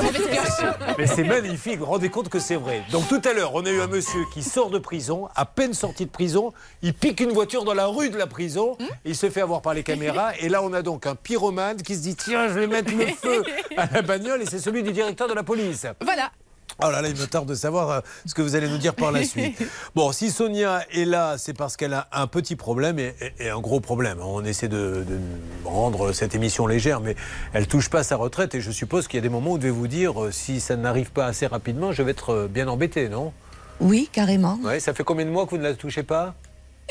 [0.98, 2.84] Mais c'est magnifique, vous vous rendez compte que c'est vrai.
[2.92, 5.74] Donc tout à l'heure, on a eu un monsieur qui sort de prison, à peine
[5.74, 9.30] sorti de prison, il pique une voiture dans la rue de la prison, il se
[9.30, 12.16] fait avoir par les caméras, et là on a donc un pyromane qui se dit
[12.16, 13.44] tiens, je vais mettre le feu
[13.78, 15.86] à la bagnole, et c'est celui du directeur de la police.
[16.02, 16.32] Voilà.
[16.84, 18.96] Oh là là, il me tarde de savoir euh, ce que vous allez nous dire
[18.96, 19.62] par la suite.
[19.94, 23.50] Bon, si Sonia est là, c'est parce qu'elle a un petit problème et, et- et
[23.52, 24.18] un gros problème.
[24.22, 25.20] On essaie de, de
[25.66, 27.16] rendre cette émission légère, mais
[27.54, 29.58] elle touche pas sa retraite et je suppose qu'il y a des moments où vous
[29.60, 32.68] devez vous dire euh, si ça n'arrive pas assez rapidement, je vais être euh, bien
[32.68, 33.34] embêté, non?
[33.80, 34.58] Oui, carrément.
[34.64, 36.34] Ouais, ça fait combien de mois que vous ne la touchez pas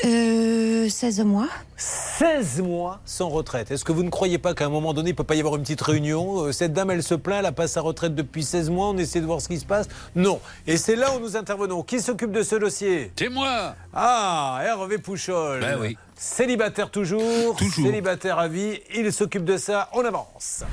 [0.05, 1.47] Euh, 16 mois.
[1.77, 3.71] 16 mois sans retraite.
[3.71, 5.39] Est-ce que vous ne croyez pas qu'à un moment donné, il ne peut pas y
[5.39, 8.15] avoir une petite réunion Euh, Cette dame, elle se plaint, elle a pas sa retraite
[8.15, 10.39] depuis 16 mois, on essaie de voir ce qui se passe Non.
[10.67, 11.83] Et c'est là où nous intervenons.
[11.83, 15.61] Qui s'occupe de ce dossier C'est moi Ah, Hervé Pouchol.
[15.61, 15.97] Ben oui.
[16.15, 17.85] Célibataire toujours, Toujours.
[17.85, 20.63] célibataire à vie, il s'occupe de ça, on avance.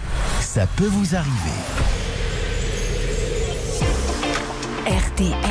[0.41, 1.59] Ça peut vous arriver.
[4.87, 5.50] RTL.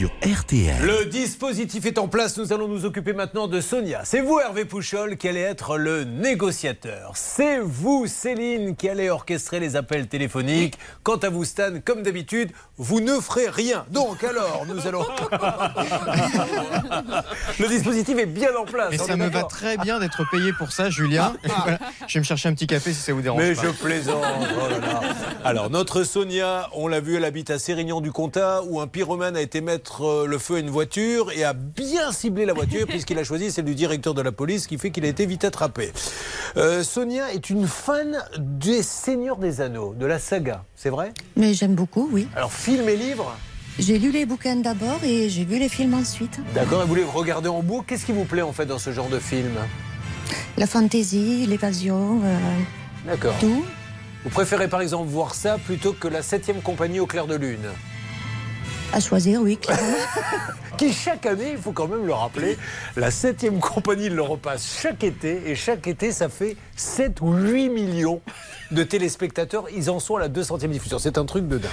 [0.00, 0.80] Sur RTL.
[0.80, 4.00] Le dispositif est en place, nous allons nous occuper maintenant de Sonia.
[4.04, 7.12] C'est vous Hervé Pouchol qui allez être le négociateur.
[7.16, 10.78] C'est vous Céline qui allez orchestrer les appels téléphoniques.
[11.02, 13.84] Quant à vous Stan, comme d'habitude, vous ne ferez rien.
[13.90, 15.04] Donc alors, nous allons...
[17.60, 18.94] le dispositif est bien en place.
[18.94, 21.34] Et ça me va très bien d'être payé pour ça, Julien.
[21.62, 21.78] Voilà.
[22.06, 23.64] Je vais me chercher un petit café si ça vous dérange Mais pas.
[23.64, 24.24] je plaisante.
[24.24, 25.00] oh là là.
[25.44, 29.36] Alors, notre Sonia, on l'a vu, elle habite à Sérignan du Comtat, où un pyromane
[29.36, 29.60] a été
[29.90, 33.24] mettre euh, le feu à une voiture et a bien ciblé la voiture, puisqu'il a
[33.24, 35.92] choisi celle du directeur de la police, ce qui fait qu'il a été vite attrapé.
[36.56, 41.12] Euh, Sonia est une fan des Seigneurs des Anneaux, de la saga, c'est vrai?
[41.36, 42.28] Mais j'aime beaucoup, oui.
[42.36, 43.36] Alors, film et livre?
[43.78, 46.40] J'ai lu les bouquins d'abord et j'ai vu les films ensuite.
[46.54, 47.86] D'accord, et vous les regardez en boucle?
[47.88, 49.52] Qu'est-ce qui vous plaît en fait dans ce genre de film?
[50.56, 52.38] La fantaisie, l'évasion, euh,
[53.06, 53.34] D'accord.
[53.40, 53.64] tout.
[54.24, 57.68] Vous préférez par exemple voir ça plutôt que la 7 compagnie au clair de lune?
[58.92, 59.86] À choisir, oui, clairement.
[60.76, 62.58] qui chaque année, il faut quand même le rappeler,
[62.96, 67.68] la 7 compagnie le repasse chaque été, et chaque été, ça fait 7 ou 8
[67.68, 68.20] millions
[68.72, 69.66] de téléspectateurs.
[69.76, 70.98] Ils en sont à la 200e diffusion.
[70.98, 71.70] C'est un truc de dingue.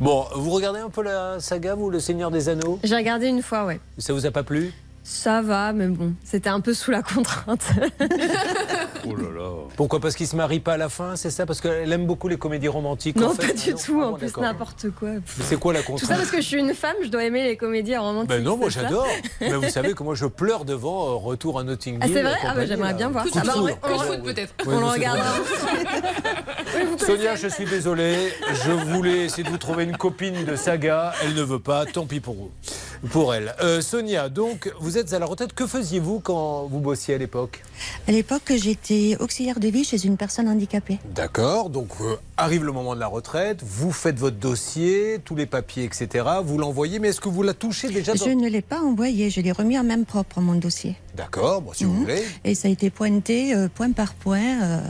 [0.00, 2.80] Bon, vous regardez un peu la saga, vous, Le Seigneur des Anneaux?
[2.82, 3.78] J'ai regardé une fois, ouais.
[3.98, 4.72] Ça vous a pas plu?
[5.12, 7.64] Ça va, mais bon, c'était un peu sous la contrainte.
[9.08, 9.50] Oh là là.
[9.76, 12.28] Pourquoi Parce qu'il se marie pas à la fin, c'est ça Parce qu'elle aime beaucoup
[12.28, 14.90] les comédies romantiques en non, fait pas du Ah non tout, Ah en plus, n'importe
[14.90, 15.08] quoi.
[15.42, 17.44] C'est quoi la Tout ça contrainte parce que je suis une femme, je dois aimer
[17.44, 18.28] les comédies romantiques.
[18.28, 19.08] Ben non, moi j'adore.
[19.40, 22.00] Mais vous savez que moi je pleure devant euh, Retour à Notting Hill.
[22.02, 23.40] Ah, c'est vrai Ah, bah, j'aimerais bien voir Coup ça.
[23.40, 24.52] de Bah, on- on- Ah, peut-être.
[24.66, 25.24] Oui, On le regardera.
[26.98, 28.32] Sonia, je suis désolé.
[28.66, 31.14] Je voulais essayer de vous trouver une copine de saga.
[31.22, 31.86] Elle ne veut pas.
[31.86, 32.50] Tant pis pour vous.
[33.12, 33.54] Pour elle.
[33.62, 35.52] Euh, Sonia, donc, vous êtes à la retraite.
[35.52, 37.62] Que faisiez-vous quand vous bossiez à l'époque
[38.08, 40.98] À l'époque, j'étais auxiliaire de vie chez une personne handicapée.
[41.14, 41.70] D'accord.
[41.70, 43.60] Donc, euh, arrive le moment de la retraite.
[43.64, 46.24] Vous faites votre dossier, tous les papiers, etc.
[46.44, 46.98] Vous l'envoyez.
[46.98, 49.52] Mais est-ce que vous la touchez déjà dans- Je ne l'ai pas envoyé, je l'ai
[49.52, 50.96] remis en main propre, mon dossier.
[51.16, 51.62] D'accord.
[51.62, 52.00] Bon, si vous Mhm.
[52.00, 52.22] voulez.
[52.44, 54.62] Et ça a été pointé euh, point par point.
[54.62, 54.80] euh,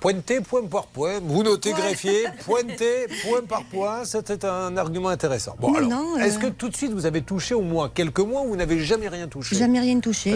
[0.00, 1.20] Pointé point par point.
[1.22, 4.04] Vous notez greffier, pointé point par point.
[4.04, 5.54] C'était un argument intéressant.
[5.60, 7.90] Bon, Non, alors, non, euh, est-ce que tout de suite vous avez touché au moins
[7.94, 9.56] quelques mois ou vous n'avez jamais rien touché?
[9.56, 10.34] Jamais rien touché.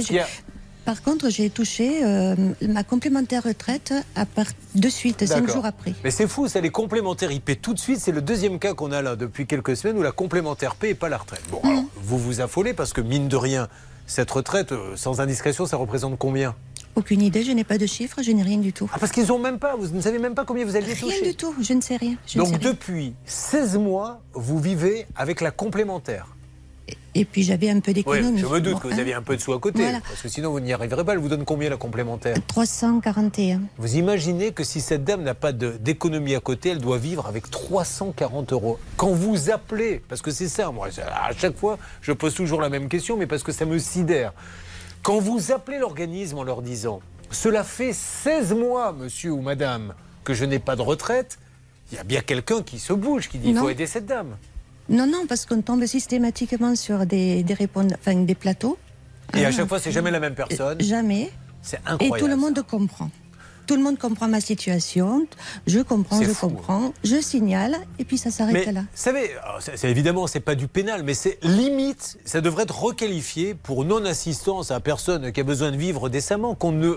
[0.85, 2.35] Par contre, j'ai touché euh,
[2.69, 4.49] ma complémentaire retraite à part...
[4.74, 5.95] de suite, cinq jours après.
[6.05, 8.01] Mais c'est fou, ça, les complémentaires, paient tout de suite.
[8.01, 10.95] C'est le deuxième cas qu'on a là depuis quelques semaines où la complémentaire paie et
[10.95, 11.41] pas la retraite.
[11.51, 13.69] Bon, alors, vous vous affolez parce que, mine de rien,
[14.07, 16.55] cette retraite, euh, sans indiscrétion, ça représente combien?
[16.96, 18.88] Aucune idée, je n'ai pas de chiffres, je n'ai rien du tout.
[18.92, 21.06] Ah, parce qu'ils ont même pas, vous ne savez même pas combien vous alliez toucher.
[21.20, 22.16] Rien du tout, je ne sais rien.
[22.26, 22.70] je ne sais Donc, rien.
[22.72, 26.28] depuis 16 mois, vous vivez avec la complémentaire.
[27.16, 28.38] Et puis j'avais un peu Oui, d'économie.
[28.40, 30.00] je me doute Bon, que vous hein, aviez un peu de sous à côté, Voilà.
[30.00, 31.12] parce que sinon vous n'y arriverez pas.
[31.12, 32.36] Elle vous donne combien la complémentaire?
[32.48, 33.60] 341.
[33.78, 37.48] Vous imaginez que si cette dame n'a pas d'économie à côté, elle doit vivre avec
[37.50, 38.78] 340 euros.
[38.96, 42.68] Quand vous appelez, parce que c'est ça, moi, à chaque fois, je pose toujours la
[42.68, 44.32] même question, mais parce que ça me sidère.
[45.05, 47.01] Quand vous appelez l'organisme en leur disant
[47.31, 49.94] Cela fait 16 mois, monsieur ou madame,
[50.24, 51.39] que je n'ai pas de retraite.
[51.93, 54.36] Il y a bien quelqu'un qui se bouge, qui dit il faut aider cette dame.
[54.89, 57.55] Non, non, parce qu'on tombe systématiquement sur des, des,
[57.94, 58.78] enfin, des plateaux.
[59.35, 59.52] Et à Ah.
[59.52, 60.81] chaque fois, c'est jamais la même personne.
[60.81, 61.31] Jamais.
[61.60, 62.18] C'est Et incroyable.
[62.20, 63.10] tout le monde comprend.
[63.66, 65.27] Tout le monde comprend ma situation.
[65.66, 66.49] Je comprends, je fou.
[66.49, 66.93] comprends.
[67.03, 68.81] Je signale et puis ça s'arrête là.
[68.81, 69.31] vous savez,
[69.61, 74.70] c'est évidemment, c'est pas du pénal, mais c'est limite, ça devrait être requalifié pour non-assistance
[74.70, 76.97] à personne qui a besoin de vivre décemment, qu'on ne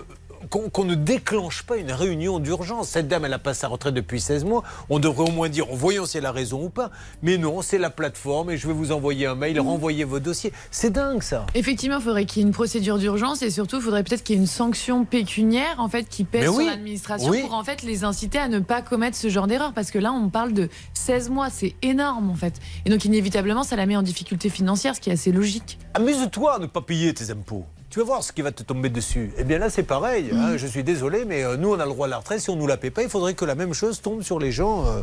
[0.50, 2.88] qu'on ne déclenche pas une réunion d'urgence.
[2.88, 4.62] Cette dame, elle a pas sa retraite depuis 16 mois.
[4.88, 6.90] On devrait au moins dire, voyons si elle a raison ou pas.
[7.22, 10.52] Mais non, c'est la plateforme et je vais vous envoyer un mail, renvoyer vos dossiers.
[10.70, 11.46] C'est dingue ça.
[11.54, 14.36] Effectivement, il faudrait qu'il y ait une procédure d'urgence et surtout, il faudrait peut-être qu'il
[14.36, 17.42] y ait une sanction pécuniaire en fait qui pèse oui, sur l'administration oui.
[17.42, 20.12] pour en fait les inciter à ne pas commettre ce genre d'erreur parce que là,
[20.12, 22.54] on parle de 16 mois, c'est énorme en fait.
[22.84, 25.78] Et donc inévitablement, ça la met en difficulté financière, ce qui est assez logique.
[25.94, 27.64] Amuse-toi à ne pas payer tes impôts.
[27.90, 29.32] Tu vas voir ce qui va te tomber dessus.
[29.38, 30.30] Eh bien là, c'est pareil.
[30.34, 30.58] hein.
[30.58, 32.40] Je suis désolé, mais euh, nous, on a le droit à la retraite.
[32.40, 34.52] Si on nous la paie pas, il faudrait que la même chose tombe sur les
[34.52, 35.00] gens euh,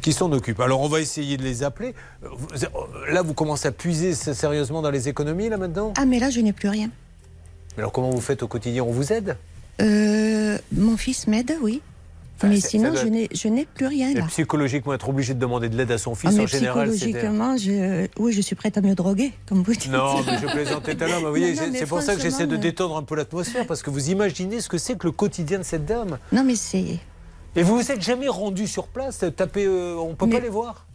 [0.00, 0.60] qui s'en occupent.
[0.60, 1.92] Alors, on va essayer de les appeler.
[2.22, 2.28] Euh,
[3.10, 5.92] là, vous commencez à puiser sérieusement dans les économies, là, maintenant?
[5.96, 6.88] Ah, mais là, je n'ai plus rien.
[7.76, 8.84] Mais alors, comment vous faites au quotidien?
[8.84, 9.36] On vous aide?
[9.80, 11.82] Euh, mon fils m'aide, oui.
[12.42, 14.24] Enfin, mais sinon, je doit- n'ai, je n'ai plus rien Et là.
[14.28, 17.56] psychologiquement, être obligé de demander de l'aide à son fils, Ah, mais en général, psychologiquement,
[17.58, 19.90] je, oui, je suis prête à me droguer, comme vous dites.
[19.90, 21.20] Non, mais je plaisantais tout à l'heure.
[21.32, 24.60] mais c'est- pour ça que j'essaie de détendre un peu l'atmosphère, parce que vous imaginez
[24.62, 26.18] ce que c'est que le quotidien de cette dame.
[26.32, 26.98] Non, mais c'est.
[27.56, 30.86] Et vous vous êtes jamais rendu sur place Taper, euh, on peut pas les voir?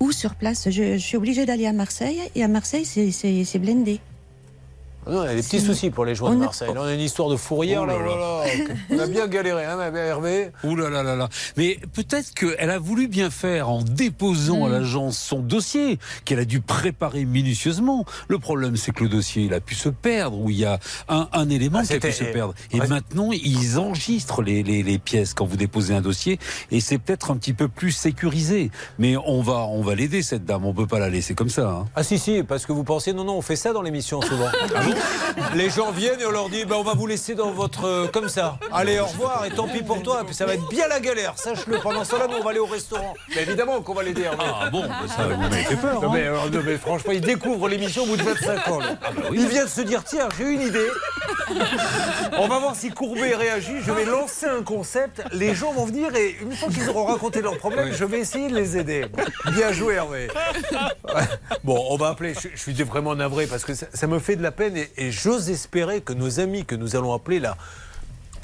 [0.00, 0.68] Où sur place?
[0.70, 4.00] Je, je suis obligée d'aller à Marseille, et à Marseille, c'est blindé.
[5.08, 6.68] Ah Non, il y a des petits soucis pour les joueurs on de Marseille.
[6.74, 7.82] On a une histoire de fourrière.
[7.82, 8.42] Oh là, là là.
[8.44, 8.74] voilà.
[8.90, 11.28] On a bien galéré, hein, Hervé Ouh là là là là.
[11.56, 16.44] Mais peut-être qu'elle a voulu bien faire en déposant à l'agence son dossier, qu'elle a
[16.44, 18.04] dû préparer minutieusement.
[18.28, 20.78] Le problème, c'est que le dossier, il a pu se perdre, ou il y a
[21.08, 22.54] un, un élément Ah, qui a pu se perdre.
[22.72, 26.38] Et maintenant, ils enregistrent les, les, les pièces quand vous déposez un dossier,
[26.70, 28.70] et c'est peut-être un petit peu plus sécurisé.
[28.98, 30.64] Mais on va, on va l'aider, cette dame.
[30.66, 31.68] On peut pas la laisser comme ça.
[31.70, 31.86] hein.
[31.96, 34.48] Ah si, si, parce que vous pensez, non, non, on fait ça dans l'émission souvent.
[35.54, 37.84] Les gens viennent et on leur dit, ben, on va vous laisser dans votre...
[37.86, 38.58] euh, comme ça.
[38.72, 40.20] Allez, au revoir, et tant pis pour toi.
[40.22, 41.78] Et puis ça va être bien la galère, sache-le.
[41.78, 43.14] Pendant ce temps-là, nous, on va aller au restaurant.
[43.34, 44.44] Mais évidemment qu'on va l'aider, Hervé.
[44.44, 46.00] Ah bon, ben ça, vous m'avez fait peur.
[46.02, 46.12] Non hein.
[46.14, 48.78] mais, alors, non, mais franchement, il découvre l'émission au bout de 25 ans.
[48.80, 48.96] là.
[49.02, 49.38] Ah bah oui.
[49.40, 50.88] Il vient de se dire tiens, j'ai une idée.
[52.38, 53.76] On va voir si Courbet réagit.
[53.84, 55.22] Je vais lancer un concept.
[55.32, 58.48] Les gens vont venir et une fois qu'ils auront raconté leurs problèmes, je vais essayer
[58.48, 59.06] de les aider.
[59.52, 60.28] Bien joué, Hervé.
[61.64, 62.34] Bon, on va appeler.
[62.34, 64.90] Je, je suis vraiment navré parce que ça, ça me fait de la peine et,
[64.96, 67.56] et j'ose espérer que nos amis que nous allons appeler là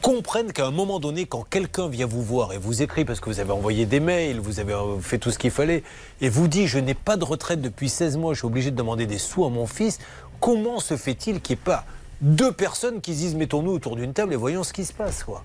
[0.05, 3.31] comprennent qu'à un moment donné, quand quelqu'un vient vous voir et vous écrit parce que
[3.31, 5.83] vous avez envoyé des mails, vous avez euh, fait tout ce qu'il fallait,
[6.21, 8.77] et vous dit je n'ai pas de retraite depuis 16 mois, je suis obligé de
[8.77, 9.99] demander des sous à mon fils,
[10.41, 11.87] comment se fait-il qu'il n'y ait pas
[12.21, 15.25] deux personnes qui se disent mettons-nous autour d'une table et voyons ce qui se passe
[15.25, 15.43] quoi.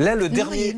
[0.00, 0.76] Là, le Non, dernier.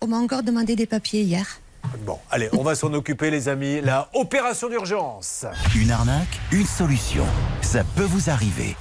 [0.00, 1.58] On m'a encore demandé des papiers hier.
[2.04, 3.80] Bon, allez, on va s'en occuper, les amis.
[3.80, 5.46] La opération d'urgence.
[5.76, 7.24] Une arnaque, une solution.
[7.62, 8.76] Ça peut vous arriver.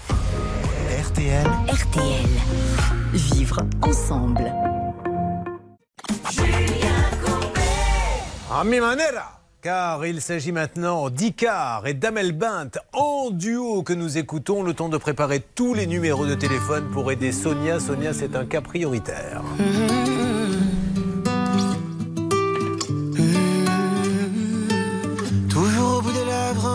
[1.02, 1.48] RTL.
[1.68, 2.30] RTL.
[3.14, 4.52] Vivre ensemble.
[8.52, 14.18] A mi manera car il s'agit maintenant d'Icar et d'Amel Bint en duo que nous
[14.18, 17.80] écoutons, le temps de préparer tous les numéros de téléphone pour aider Sonia.
[17.80, 19.42] Sonia, c'est un cas prioritaire.
[19.58, 20.33] Toujours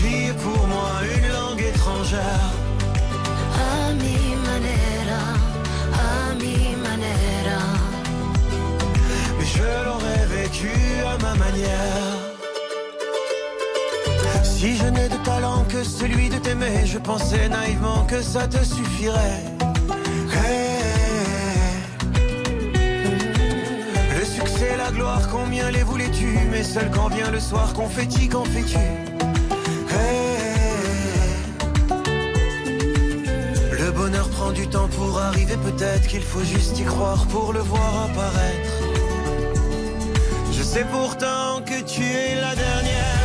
[0.00, 2.50] Vie est pour moi une langue étrangère.
[3.68, 5.24] A mi manera,
[6.06, 6.56] a mi
[6.86, 7.62] manera.
[9.38, 10.72] Mais je l'aurais vécu
[11.12, 12.06] à ma manière.
[14.42, 18.62] Si je n'ai de talent que celui de t'aimer, je pensais naïvement que ça te
[18.64, 19.42] suffirait.
[20.34, 20.78] Hey.
[24.18, 26.38] Le succès, la gloire, combien les voulais-tu?
[26.50, 29.17] Mais seul quand vient le soir, confetti, qu'en fais-tu?
[33.72, 37.60] Le bonheur prend du temps pour arriver, peut-être qu'il faut juste y croire pour le
[37.60, 38.70] voir apparaître.
[40.52, 43.17] Je sais pourtant que tu es la dernière.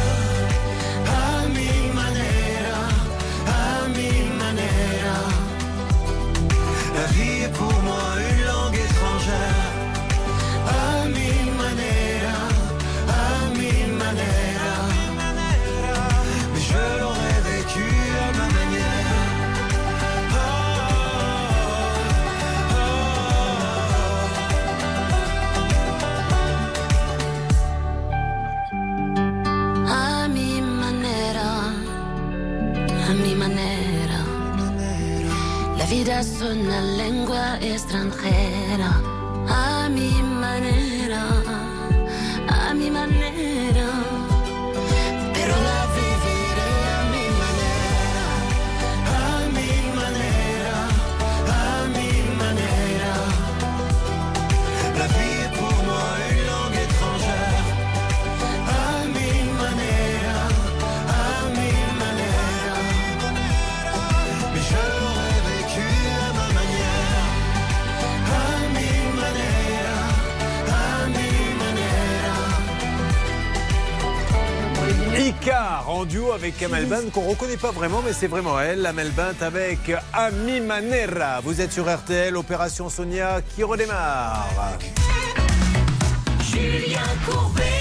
[36.03, 38.91] Hablas una lengua extranjera.
[39.47, 40.82] A mi manera,
[76.05, 79.91] duo avec Kamel Bent qu'on reconnaît pas vraiment mais c'est vraiment elle, la Bent avec
[80.13, 81.41] Ami Manera.
[81.41, 84.77] Vous êtes sur RTL, opération Sonia qui redémarre.
[86.41, 87.72] Julien Courbet.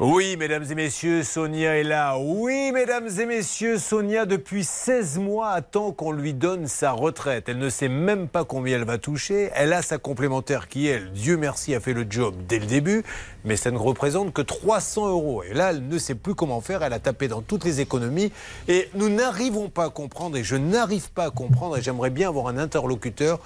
[0.00, 2.18] Oui, mesdames et messieurs, Sonia est là.
[2.18, 7.48] Oui, mesdames et messieurs, Sonia, depuis 16 mois, attend qu'on lui donne sa retraite.
[7.48, 9.50] Elle ne sait même pas combien elle va toucher.
[9.54, 13.04] Elle a sa complémentaire qui, elle, Dieu merci, a fait le job dès le début.
[13.44, 15.44] Mais ça ne représente que 300 euros.
[15.44, 16.82] Et là, elle ne sait plus comment faire.
[16.82, 18.32] Elle a tapé dans toutes les économies.
[18.66, 22.28] Et nous n'arrivons pas à comprendre, et je n'arrive pas à comprendre, et j'aimerais bien
[22.28, 23.38] avoir un interlocuteur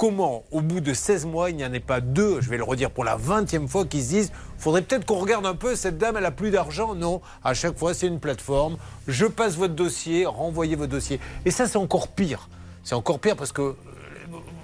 [0.00, 2.64] comment, au bout de 16 mois, il n'y en ait pas deux, je vais le
[2.64, 5.98] redire pour la 20e fois, qui se disent faudrait peut-être qu'on regarde un peu, cette
[5.98, 6.94] dame, elle a plus d'argent.
[6.94, 8.78] Non, à chaque fois, c'est une plateforme.
[9.08, 11.20] Je passe votre dossier, renvoyez votre dossier.
[11.44, 12.48] Et ça, c'est encore pire.
[12.82, 13.76] C'est encore pire parce que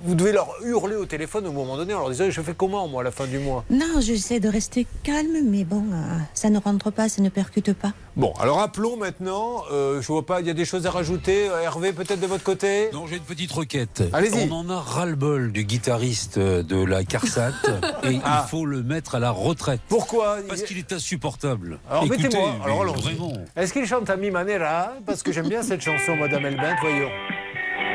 [0.06, 2.86] vous devez leur hurler au téléphone au moment donné en leur disant je fais comment,
[2.88, 3.64] moi, à la fin du mois?
[3.70, 7.72] Non, j'essaie de rester calme, mais bon, euh, ça ne rentre pas, ça ne percute
[7.72, 7.92] pas.
[8.16, 9.62] Bon, alors appelons maintenant.
[9.72, 11.48] Euh, je vois pas, il y a des choses à rajouter.
[11.50, 12.88] Euh, Hervé, peut-être de votre côté?
[12.92, 14.02] Non, j'ai une petite requête.
[14.12, 14.48] Allez-y.
[14.50, 17.50] On en a ras-le-bol du guitariste de la CARSAT
[18.04, 18.44] et Ah.
[18.46, 19.80] il faut le mettre à la retraite.
[19.88, 20.38] Pourquoi?
[20.48, 21.78] Parce qu'il est insupportable.
[21.90, 22.54] Alors mettez-moi.
[22.64, 23.32] Alors vraiment.
[23.56, 27.08] Est-ce qu'il chante à mi manera Parce que j'aime bien cette chanson, Madame Elbent, voyons.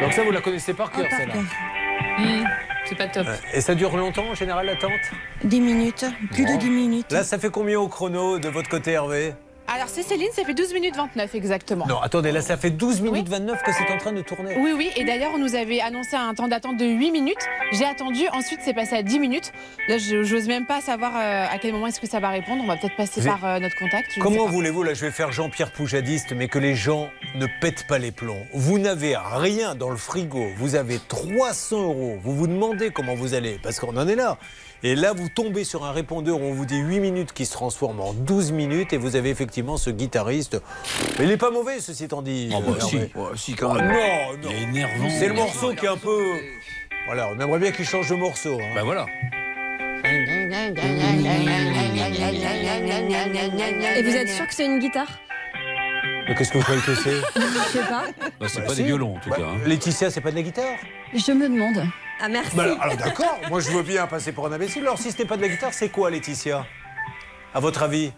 [0.01, 1.33] Donc ça, vous la connaissez par cœur, celle-là.
[2.17, 2.45] Hmm,
[2.85, 3.27] c'est pas top.
[3.53, 4.91] Et ça dure longtemps en général l'attente
[5.43, 6.55] 10 minutes, plus Bon.
[6.55, 7.11] de 10 minutes.
[7.11, 9.33] Là, ça fait combien au chrono de votre côté, Hervé?
[9.73, 11.85] Alors c'est Céline, ça fait 12 minutes 29 exactement.
[11.87, 14.55] Non, attendez, là, ça fait 12 minutes 29 que c'est en train de tourner.
[14.57, 17.37] Oui, oui, et d'ailleurs, on nous avait annoncé un temps d'attente de 8 minutes.
[17.71, 19.53] J'ai attendu, ensuite, c'est passé à 10 minutes.
[19.87, 22.61] Là, je n'ose même pas savoir euh, à quel moment est-ce que ça va répondre.
[22.63, 24.07] On va peut-être passer Vous par euh, notre contact.
[24.19, 27.97] Comment voulez-vous, là, je vais faire Jean-Pierre Poujadiste, mais que les gens ne pètent pas
[27.97, 28.45] les plombs.
[28.53, 32.17] Vous n'avez rien dans le frigo, vous avez 300 euros.
[32.23, 34.37] Vous vous demandez comment vous allez, parce qu'on en est là.
[34.83, 37.51] Et là, vous tombez sur un répondeur où on vous dit 8 minutes qui se
[37.53, 40.59] transforme en 12 minutes, et vous avez effectivement ce guitariste.
[41.19, 42.51] Mais il n'est pas mauvais, ceci étant dit.
[42.53, 42.95] Ah bah euh, si.
[42.95, 43.11] Hervé.
[43.15, 43.87] Ouais, si, quand Oh, même.
[43.91, 44.49] non, non.
[44.49, 45.09] Il est énervant.
[45.19, 46.19] C'est le morceau qui est un peu.
[47.05, 48.53] Voilà, on aimerait bien qu'il change de morceau.
[48.59, 48.71] hein.
[48.75, 49.05] Bah voilà.
[53.95, 55.07] Et vous êtes sûr que c'est une guitare?
[56.31, 58.05] Mais qu'est-ce que vous croyez que c'est Je sais pas.
[58.39, 58.77] Bah, c'est Bah, pas si.
[58.77, 59.43] des violons en tout Bah, cas.
[59.43, 59.57] hein.
[59.65, 60.77] Laetitia, c'est pas de la guitare
[61.13, 61.85] Je me demande.
[62.21, 62.55] Ah merci.
[62.55, 64.83] Bah, alors, alors, d'accord, moi je veux bien passer pour un imbécile.
[64.83, 66.65] Alors si ce n'est pas de la guitare, c'est quoi Laetitia?
[67.53, 68.13] À votre avis?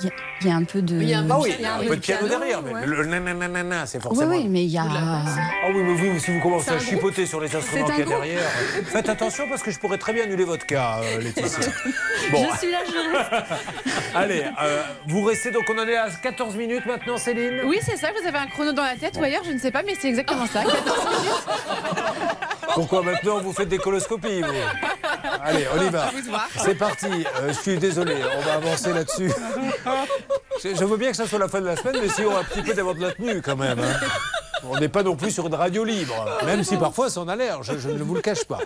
[0.00, 0.96] Il y, a- il y a un peu de.
[0.96, 2.38] Il y a un Ah oui, Il y a un un peu de piano piano,
[2.40, 2.86] derrière, mais ouais.
[2.86, 4.30] le nananana, c'est forcément.
[4.30, 4.84] oui, mais il y a.
[4.88, 5.24] Ah
[5.68, 8.16] oui, mais vous, si vous commencez à chipoter sur les instruments qu'il y a groupe
[8.22, 8.42] derrière,
[8.86, 11.66] faites attention parce que je pourrais très bien annuler votre cas, euh, Laetitia.
[12.30, 12.92] Bon, Je suis là, je
[13.36, 13.62] reste.
[14.14, 17.96] allez, euh, vous restez donc, on en est à 14 minutes maintenant, Céline Oui, c'est
[17.96, 19.94] ça, vous avez un chrono dans la tête ou ailleurs, je ne sais pas, mais
[20.00, 20.62] c'est exactement ça.
[20.62, 20.76] 14
[21.20, 21.46] minutes.
[22.74, 24.48] Pourquoi maintenant vous faites des coloscopies vous
[25.44, 26.10] Allez, on y va.
[26.58, 27.06] C'est parti.
[27.40, 29.30] Euh, je suis désolé, on va avancer là-dessus.
[30.62, 32.36] Je, je veux bien que ça soit la fin de la semaine, mais si on
[32.36, 33.80] a un petit peu d'avoir de la tenue quand même.
[33.80, 34.06] hein.
[34.70, 36.14] On n'est pas non plus sur une radio libre,
[36.46, 38.58] même si parfois ça en a l'air, je, je ne vous le cache pas.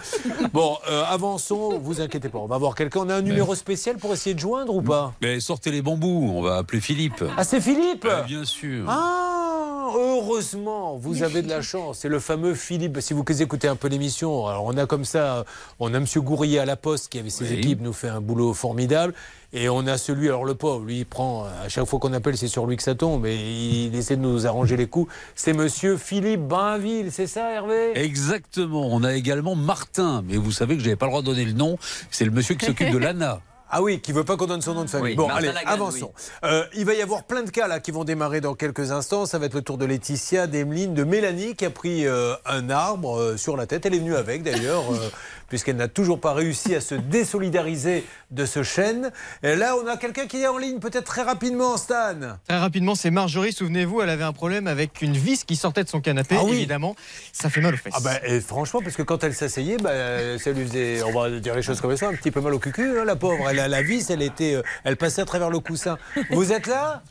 [0.53, 3.01] Bon, euh, avançons, vous inquiétez pas, on va voir quelqu'un.
[3.01, 5.15] On a un numéro spécial pour essayer de joindre ou pas?
[5.23, 7.25] Mais sortez les bambous, on va appeler Philippe.
[7.37, 8.05] Ah, c'est Philippe?
[8.05, 8.85] Bah, bien sûr.
[8.89, 11.99] Ah, heureusement, vous avez de la chance.
[12.01, 12.99] C'est le fameux Philippe.
[13.01, 15.45] Si vous écoutez un peu l'émission, alors on a comme ça,
[15.81, 17.55] on a Monsieur Gourrier à la Poste qui avec ses Oui.
[17.59, 19.15] équipes nous fait un boulot formidable.
[19.53, 22.37] Et on a celui, alors le pauvre, lui, il prend, à chaque fois qu'on appelle,
[22.37, 25.13] c'est sur lui que ça tombe, et il essaie de nous arranger les coups.
[25.35, 27.93] C'est Monsieur Philippe Bainville, c'est ça, Hervé?
[27.95, 28.89] Exactement.
[28.91, 31.45] On a également Martin, mais vous savez que je n'avais pas le droit de donner
[31.45, 31.79] le nom.
[32.11, 33.41] C'est le monsieur qui s'occupe de l'ANA.
[33.69, 35.11] Ah oui, qui veut pas qu'on donne son nom de famille.
[35.11, 36.13] Oui, bon, Martin allez, Lagarde, avançons.
[36.45, 39.27] Euh, il va y avoir plein de cas là qui vont démarrer dans quelques instants.
[39.27, 42.71] Ça va être le tour de Laetitia, d'Emeline, de Mélanie qui a pris euh, un
[42.71, 43.85] arbre euh, sur la tête.
[43.85, 45.11] Elle est venue avec d'ailleurs, euh,
[45.49, 49.11] puisqu'elle n'a toujours pas réussi à se désolidariser de ce chêne.
[49.43, 52.15] Et là, on a quelqu'un qui est en ligne, peut-être très rapidement, Stan.
[52.49, 53.53] Très rapidement, c'est Marjorie.
[53.53, 56.37] Souvenez-vous, elle avait un problème avec une vis qui sortait de son canapé.
[56.39, 56.57] Ah oui.
[56.57, 56.97] Évidemment,
[57.33, 57.95] ça fait mal aux fesses.
[57.97, 61.31] Ah bah, et franchement, parce que quand elle s'asseyait, bah, ça lui faisait, on va
[61.39, 63.49] dire les choses comme ça, un petit peu mal au cucu, hein, la pauvre.
[63.49, 65.99] Elle a la vis, elle était, euh, elle passait à travers le coussin.
[66.31, 67.03] Vous êtes là?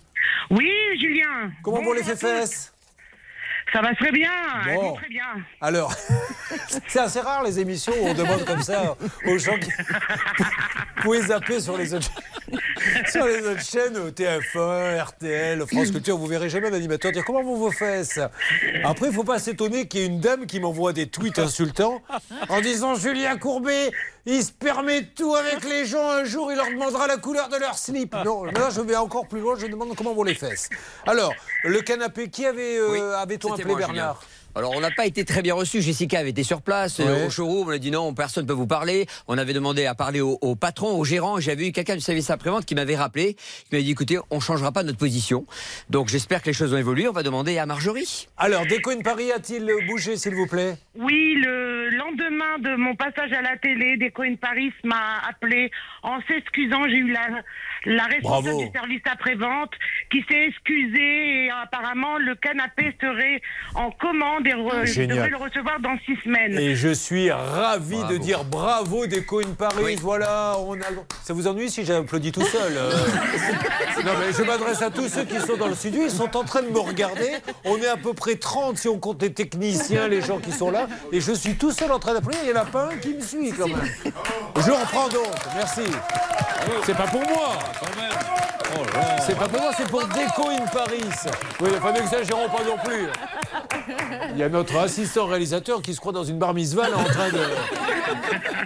[0.51, 1.51] Oui, Julien.
[1.63, 2.73] Comment vont les fesses?
[3.73, 4.31] Ça va très bien,
[4.63, 5.25] très bien.
[5.59, 5.93] Alors,
[6.87, 9.69] c'est assez rare les émissions où on demande comme ça aux gens qui.
[9.69, 12.09] Vous pouvez zapper sur les autres,
[13.07, 17.43] sur les autres chaînes, euh, TF1, RTL, France Culture, vous verrez jamais l'animateur dire comment
[17.43, 18.19] vont vos fesses.
[18.83, 21.39] Après, il ne faut pas s'étonner qu'il y ait une dame qui m'envoie des tweets
[21.39, 22.01] insultants
[22.49, 23.91] en disant Julien Courbet,
[24.25, 27.57] il se permet tout avec les gens, un jour il leur demandera la couleur de
[27.57, 28.15] leur slip.
[28.25, 30.69] Non, là je vais encore plus loin, je demande comment vont les fesses.
[31.05, 31.33] Alors,
[31.63, 34.15] le canapé, qui avait, euh, avait-on appelé moi, Julien.
[34.55, 35.81] Alors, on n'a pas été très bien reçus.
[35.81, 37.25] Jessica avait été sur place euh, Ouais.
[37.25, 37.67] au showroom.
[37.67, 39.05] On a dit non, personne ne peut vous parler.
[39.27, 41.39] On avait demandé à parler au, au patron, au gérant.
[41.39, 44.71] J'avais eu quelqu'un du service après-vente qui m'avait rappelé, qui m'avait dit écoutez, on changera
[44.71, 45.45] pas notre position.
[45.89, 47.07] Donc, j'espère que les choses vont évoluer.
[47.07, 48.27] On va demander à Marjorie.
[48.37, 50.77] Alors, Décoin Paris a-t-il bougé, s'il vous plaît?
[50.97, 55.69] Oui, le lendemain de mon passage à la télé, Décoin Paris m'a appelé
[56.03, 56.83] en s'excusant.
[56.87, 57.27] J'ai eu la,
[57.85, 58.63] la responsable Bravo.
[58.65, 59.71] du service après-vente
[60.11, 63.41] qui s'est excusée et apparemment le canapé serait
[63.75, 65.15] en commande et re- je Génial.
[65.17, 66.57] devrais le recevoir dans six semaines.
[66.59, 69.95] Et je suis ravi de dire bravo Décoin Paris.
[70.01, 70.85] Voilà, on a...
[71.23, 72.91] ça vous ennuie si j'applaudis tout seul euh
[74.05, 76.01] Non, mais je m'adresse à tous ceux qui sont dans le studio.
[76.03, 77.31] Ils sont en train de me regarder.
[77.63, 80.69] On est à peu près 30 si on compte les techniciens, les gens qui sont
[80.71, 80.87] là.
[81.11, 82.41] Et je suis tout seul en train d'applaudir.
[82.43, 83.77] Il n'y en a pas un qui me suit quand même.
[84.57, 85.27] Je reprends donc.
[85.55, 85.81] Merci.
[86.83, 87.57] C'est pas pour moi.
[89.25, 91.03] C'est pas pour moi, c'est pour Déco in Paris.
[91.59, 93.07] Oui, enfin, n'exagérons pas non plus.
[94.31, 97.03] Il y a notre assistant réalisateur qui se croit dans une bar mitzvah là, en
[97.03, 97.39] train de.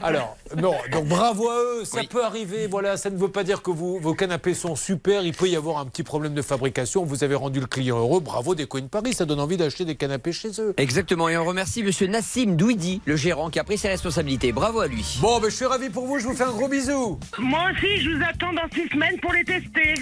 [0.01, 3.61] Alors, non, donc bravo à eux, ça peut arriver, voilà, ça ne veut pas dire
[3.61, 7.03] que vous, vos canapés sont super, il peut y avoir un petit problème de fabrication,
[7.03, 9.95] vous avez rendu le client heureux, bravo Déco in Paris, ça donne envie d'acheter des
[9.95, 10.73] canapés chez eux.
[10.77, 11.29] Exactement.
[11.29, 14.51] Et on remercie Monsieur Nassim Douidi, le gérant, qui a pris ses responsabilités.
[14.51, 15.19] Bravo à lui.
[15.21, 17.19] Bon, ben, je suis ravi pour vous, je vous fais un gros bisou.
[17.37, 19.93] Moi aussi, je vous attends dans six semaines pour les tester.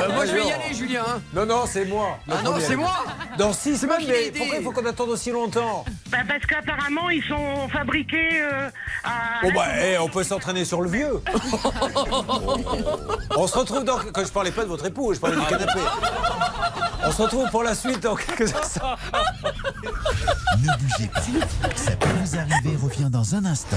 [0.00, 1.02] Euh, moi, je vais y aller, Julien.
[1.06, 1.20] hein.
[1.34, 2.18] Non, non, c'est moi.
[2.26, 2.64] le Ah non, premier.
[2.64, 2.94] c'est moi
[3.36, 4.38] Dans six moi semaines, qui l'ai mais aidé.
[4.38, 8.70] pourquoi il faut qu'on attende aussi longtemps Bah, parce qu'apparemment, ils sont fabriqués euh,
[9.04, 9.42] à.
[9.42, 11.20] Bon bah, eh, on peut s'entraîner sur le vieux.
[13.36, 13.98] on se retrouve dans...
[14.12, 15.80] Quand je parlais pas de votre époux, je parlais du canapé.
[17.04, 18.94] On se retrouve pour la suite dans quelques instants.
[19.12, 21.20] Ne bougez pas.
[21.76, 23.76] Ça peut vous arriver, revient dans un instant.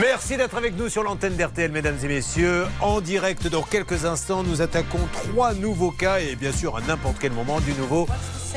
[0.00, 2.64] Merci d'être avec nous sur l'antenne d'RTL, mesdames et messieurs.
[2.80, 7.16] En direct, dans quelques instants, nous attaquons trois nouveaux cas et bien sûr, à n'importe
[7.20, 8.06] quel moment, du nouveau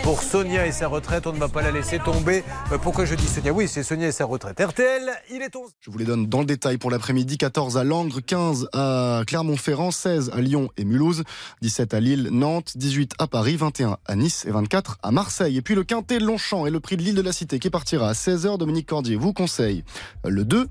[0.04, 1.28] pour Sonia et sa retraite.
[1.28, 2.44] On ne va pas la laisser tomber.
[2.72, 3.52] Euh, Pourquoi je dis Sonia?
[3.52, 4.60] Oui, c'est Sonia et sa retraite.
[4.60, 5.72] RTL, il est 11.
[5.82, 7.38] Je vous les donne dans le détail pour l'après-midi.
[7.38, 11.24] 14 à Langres, 15 à Clermont-Ferrand, 16 à Lyon et Mulhouse,
[11.62, 15.58] 17 à Lille, Nantes, 18 à Paris, 21 à Nice et 24 à Marseille.
[15.58, 18.10] Et puis le Quintet Longchamp et le prix de l'île de la Cité qui partira
[18.10, 18.58] à 16h.
[18.58, 19.84] Dominique Cordier vous conseille
[20.26, 20.68] le 2,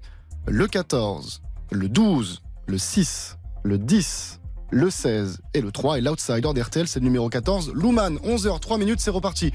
[0.46, 1.42] le 14,
[1.72, 4.40] le 12, le 6, le 10,
[4.70, 5.98] le 16 et le 3.
[5.98, 7.72] Et l'outsider d'RTL, c'est le numéro 14.
[7.74, 9.52] Louman, 11h, 3 minutes, c'est reparti.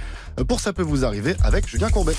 [0.48, 2.16] Pour ça peut vous arriver avec Julien Courbet.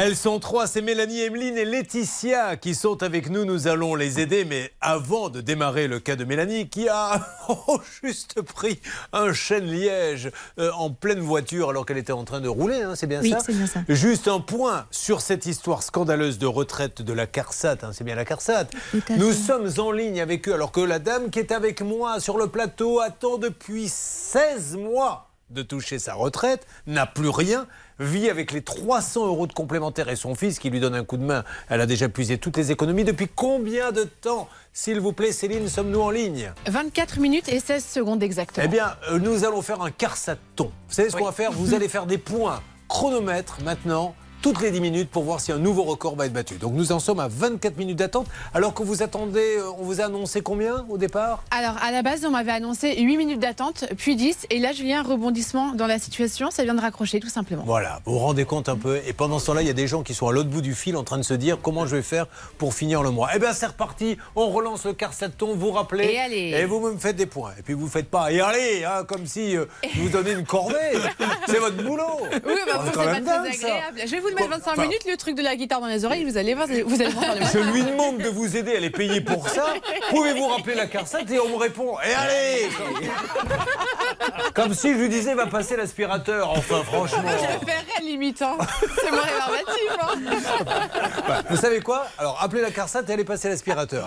[0.00, 3.44] Elles sont trois, c'est Mélanie, Emeline et Laetitia qui sont avec nous.
[3.44, 4.44] Nous allons les aider.
[4.44, 8.80] Mais avant de démarrer le cas de Mélanie, qui a au juste pris
[9.12, 10.30] un chêne liège
[10.60, 13.34] euh, en pleine voiture alors qu'elle était en train de rouler, hein, c'est bien Oui,
[13.48, 13.80] bien ça.
[13.88, 17.78] Juste un point sur cette histoire scandaleuse de retraite de la CARSAT.
[17.82, 18.68] hein, c'est bien la CARSAT.
[19.16, 22.38] Nous sommes en ligne avec eux alors que la dame qui est avec moi sur
[22.38, 27.66] le plateau attend depuis 16 mois de toucher sa retraite, n'a plus rien,
[27.98, 31.16] vit avec les 300 euros de complémentaire et son fils qui lui donne un coup
[31.16, 31.44] de main.
[31.68, 33.04] Elle a déjà puisé toutes les économies.
[33.04, 36.52] Depuis combien de temps, s'il vous plaît, Céline, sommes-nous en ligne?
[36.66, 38.66] 24 minutes et 16 secondes exactement.
[38.66, 40.70] Eh bien, euh, nous allons faire un carsaton.
[40.88, 41.52] Vous savez ce qu'on va faire?
[41.52, 44.14] Vous allez faire des points chronomètre maintenant.
[44.40, 46.54] Toutes les 10 minutes pour voir si un nouveau record va être battu.
[46.54, 48.28] Donc nous en sommes à 24 minutes d'attente.
[48.54, 51.42] Alors que vous attendez, euh, on vous a annoncé combien au départ?
[51.50, 54.46] Alors, à la base, on m'avait annoncé 8 minutes d'attente, puis 10.
[54.50, 57.64] Et là, Julien, rebondissement dans la situation, ça vient de raccrocher, tout simplement.
[57.66, 59.00] Voilà, vous vous rendez compte un peu.
[59.06, 60.74] Et pendant ce temps-là, il y a des gens qui sont à l'autre bout du
[60.74, 62.26] fil en train de se dire comment je vais faire
[62.58, 63.30] pour finir le mois.
[63.34, 64.18] Eh bien, c'est reparti.
[64.36, 66.04] On relance le carsaton, vous rappelez.
[66.12, 66.54] Et allez.
[66.56, 67.52] Et vous me faites des points.
[67.58, 68.30] Et puis vous faites pas.
[68.30, 69.64] Et allez, hein, comme si euh,
[69.96, 70.76] vous donnez une corvée.
[71.48, 72.04] c'est votre boulot.
[72.46, 74.00] Oui, bah, C'est pas très agréable.
[74.06, 76.04] Je vais vous le mettre 25 Enfin, minutes, le truc de la guitare dans les
[76.04, 77.24] oreilles, vous allez voir, vous allez voir.
[77.52, 79.74] Je lui demande de vous aider, elle est payée pour ça.
[80.10, 82.68] Pouvez-vous rappeler la CARSAT et on me répond Et allez
[84.54, 86.50] Comme si je lui disais va passer l'aspirateur.
[86.50, 87.22] Enfin, franchement.
[87.28, 88.56] Je ferais l'imitant.
[89.02, 89.96] C'est mon rébarbatif.
[90.00, 91.42] Hein.
[91.50, 92.06] Vous savez quoi?
[92.18, 94.06] Alors appelez la CARSAT et allez passer l'aspirateur.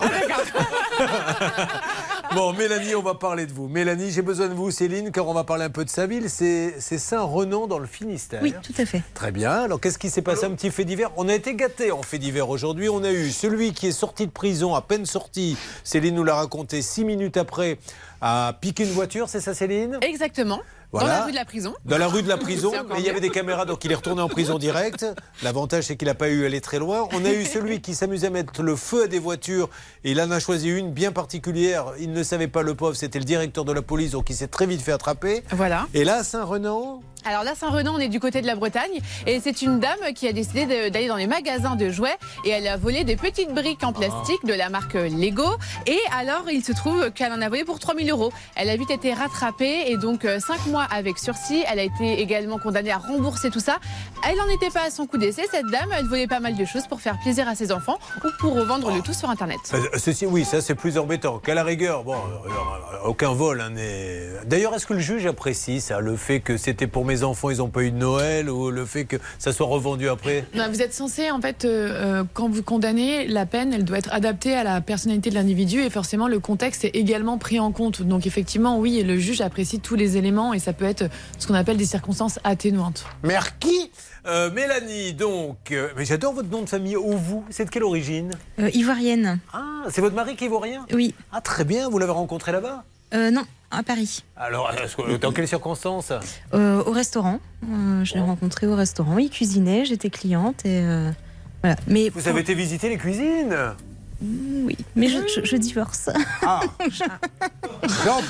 [2.34, 3.68] Bon, Mélanie, on va parler de vous.
[3.68, 6.30] Mélanie, j'ai besoin de vous, Céline, car on va parler un peu de sa ville.
[6.30, 8.40] C'est Saint-Renan dans le Finistère.
[8.42, 9.02] Oui, tout à fait.
[9.12, 9.50] Très bien.
[9.50, 11.10] Alors, qu'est-ce qui s'est passé Un petit fait divers?
[11.18, 12.88] On a été gâtés en fait divers aujourd'hui.
[12.88, 15.58] On a eu celui qui est sorti de prison, à peine sorti.
[15.84, 17.78] Céline nous l'a raconté six minutes après,
[18.22, 19.28] a piqué une voiture.
[19.28, 19.98] C'est ça, Céline?
[20.00, 20.60] Exactement.
[20.92, 21.74] Dans la rue de la prison.
[21.86, 23.94] Dans la rue de la prison, et il y avait des caméras, donc il est
[23.94, 25.06] retourné en prison direct.
[25.42, 27.08] L'avantage, c'est qu'il n'a pas eu à aller très loin.
[27.12, 29.70] On a eu celui qui s'amusait à mettre le feu à des voitures,
[30.04, 31.86] et il en a choisi une bien particulière.
[31.98, 34.48] Il ne savait pas, le pauvre, c'était le directeur de la police, donc il s'est
[34.48, 35.42] très vite fait attraper.
[35.50, 35.86] Voilà.
[35.94, 39.00] Et là, Saint-Renan, Alors là, Saint-Renan, on est du côté de la Bretagne.
[39.26, 42.16] Et c'est une dame qui a décidé d'aller dans les magasins de jouets.
[42.44, 45.48] Et elle a volé des petites briques en plastique de la marque Lego.
[45.86, 48.32] Et alors, il se trouve qu'elle en a volé pour 3000 euros.
[48.56, 49.84] Elle a vite été rattrapée.
[49.86, 51.62] Et donc, 5 mois avec sursis.
[51.70, 53.78] Elle a été également condamnée à rembourser tout ça.
[54.28, 55.42] Elle n'en était pas à son coup d'essai.
[55.50, 58.28] Cette dame, elle volait pas mal de choses pour faire plaisir à ses enfants ou
[58.40, 59.58] pour revendre le tout sur Internet.
[59.74, 61.38] Euh, Ceci, oui, ça c'est plus embêtant.
[61.38, 63.60] Qu'à la rigueur, bon, euh, aucun vol.
[63.60, 67.22] hein, n'est- D'ailleurs, est-ce que le juge apprécie ça, le fait que c'était pour mes
[67.22, 70.44] enfants, ils n'ont pas eu de Noël, ou le fait que ça soit revendu après?
[70.54, 73.98] Non, vous êtes censé, en fait, euh, euh, quand vous condamnez, la peine, elle doit
[73.98, 77.72] être adaptée à la personnalité de l'individu et forcément le contexte est également pris en
[77.72, 78.02] compte.
[78.02, 81.04] Donc effectivement, oui, le juge apprécie tous les éléments et ça peut être
[81.38, 83.04] ce qu'on appelle des circonstances atténuantes.
[83.22, 83.90] Merci.
[84.26, 87.44] Euh, Mélanie, donc, euh, mais j'adore votre nom de famille, vous.
[87.50, 88.30] C'est de quelle origine
[88.60, 89.40] Euh, ivoirienne.
[89.52, 91.14] Ah, c'est votre mari qui est ivoirien Oui.
[91.32, 92.84] Ah, très bien, vous l'avez rencontré là-bas
[93.14, 93.42] Euh, non,
[93.72, 94.22] à Paris.
[94.36, 94.70] Alors,
[95.20, 96.12] dans quelles circonstances
[96.54, 97.40] Euh, au restaurant.
[97.68, 99.18] Euh, je l'ai rencontré au restaurant.
[99.18, 101.10] Il cuisinait, j'étais cliente et euh,
[101.62, 101.76] voilà.
[101.88, 103.56] Mais Vous avez été visiter les cuisines
[104.22, 106.08] oui, mais je, je- je divorce.
[106.46, 106.60] Ah.
[108.06, 108.20] Non.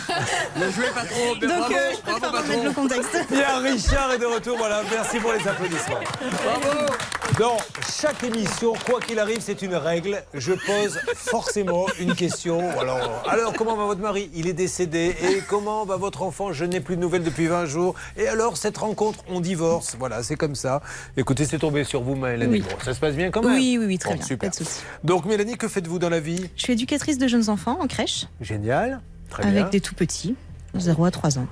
[0.59, 2.43] Le jouet patron, bien Donc bravo, euh, je bravo, préfère patron.
[2.52, 3.16] remettre le contexte.
[3.31, 4.56] Bien, Richard est de retour.
[4.56, 6.01] Voilà, merci pour les applaudissements.
[6.44, 6.93] Bravo.
[7.39, 7.56] Dans
[8.01, 10.23] chaque émission, quoi qu'il arrive, c'est une règle.
[10.35, 12.60] Je pose forcément une question.
[12.81, 14.31] Alors, alors, comment va votre mari?
[14.35, 15.14] Il est décédé.
[15.23, 16.52] Et comment va votre enfant?
[16.52, 17.94] Je n'ai plus de nouvelles depuis 20 jours.
[18.16, 19.97] Et alors, cette rencontre, on divorce.
[19.98, 20.81] Voilà, c'est comme ça.
[21.16, 22.51] Écoutez, c'est tombé sur vous, Mélanie.
[22.52, 22.60] Oui.
[22.69, 24.27] Bon, ça se passe bien quand même Oui, oui, oui, très Bon, bien.
[24.27, 24.51] Super.
[24.51, 24.64] Pas de.
[25.05, 26.48] Donc, Mélanie, que faites-vous dans la vie?
[26.56, 29.00] Je suis éducatrice de jeunes enfants en crèche Génial.
[29.30, 29.68] Très avec bien.
[29.68, 30.36] des tout petits,
[30.76, 31.46] 0 à 3 ans.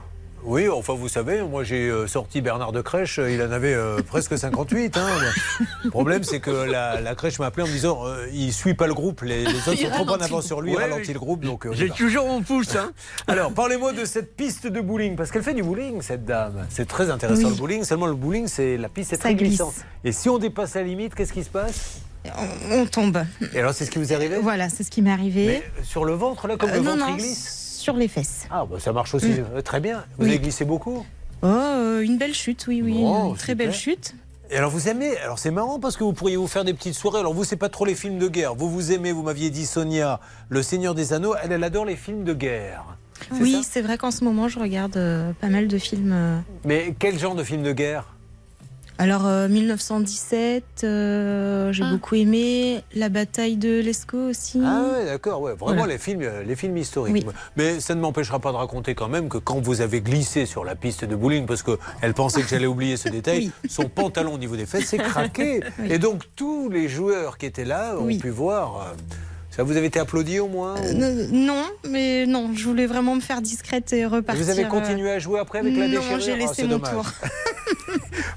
[0.45, 3.75] Oui, enfin vous savez, moi j'ai euh, sorti Bernard de crèche, euh, il en avait
[3.75, 4.97] euh, presque 58.
[4.97, 5.07] hein.
[5.85, 8.73] Le problème c'est que la, la crèche m'a appelé en me disant euh, il suit
[8.75, 10.25] pas le groupe, les, les autres Il sont trop en ralentit.
[10.25, 11.13] avance sur lui, il Ouais, ralentit oui.
[11.15, 11.45] le groupe.
[11.45, 12.75] Donc, euh, J'ai toujours mon pouce.
[12.77, 12.93] Hein.
[13.27, 16.67] Alors parlez-moi de cette piste de bowling, parce qu'elle fait du bowling cette dame.
[16.71, 17.51] C'est très intéressant Oui.
[17.51, 19.49] le bowling, seulement le bowling c'est la piste est Ça très glisse.
[19.51, 19.75] glissante.
[20.05, 22.01] Et si on dépasse la limite, qu'est-ce qui se passe?
[22.25, 23.25] On, on tombe.
[23.55, 25.47] Et alors c'est ce qui vous est arrivé Voilà, c'est ce qui m'est arrivé.
[25.79, 28.47] Mais sur le ventre là, comme Euh, le non, ventre non, glisse sur les fesses.
[28.51, 29.45] Ah bah ça marche aussi Mm.
[29.55, 30.05] euh, très bien.
[30.19, 30.31] Vous Oui.
[30.31, 31.05] avez glissé beaucoup
[31.43, 34.15] Oh, euh, une belle chute, oui, oui, Bon, une très belle chute.
[34.51, 36.95] Et alors vous aimez, alors c'est marrant parce que vous pourriez vous faire des petites
[36.95, 37.21] soirées.
[37.21, 38.55] Alors vous c'est pas trop les films de guerre.
[38.55, 40.21] Vous vous aimez, vous m'aviez dit Sonia,
[40.51, 41.35] Le Seigneur des Anneaux.
[41.43, 42.85] Elle, elle adore les films de guerre.
[43.33, 46.43] Oui, c'est vrai qu'en ce moment, je regarde euh, pas mal de films.
[46.65, 48.05] Mais quel genre de film de guerre?
[49.01, 52.83] Alors, euh, 1917, euh, j'ai beaucoup aimé.
[52.95, 54.61] La bataille de l'Escaut aussi.
[54.63, 55.55] Ah ouais, d'accord, ouais.
[55.55, 55.95] Vraiment Voilà.
[55.95, 57.25] les films, euh, les films historiques.
[57.27, 57.33] Oui.
[57.57, 60.67] Mais ça ne m'empêchera pas de raconter quand même que quand vous avez glissé sur
[60.67, 64.35] la piste de bowling, parce que elle pensait que j'allais oublier ce détail, son pantalon
[64.35, 65.61] au niveau des fesses s'est craqué.
[65.79, 65.87] Oui.
[65.91, 68.19] Et donc tous les joueurs qui étaient là ont Oui.
[68.19, 68.95] pu voir.
[69.61, 72.87] Euh, Ça vous avez été applaudi au moins ou- Euh, non, mais non, je voulais
[72.87, 74.43] vraiment me faire discrète et repartir.
[74.45, 76.63] Vous avez euh, continué à jouer après avec la Non, déchirure j'ai Ah, laissé c'est
[76.65, 76.93] mon dommage.
[76.93, 77.05] tour.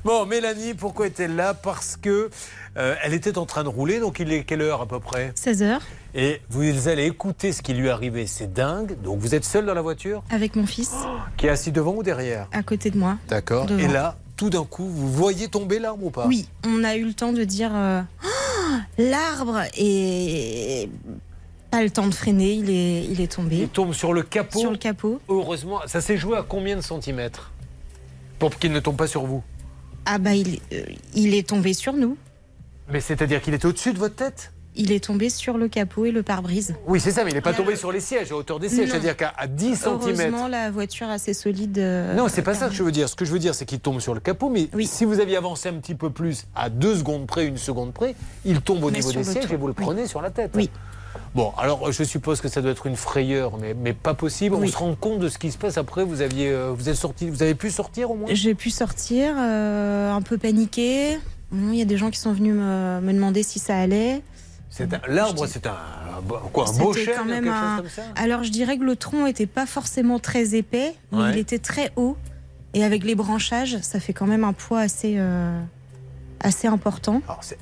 [0.03, 1.53] Bon, Mélanie, pourquoi est-elle là?
[1.53, 2.29] Parce que
[2.77, 5.31] euh, elle était en train de rouler, donc il est quelle heure à peu près?
[5.35, 5.81] 16 heures,
[6.13, 8.97] Et vous allez écouter ce qui lui est arrivé, c'est dingue.
[9.01, 10.21] Donc vous êêtes seul dans la voiture?
[10.29, 10.91] Avec mon fils,
[11.37, 12.47] Qui est assis devant ou derrière?
[12.51, 13.17] À côté de moi.
[13.29, 13.67] D'accord.
[13.79, 16.27] Et là, tout d'un coup, vous voyez tomber l'arbre ou pas?
[16.27, 18.27] Oui, on a eu le temps de dire euh, Oh,
[18.97, 20.89] l'arbre et
[21.71, 23.57] pas le temps de freiner, il est, il est tombé.
[23.57, 24.59] Il tombe sur le capot.
[24.59, 25.19] Sur le capot.
[25.27, 27.51] Heureusement, ça s'est joué à combien de centimètres
[28.37, 29.43] Pour qu'il ne tombe pas sur vous?
[30.05, 30.83] Ah bah il, euh,
[31.15, 32.15] il est tombé sur nous.
[32.89, 34.52] Mais c'est-à-dire qu'il était au-dessus de votre tête?
[34.75, 36.73] Il est tombé sur le capot et le pare-brise.
[36.87, 38.89] Oui, c'est ça, mais il n'est pas tombé sur les sièges, à hauteur des sièges.
[38.89, 40.19] C'est-à-dire qu'à à 10 centimètres.
[40.21, 41.77] Heureusement, la voiture assez solide.
[41.77, 43.07] euh, Non, c'est pas ça que je veux dire.
[43.07, 45.37] Ce que je veux dire, c'est qu'il tombe sur le capot, mais si vous aviez
[45.37, 48.89] avancé un petit peu plus, à deux secondes près, une seconde près, il tombe au
[48.89, 49.83] Mais niveau des sièges et vous le oui.
[49.83, 50.51] prenez sur la tête.
[50.55, 50.69] Oui.
[51.35, 54.55] Bon, alors je suppose que ça doit être une frayeur, mais, mais pas possible.
[54.55, 54.69] On Oui.
[54.71, 56.03] se rend compte de ce qui se passe après.
[56.03, 58.29] Vous aviez, euh, vous êtes sorti, vous avez pu sortir au moins?
[58.31, 61.17] J'ai pu sortir, euh, un peu paniquée.
[61.51, 64.21] Bon, Il y a des gens qui sont venus me, me demander si ça allait.
[64.75, 65.75] C'est un- L'arbre, c'est un,
[66.51, 68.83] quoi, un beau chêne, quand quelque même chose un- comme ça Alors je dirais que
[68.83, 71.31] le tronc était pas forcément très épais, mais Ouais.
[71.33, 72.17] il était très haut.
[72.73, 75.61] Et avec les branchages, ça fait quand même un poids assez, euh,
[76.39, 77.21] assez important.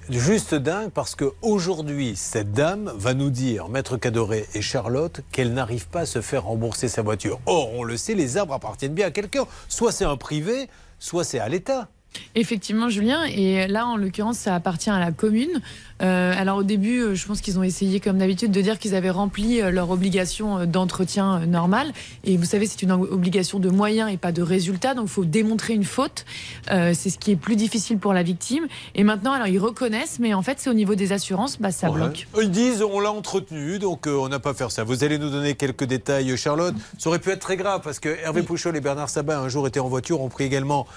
[0.09, 5.89] Juste dingue parce qu'aujourd'hui, cette dame va nous dire, Maître Cadoré et Charlotte, qu'elle n'arrive
[5.89, 7.41] pas à se faire rembourser sa voiture.
[7.45, 9.43] Or, on le sait, les arbres appartiennent bien à quelqu'un.
[9.67, 11.89] Soit c'est un privé, soit c'est à l'État.
[12.35, 13.23] Effectivement, Julien.
[13.25, 15.61] Et là, en l'occurrence, ça appartient à la commune.
[16.01, 18.95] Euh, alors au début, euh, je pense qu'ils ont essayé, comme d'habitude, de dire qu'ils
[18.95, 21.91] avaient rempli euh, leur obligation d'entretien normale.
[22.23, 24.93] Et vous savez, c'est une obligation de moyens et pas de résultats.
[24.95, 26.25] Donc il faut démontrer une faute.
[26.71, 28.65] Euh, c'est ce qui est plus difficile pour la victime.
[28.95, 31.89] Et maintenant, alors ils reconnaissent, mais en fait, c'est au niveau des assurances, bah, ça
[31.91, 31.97] Ouais.
[31.99, 32.27] bloque.
[32.41, 34.83] Ils disent on l'a entretenu, donc euh, on n'a pas fait ça.
[34.83, 36.73] Vous allez nous donner quelques détails, Charlotte.
[36.97, 39.67] Ça aurait pu être très grave parce que Hervé Pouchol et Bernard Sabat un jour
[39.67, 40.87] étaient en voiture, ont pris également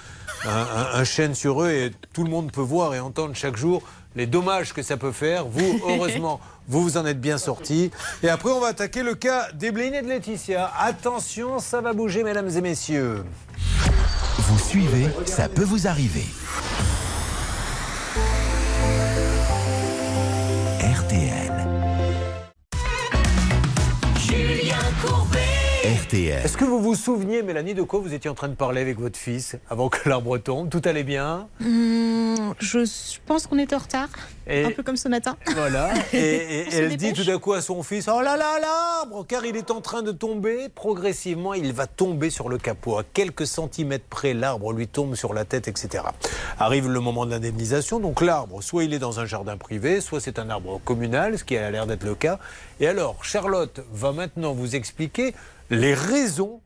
[0.45, 3.57] un, un- un chêne sur eux et tout le monde peut voir et entendre chaque
[3.57, 3.81] jour
[4.15, 5.45] les dommages que ça peut faire.
[5.45, 7.91] Vous, heureusement, vous vous en êtes bien sortis.
[8.23, 10.71] Et après, on va attaquer le cas d'Ebléine et de Laetitia.
[10.79, 13.23] Attention, ça va bouger, mesdames et messieurs.
[14.37, 16.25] Vous suivez, ça peut vous arriver.
[26.07, 26.45] RTL.
[26.45, 28.99] Est-ce que vous vous souveniez, Mélanie, de quoi vous étiez en train de parler avec
[28.99, 30.69] votre fils avant que l'arbre tombe?
[30.69, 31.47] Tout allait bien?
[31.61, 34.09] Hum, je je pense qu'on était en retard,
[34.47, 35.35] Et- un peu comme ce matin.
[35.55, 35.89] Voilà.
[36.13, 39.45] Et, et elle dit tout d'un coup à son fils Oh là là, l'arbre Car
[39.45, 40.69] il est en train de tomber.
[40.73, 42.97] Progressivement, il va tomber sur le capot.
[42.97, 46.03] À quelques centimètres près, l'arbre lui tombe sur la tête, etc.
[46.59, 47.99] Arrive le moment de l'indemnisation.
[47.99, 51.43] Donc l'arbre, soit il est dans un jardin privé, soit c'est un arbre communal, ce
[51.43, 52.39] qui a l'air d'être le cas.
[52.79, 55.33] Et alors, Charlotte va maintenant vous expliquer
[55.69, 56.61] les raisons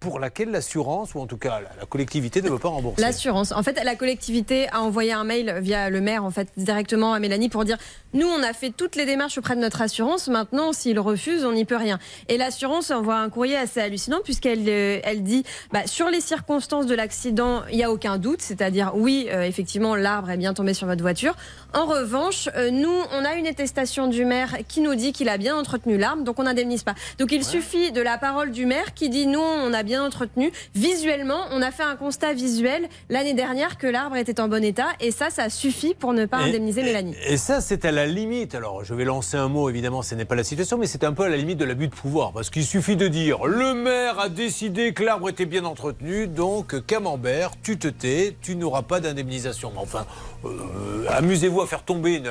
[0.00, 3.00] pour lesquelles l'assurance, ou en tout cas la, la collectivité, ne veut pas rembourser.
[3.00, 3.52] L'assurance.
[3.52, 7.20] En fait, la collectivité a envoyé un mail via le maire, en fait, directement à
[7.20, 7.78] Mélanie pour dire
[8.14, 10.28] nous, on a fait toutes les démarches auprès de notre assurance.
[10.28, 11.98] Maintenant, s'il refuse, on n'y peut rien.
[12.28, 16.86] Et l'assurance envoie un courrier assez hallucinant puisqu'elle euh, elle dit bah, sur les circonstances
[16.86, 18.42] de l'accident, il n'y a aucun doute.
[18.42, 21.36] C'est-à-dire, oui, euh, effectivement, l'arbre est bien tombé sur votre voiture.
[21.74, 25.38] En revanche, euh, nous, on a une attestation du maire qui nous dit qu'il a
[25.38, 26.94] bien entretenu l'arbre, donc on n'indemnise pas.
[27.18, 30.52] Donc il suffit de la parole du maire qui dit non, on a bien entretenu.
[30.74, 34.88] Visuellement, on a fait un constat visuel l'année dernière que l'arbre était en bon état,
[35.00, 37.14] et ça, ça suffit pour ne pas Et- indemniser Mélanie.
[37.26, 38.54] Et ça, c'est à la limite.
[38.54, 41.12] Alors, je vais lancer un mot, évidemment, ce n'est pas la situation, mais c'est un
[41.12, 42.32] peu à la limite de l'abus de pouvoir.
[42.32, 46.84] Parce qu'il suffit de dire le maire a décidé que l'arbre était bien entretenu, donc
[46.86, 49.70] Camembert, tu te tais, tu n'auras pas d'indemnisation.
[49.74, 50.06] Mais Enfin,
[50.44, 52.22] euh, amusez-vous à faire tomber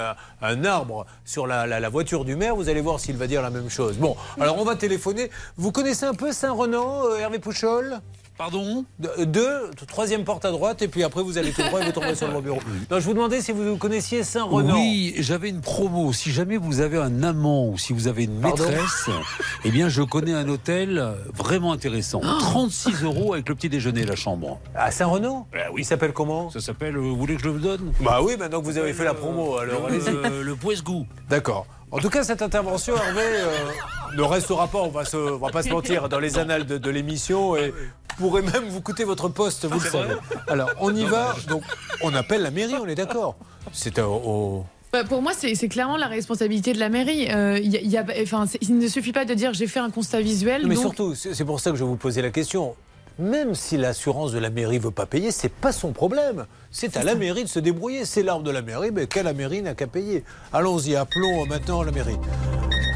[0.41, 3.69] un arbre sur la voiture du maire, vous allez voir s'il va dire la même
[3.69, 3.97] chose.
[3.97, 5.29] Bon, alors on va téléphoner.
[5.57, 7.99] Vous connaissez un peu Saint-Renan, euh, Hervé Pouchol?
[8.41, 11.85] Pardon De- Deux, troisième porte à droite, et puis après vous allez tout droit et
[11.85, 12.57] vous tomberez sur le bureau.
[12.89, 14.73] Non, je vous demandais si vous connaissiez Saint-Renan.
[14.73, 16.11] Oui, j'avais une promo.
[16.11, 19.11] Si jamais vous avez un amant ou si vous avez une Pardon maîtresse,
[19.63, 22.21] eh bien, je connais un hôtel vraiment intéressant.
[22.21, 24.59] 36 euros avec le petit déjeuner, la chambre.
[24.73, 25.45] À Saint-Renan?
[25.53, 25.81] Oui.
[25.83, 26.49] Il s'appelle comment?
[26.49, 27.93] Ça s'appelle, euh, vous voulez que je le donne?
[27.99, 30.09] Bah oui, maintenant que vous avez fait la promo, alors le, allez-y.
[30.15, 31.05] euh, le Poesgou.
[31.29, 31.67] D'accord.
[31.93, 35.49] En tout cas, cette intervention, Hervé, euh, ne restera pas, on va, se, on va
[35.49, 37.73] pas se mentir, dans les annales de, de l'émission et
[38.21, 40.13] pourrait même vous coûter votre poste, vous le savez.
[40.47, 41.35] Alors, on y va.
[41.47, 41.63] Donc,
[42.03, 43.35] on appelle la mairie, on est d'accord
[43.73, 44.65] C'est au- au...
[44.93, 47.31] Bah, pour moi, c'est c'est clairement la responsabilité de la mairie.
[47.31, 49.53] Euh, il y a- il y a- enfin, c'est- il ne suffit pas de dire
[49.53, 50.67] j'ai fait un constat visuel.
[50.67, 52.75] Mais donc- surtout, c'est pour ça que je vous posais la question.
[53.19, 56.45] Même si l'assurance de la mairie veut pas payer, c'est pas son problème.
[56.71, 58.03] C'est à la mairie de se débrouiller.
[58.05, 60.23] C'est l'arbre de la mairie, mais qu'à la mairie n'a qu'à payer.
[60.53, 62.17] Allons-y, appelons maintenant la mairie.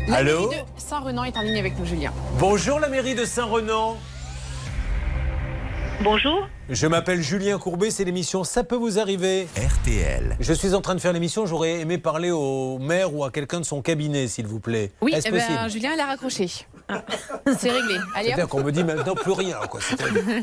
[0.08, 2.12] La Allô mairie de Saint-Renan est en ligne avec nous, Julien.
[2.40, 3.98] Bonjour la mairie de Saint-Renan.
[6.04, 6.48] Bonjour.
[6.70, 9.48] Je m'appelle Julien Courbet, c'est l'émission Ça peut vous arriver.
[9.56, 10.36] RTL.
[10.40, 13.60] Je suis en train de faire l'émission, j'aurais aimé parler au maire ou à quelqu'un
[13.60, 14.92] de son cabinet, s'il vous plaît.
[15.02, 16.48] Oui, Est-ce eh ben, Julien, elle a raccroché.
[17.58, 17.96] C'est réglé.
[18.16, 19.58] Allez, C'est-à-dire qu'on me dit maintenant plus rien.
[19.70, 19.80] Quoi.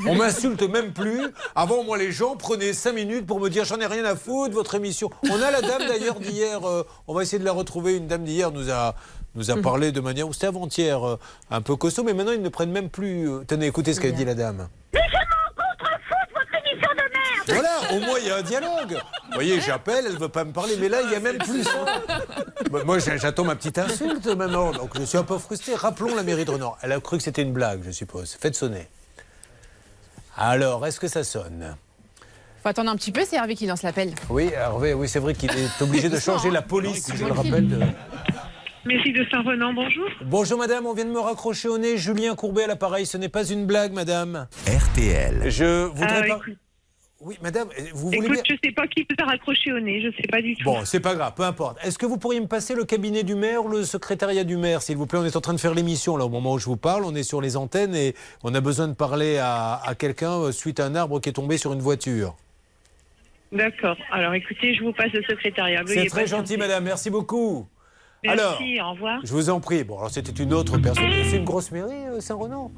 [0.09, 1.21] On m'insulte même plus.
[1.55, 4.55] Avant, moi, les gens prenaient 5 minutes pour me dire j'en ai rien à foutre,
[4.55, 5.11] votre émission.
[5.31, 7.97] On a la dame d'ailleurs d'hier, euh, on va essayer de la retrouver.
[7.97, 8.95] Une dame d'hier nous a,
[9.35, 11.19] nous a parlé de manière, ou c'était avant-hier, euh,
[11.51, 13.29] un peu costaud, mais maintenant ils ne prennent même plus.
[13.29, 14.69] euh, Tenez, écoutez ce qu'a dit la dame.
[14.95, 18.43] Mais je m'en contrefoute votre émission de merde Voilà, au moins il y a un
[18.43, 18.93] dialogue.
[19.27, 21.39] Vous voyez, j'appelle, elle ne veut pas me parler, mais là, il n'y a même
[21.39, 21.65] plus.
[22.71, 25.75] Bah, Moi, j'attends ma petite insulte maintenant, donc je suis un peu frustré.
[25.75, 26.77] Rappelons la mairie de Renan.
[26.83, 28.37] Elle a cru que c'était une blague, je suppose.
[28.41, 28.87] Faites sonner.
[30.37, 31.77] Alors, est-ce que ça sonne?
[32.63, 34.15] Faut attendre un petit peu, c'est Hervé qui lance l'appel.
[34.31, 37.69] Oui, Hervé, oui, c'est vrai qu'il est obligé de changer la police, je le rappelle.
[37.69, 37.81] de-
[38.85, 40.07] Mairie de Saint-Renan, bonjour.
[40.25, 41.97] Bonjour madame, on vient de me raccrocher au nez.
[41.99, 44.49] Julien Courbet à l'appareil, ce n'est pas une blague, madame.
[44.67, 45.51] RTL.
[45.51, 46.37] Je voudrais Euh, pas.
[46.37, 46.59] écoute-
[47.25, 48.43] Oui, madame, vous voulez Écoute, bien.
[48.49, 50.65] je sais pas qui vous a raccroché au nez, je sais pas du tout.
[50.65, 51.79] Bon, c'est pas grave, peu importe.
[51.85, 54.83] Est-ce que vous pourriez me passer le cabinet du maire ou le secrétariat du maire,
[54.83, 55.21] s'il vous plaît?
[55.21, 57.05] On est en train de faire l'émission, là, au moment où je vous parle.
[57.05, 60.53] On est sur les antennes et on a besoin de parler à, à quelqu'un euh,
[60.53, 62.35] suite à un arbre qui est tombé sur une voiture.
[63.53, 63.97] D'accord.
[64.11, 65.83] Alors écoutez, je vous passe le secrétariat.
[65.87, 66.83] C'est très gentil, madame.
[66.85, 67.69] Merci beaucoup.
[68.25, 68.41] Merci,
[68.79, 69.21] Alors, au revoir.
[69.25, 69.85] je vous en prie.
[69.85, 71.05] Bon, alors c'était une autre personne.
[71.25, 72.71] C'est une grosse mairie, euh, Saint-Renan?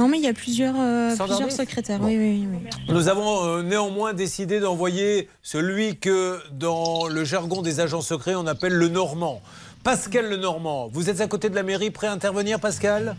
[0.00, 2.00] Non, mais il y a plusieurs, euh, plusieurs secrétaires.
[2.00, 2.70] Oui, oui, oui.
[2.88, 8.46] Nous avons euh, néanmoins décidé d'envoyer celui que, dans le jargon des agents secrets, on
[8.46, 9.42] appelle le Normand.
[9.84, 10.88] Pascal le Normand.
[10.90, 13.14] Vous êtes à côté de la mairie, prêt à intervenir, Pascal?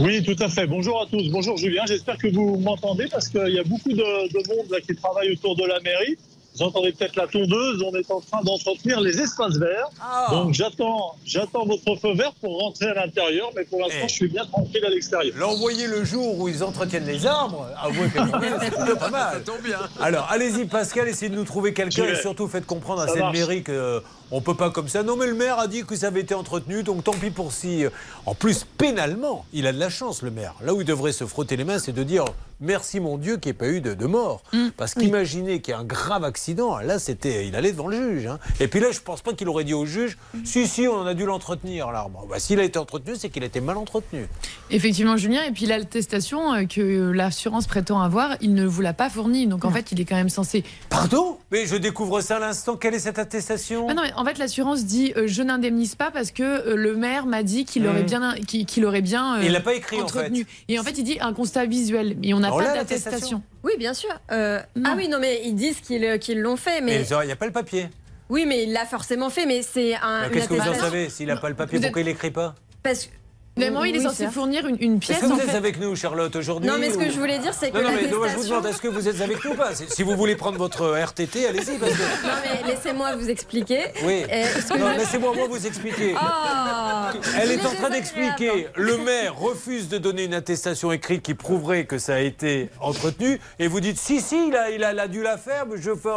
[0.00, 0.66] Oui, tout à fait.
[0.66, 1.30] Bonjour à tous.
[1.30, 1.82] Bonjour Julien.
[1.86, 5.30] J'espère que vous m'entendez parce qu'il y a beaucoup de, de monde là, qui travaille
[5.30, 6.16] autour de la mairie.
[6.54, 7.82] Vous entendez peut-être la tondeuse.
[7.82, 9.88] On est en train d'entretenir les espaces verts.
[10.00, 10.28] Ah.
[10.30, 13.50] Donc j'attends, j'attends votre feu vert pour rentrer à l'intérieur.
[13.56, 14.08] Mais pour l'instant, Eh.
[14.08, 15.34] je suis bien tranquille à l'extérieur.
[15.38, 18.18] L'envoyer le jour où ils entretiennent les arbres, avouez que
[18.60, 19.34] c'est pas mal.
[19.34, 19.78] Ça tombe bien.
[20.00, 23.22] Alors, allez-y, Pascal, essayez de nous trouver quelqu'un et surtout faites comprendre à Ça cette
[23.22, 23.38] marche.
[23.38, 24.00] mairie que euh,
[24.30, 25.02] on peut pas comme ça.
[25.02, 27.52] Non, mais le maire a dit que ça avait été entretenu, donc tant pis pour
[27.52, 27.84] si.
[27.84, 27.90] euh,
[28.26, 30.54] En plus, pénalement, il a de la chance, le maire.
[30.62, 32.24] Là où il devrait se frotter les mains, c'est de dire
[32.62, 34.42] merci mon Dieu qu'il n'y ait pas eu de, de mort.
[34.76, 38.26] Parce qu'imaginez qu'il y a un grave accident, là, c'était, il allait devant le juge.
[38.26, 38.38] hein.
[38.60, 41.14] Et puis là, je pense pas qu'il aurait dit au juge, si, si, on a
[41.14, 42.26] dû l'entretenir, l'arbre.
[42.30, 44.26] Bah, S'il a été entretenu, c'est qu'il a été mal entretenu.
[44.70, 45.42] Effectivement, Julien.
[45.44, 49.46] Et puis l'attestation euh, que l'assurance prétend avoir, il ne vous l'a pas fournie.
[49.46, 50.64] Donc en fait, il est quand même censé.
[50.88, 51.38] Pardon?
[51.50, 52.76] Mais je découvre ça à l'instant.
[52.76, 53.86] Quelle est cette attestation?
[53.90, 56.94] Ah non, mais en fait, l'assurance dit euh, je n'indemnise pas parce que euh, le
[56.96, 59.36] maire m'a dit qu'il aurait bien, qu'il aurait bien.
[59.38, 60.46] euh, Il l'a pas écrit, en entretenu.
[60.68, 62.16] Et en fait, il dit un constat visuel.
[62.22, 63.42] Et on n'a D'attestation.
[63.62, 64.10] Oui, bien sûr.
[64.30, 66.80] Euh, ah oui, non, mais ils disent qu'ils euh, l'ont fait.
[66.80, 66.98] Mais...
[66.98, 67.88] Mais il n'y a pas le papier?
[68.28, 70.28] Oui, mais il l'a forcément fait, mais c'est un.
[70.30, 72.54] Qu'est-ce que vous en savez S'il n'a pas le papier, Vous pourquoi il n'écrit pas?
[72.82, 73.10] Parce que.
[73.54, 75.18] Normalement, il est Oui, censé fournir une, une pièce.
[75.18, 75.56] Est-ce que vous en êtes fait.
[75.56, 77.82] avec nous, Charlotte, aujourd'hui Non, mais ce que ou- je voulais dire, c'est que Non,
[77.82, 79.74] non, mais non, je vous demande, est-ce que vous êtes avec nous ou pas?
[79.74, 81.76] Si vous voulez prendre votre RTT, allez-y.
[81.78, 82.26] Parce que...
[82.26, 83.80] Non, mais laissez-moi vous expliquer.
[84.04, 84.22] Oui.
[84.32, 86.14] Euh, que Non, je- laissez-moi moi vous expliquer.
[86.16, 88.68] Oh, Elle est en train d'expliquer.
[88.74, 93.38] Le maire refuse de donner une attestation écrite qui prouverait que ça a été entretenu.
[93.58, 95.76] Et vous dites si, si, il a, il a, il a dû la faire, mais
[95.80, 96.08] je fais.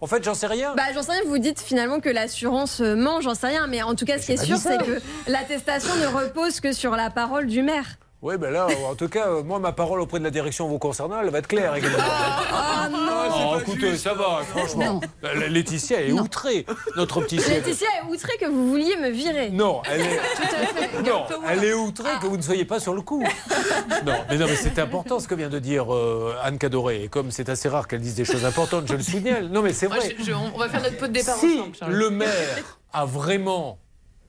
[0.00, 0.74] En fait, j'en sais rien.
[0.76, 3.82] Bah, j'en sais rien, vous dites finalement que l'assurance euh, ment, j'en sais rien, mais
[3.82, 7.08] en tout cas, ce qui est sûr, c'est que l'attestation ne repose que sur la
[7.08, 7.96] parole du maire.
[8.22, 10.78] Oui, ben là, en tout cas, euh, moi, ma parole auprès de la direction vous
[10.78, 11.98] concernant, elle va être claire également.
[12.00, 12.98] Ah non
[13.54, 15.00] Oh, écoutez, ça va, franchement.
[15.22, 16.64] La- Laetitia est outrée,
[16.96, 17.48] notre petit chef.
[17.66, 19.50] Laetitia est outrée que vous vouliez me virer.
[19.50, 21.02] Non, elle est, Tout à fait.
[21.02, 23.22] non, elle est outrée que vous ne soyez pas sur le coup.
[24.06, 27.04] Non, mais non, mais c'est important ce que vient de dire euh, Anne Cadoré.
[27.04, 29.48] Et comme c'est assez rare qu'elle dise des choses importantes, je le signale.
[29.48, 30.16] Non, mais c'est Moi, vrai.
[30.18, 31.92] je- je- on va faire notre pot de départ Si ensemble.
[31.92, 33.78] Le maire a vraiment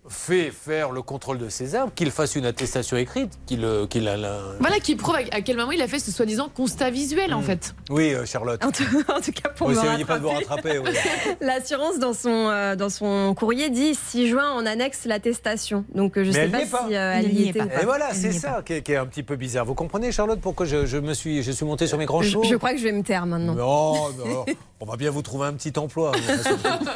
[0.09, 4.07] fait faire le contrôle de ses arbres, qu'il fasse une attestation écrite, qu'il euh, qu'il
[4.07, 4.39] a la...
[4.59, 7.75] Voilà qui prouve à quel moment il a fait ce soi-disant constat visuel en fait.
[7.89, 8.63] Oui, euh, Charlotte.
[8.63, 10.79] En tout, en tout cas, pour Oui, me essayez pas de vous rattraper.
[10.79, 10.89] oui.
[11.41, 15.85] L'assurance, dans son, euh, dans son courrier, dit 6 juin, on annexe l'attestation.
[15.93, 17.81] Donc, euh, je Mais sais pas si euh, elle y était ou pas.
[17.81, 19.65] Et voilà, c'est ça qui est, qui est un petit peu bizarre.
[19.65, 22.29] Vous comprenez, Charlotte, pourquoi je, je me suis, je suis monté sur mes grands Je,
[22.29, 23.53] chevaux je crois que je vais me taire maintenant.
[23.55, 24.45] Non, non,
[24.79, 26.11] on va bien vous trouver un petit emploi.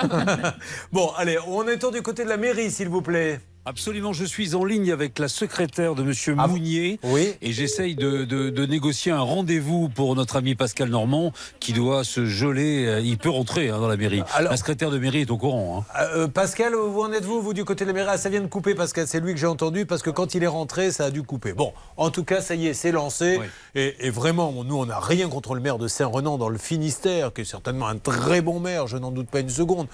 [0.91, 3.39] bon, allez, on est du côté de la mairie, s'il vous plaît.
[3.63, 7.35] Absolument, je suis en ligne avec la secrétaire de Monsieur Ah, Mounier oui.
[7.43, 12.03] et j'essaye de, de- de négocier un rendez-vous pour notre ami Pascal Normand qui doit
[12.03, 12.87] se geler.
[12.87, 14.23] euh, Il peut rentrer hein, dans la mairie.
[14.33, 15.85] Alors- la secrétaire de mairie est au courant.
[15.95, 16.07] hein.
[16.15, 18.09] Euh, Pascal, où en êtes-vous, vous, du côté de la mairie?
[18.11, 20.41] Ah, Ça vient de couper, Pascal, c'est lui que j'ai entendu, parce que quand il
[20.41, 21.53] est rentré, ça a dû couper.
[21.53, 23.39] Bon, en tout cas, ça y est, c'est lancé.
[23.75, 27.31] Et, et vraiment, nous, on n'a rien contre le maire de Saint-Renan dans le Finistère,
[27.31, 29.85] qui est certainement un très bon maire, je n'en doute pas une seconde.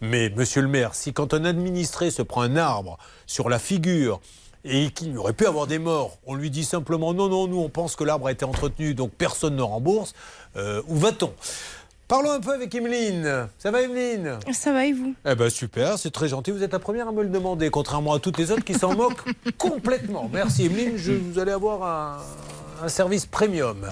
[0.00, 4.20] Mais, monsieur le maire, si quand un administré se prend un arbre sur la figure,
[4.68, 7.68] et qu'il aurait pu avoir des morts, on lui dit simplement non, non, nous on
[7.68, 10.12] pense que l'arbre a été entretenu, donc personne ne rembourse,
[10.56, 11.32] euh, où va-t-on?
[12.08, 13.48] Parlons un peu avec Emeline.
[13.58, 14.38] Ça va Emeline?
[14.52, 15.14] Ça va et vous?
[15.28, 16.52] Eh ben super, c'est très gentil.
[16.52, 18.94] Vous êtes la première à me le demander, contrairement à toutes les autres qui s'en
[18.94, 19.24] moquent
[19.58, 20.30] complètement.
[20.32, 22.18] Merci Emeline, je, vous allez avoir un,
[22.82, 23.86] un service premium.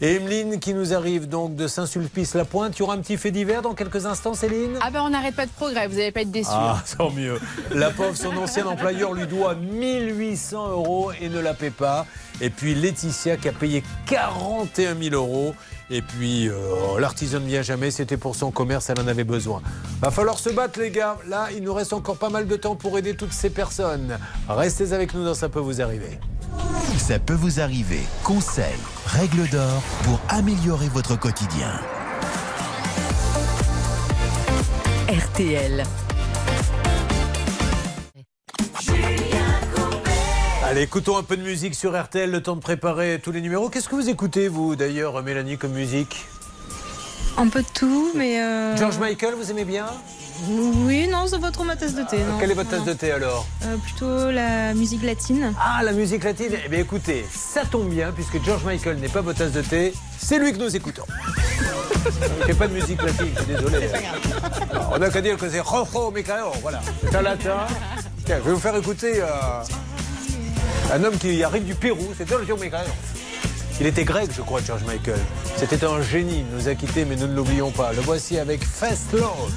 [0.00, 2.76] Et Emeline qui nous arrive donc de Saint-Sulpice-la-Pointe.
[2.76, 4.78] Il y aura un petit fait divers dans quelques instants, Céline?
[4.80, 6.50] Ah ben on n'arrête pas de progrès, vous n'allez pas être déçus.
[6.52, 7.40] Ah, tant mieux.
[7.72, 12.06] La pauvre, son ancien employeur lui doit 1800 euros et ne la paie pas.
[12.40, 15.54] Et puis Laetitia qui a payé 41 000 euros.
[15.90, 16.54] Et puis euh,
[17.00, 19.62] l'artisan ne vient jamais, c'était pour son commerce, elle en avait besoin.
[20.02, 21.16] Va falloir se battre les gars.
[21.26, 24.18] Là, il nous reste encore pas mal de temps pour aider toutes ces personnes.
[24.48, 26.18] Restez avec nous dans Ça peut vous arriver.
[26.98, 28.00] Ça peut vous arriver.
[28.24, 28.64] Conseils,
[29.06, 31.72] règles d'or pour améliorer votre quotidien.
[35.08, 35.84] RTL.
[40.64, 43.70] Allez, écoutons un peu de musique sur RTL, le temps de préparer tous les numéros.
[43.70, 46.26] Qu'est-ce que vous écoutez, vous, d'ailleurs, Mélanie, comme musique?
[47.38, 48.42] Un peu de tout, mais.
[48.42, 49.86] euh, George Michael, vous aimez bien?
[50.46, 52.18] Oui, non, c'est pas trop ma tasse de thé.
[52.18, 52.38] non.
[52.38, 53.46] Quelle est votre tasse de thé alors?
[53.64, 55.52] Euh, Plutôt la musique latine.
[55.60, 59.20] Ah, la musique latine Eh bien écoutez, ça tombe bien, puisque George Michael n'est pas
[59.20, 61.04] votre tasse de thé, c'est lui que nous écoutons.
[62.46, 63.88] Il a pas de musique latine, je suis désolé.
[64.92, 66.80] On n'a qu'à dire que c'est Rojo Micaeo, voilà.
[67.02, 67.66] C'est un latin.
[68.24, 72.56] Tiens, je vais vous faire écouter euh, un homme qui arrive du Pérou, c'est Giorgio
[72.56, 72.86] Micaeo.
[73.80, 75.18] Il était grec, je crois, George Michael.
[75.56, 77.92] C'était un génie, il nous a quittés, mais nous ne l'oublions pas.
[77.92, 79.52] Le voici avec Fast Love.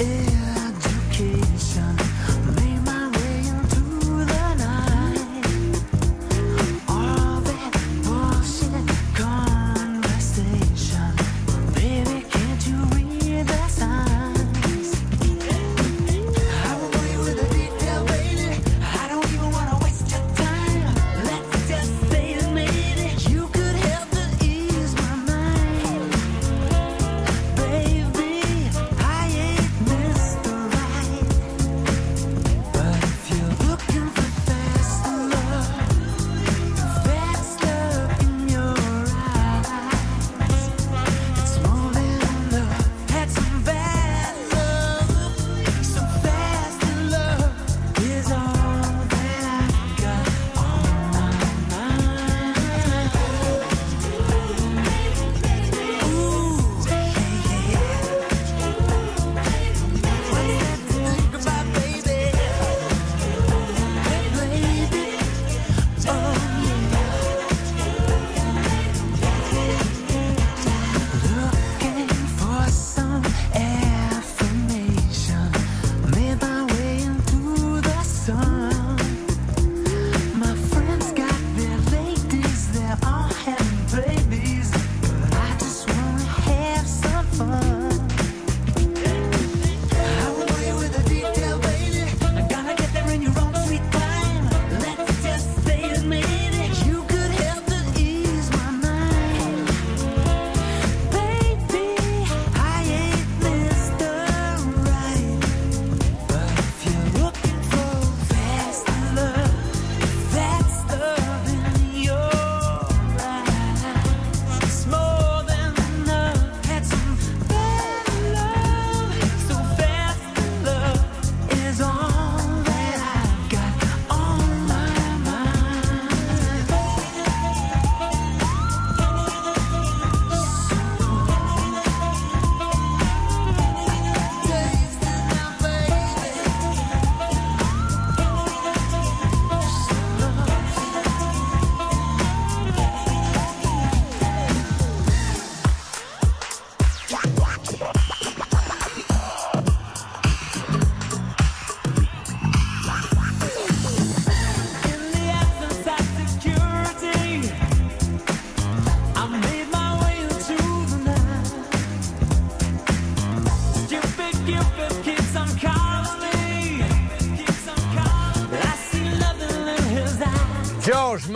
[0.00, 0.29] it.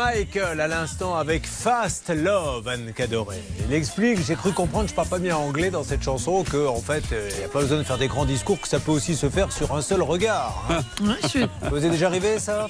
[0.05, 3.43] Michael à l'instant avec Fast Love, Anne Cadoré.
[3.69, 6.77] Il explique, j'ai cru comprendre, je parle pas bien anglais dans cette chanson, que en
[6.81, 9.17] fait, il n'y a pas besoin de faire des grands discours, que ça peut aussi
[9.17, 10.63] se faire sur un seul regard.
[10.69, 10.83] hein.
[11.71, 12.69] Vous est déjà arrivé ça?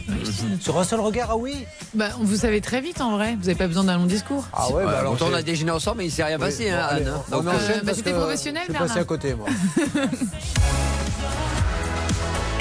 [0.61, 1.65] Sur un seul regard, ah oui?
[1.95, 3.35] Bah, vous savez très vite en vrai.
[3.35, 4.47] Vous n'avez pas besoin d'un long discours.
[4.53, 6.87] Ah ouais, bah alors on a déjeuné ensemble, mais il s'est rien Oui, passé, hein,
[6.89, 7.15] allez, Anne.
[7.17, 7.23] hein.
[7.33, 9.49] on Donc, enchaîne bah, parce c'était que professionnel, Je suis passé à côté, moi.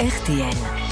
[0.00, 0.83] RTL.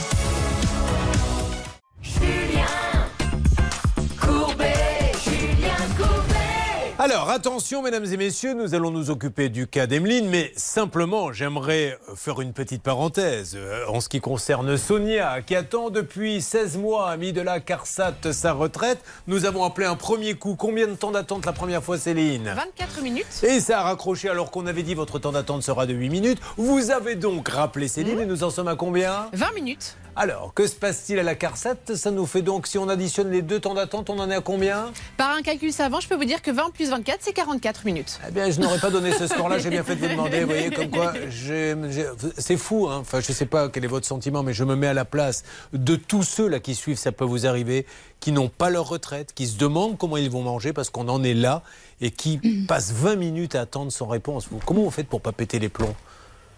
[7.05, 11.99] Alors, attention, mesdames et messieurs, nous allons nous occuper du cas d'Emeline, mais simplement, j'aimerais
[12.15, 17.11] faire une petite parenthèse euh, en ce qui concerne Sonia, qui attend depuis 16 mois,
[17.11, 19.01] ami de la CARSAT, sa retraite.
[19.27, 20.55] Nous avons appelé un premier coup.
[20.55, 23.43] Combien de temps d'attente la première fois, Céline 24 minutes.
[23.43, 26.39] Et ça a raccroché alors qu'on avait dit votre temps d'attente sera de 8 minutes.
[26.57, 29.29] Vous avez donc rappelé Céline et nous en sommes à combien?
[29.33, 29.97] 20 minutes.
[30.15, 31.95] Alors, que se passe-t-il à la CARSAT?
[31.95, 34.41] Ça nous fait donc, si on additionne les deux temps d'attente, on en est à
[34.43, 34.93] combien?
[35.17, 38.21] Par un calcul savant, je peux vous dire que 20 plus 24, c'est 44 minutes.
[38.29, 40.41] Eh bien, je n'aurais pas donné ce score-là, j'ai bien fait de vous demander.
[40.41, 41.15] Vous voyez, comme quoi,
[42.39, 42.89] c'est fou.
[42.91, 44.95] Hein enfin, je ne sais pas quel est votre sentiment, mais je me mets à
[44.95, 47.87] la place de tous ceux là qui suivent, ça peut vous arriver,
[48.21, 51.25] qui n'ont pas leur retraite, qui se demandent comment ils vont manger parce qu'on en
[51.25, 51.63] est là
[52.03, 54.49] et qui passent 20 minutes à attendre sans réponse.
[54.67, 55.95] Comment vous faites pour pas péter les plombs,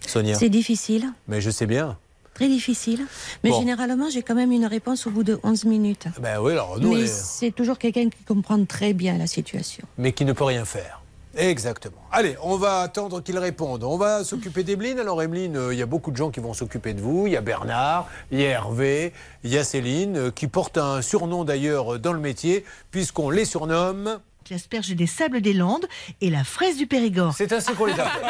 [0.05, 0.35] Sonia?
[0.35, 1.97] C'est difficile, Mais je sais bien.
[2.35, 3.03] Très difficile.
[3.43, 3.59] Mais Bon.
[3.59, 6.05] généralement, j'ai quand même une réponse au bout de 11 minutes.
[6.21, 9.83] Ben oui, alors nous, Mais est- c'est toujours quelqu'un qui comprend très bien la situation.
[9.97, 11.01] mais qui ne peut rien faire.
[11.37, 11.97] Exactement.
[12.13, 13.83] Allez, on va attendre qu'il réponde.
[13.83, 14.99] On va s'occuper d'Emeline.
[14.99, 17.27] Alors, Emeline, euh, il y a beaucoup de gens qui vont s'occuper de vous.
[17.27, 19.11] Il y a Bernard, il y a Hervé,
[19.43, 23.29] il y a Céline, euh, qui porte un surnom d'ailleurs euh, dans le métier, puisqu'on
[23.29, 24.19] les surnomme.
[24.49, 25.85] L'asperge des Sables des Landes
[26.21, 27.33] et la fraise du Périgord.
[27.35, 28.25] C'est ainsi qu'on les appelle.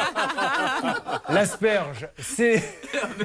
[1.29, 2.63] L'asperge, c'est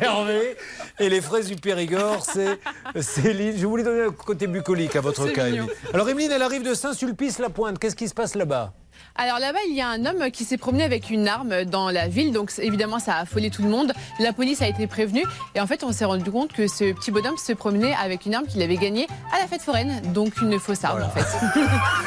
[0.00, 0.56] Hervé.
[0.98, 2.58] Et les fraises du Périgord, c'est
[3.00, 3.56] Céline.
[3.56, 5.48] Je voulais donner le côté bucolique à votre cas.
[5.48, 5.68] Émilie.
[5.92, 7.78] Alors, Emeline, elle arrive de Saint-Sulpice-la-Pointe.
[7.78, 8.72] Qu'est-ce qui se passe là-bas?
[9.16, 12.08] Alors là-bas, il y a un homme qui s'est promené avec une arme dans la
[12.08, 13.92] ville, donc évidemment ça a affolé tout le monde.
[14.18, 15.24] La police a été prévenue
[15.54, 18.34] et en fait on s'est rendu compte que ce petit bonhomme se promenait avec une
[18.34, 21.26] arme qu'il avait gagnée à la fête foraine, donc une fausse arme en fait.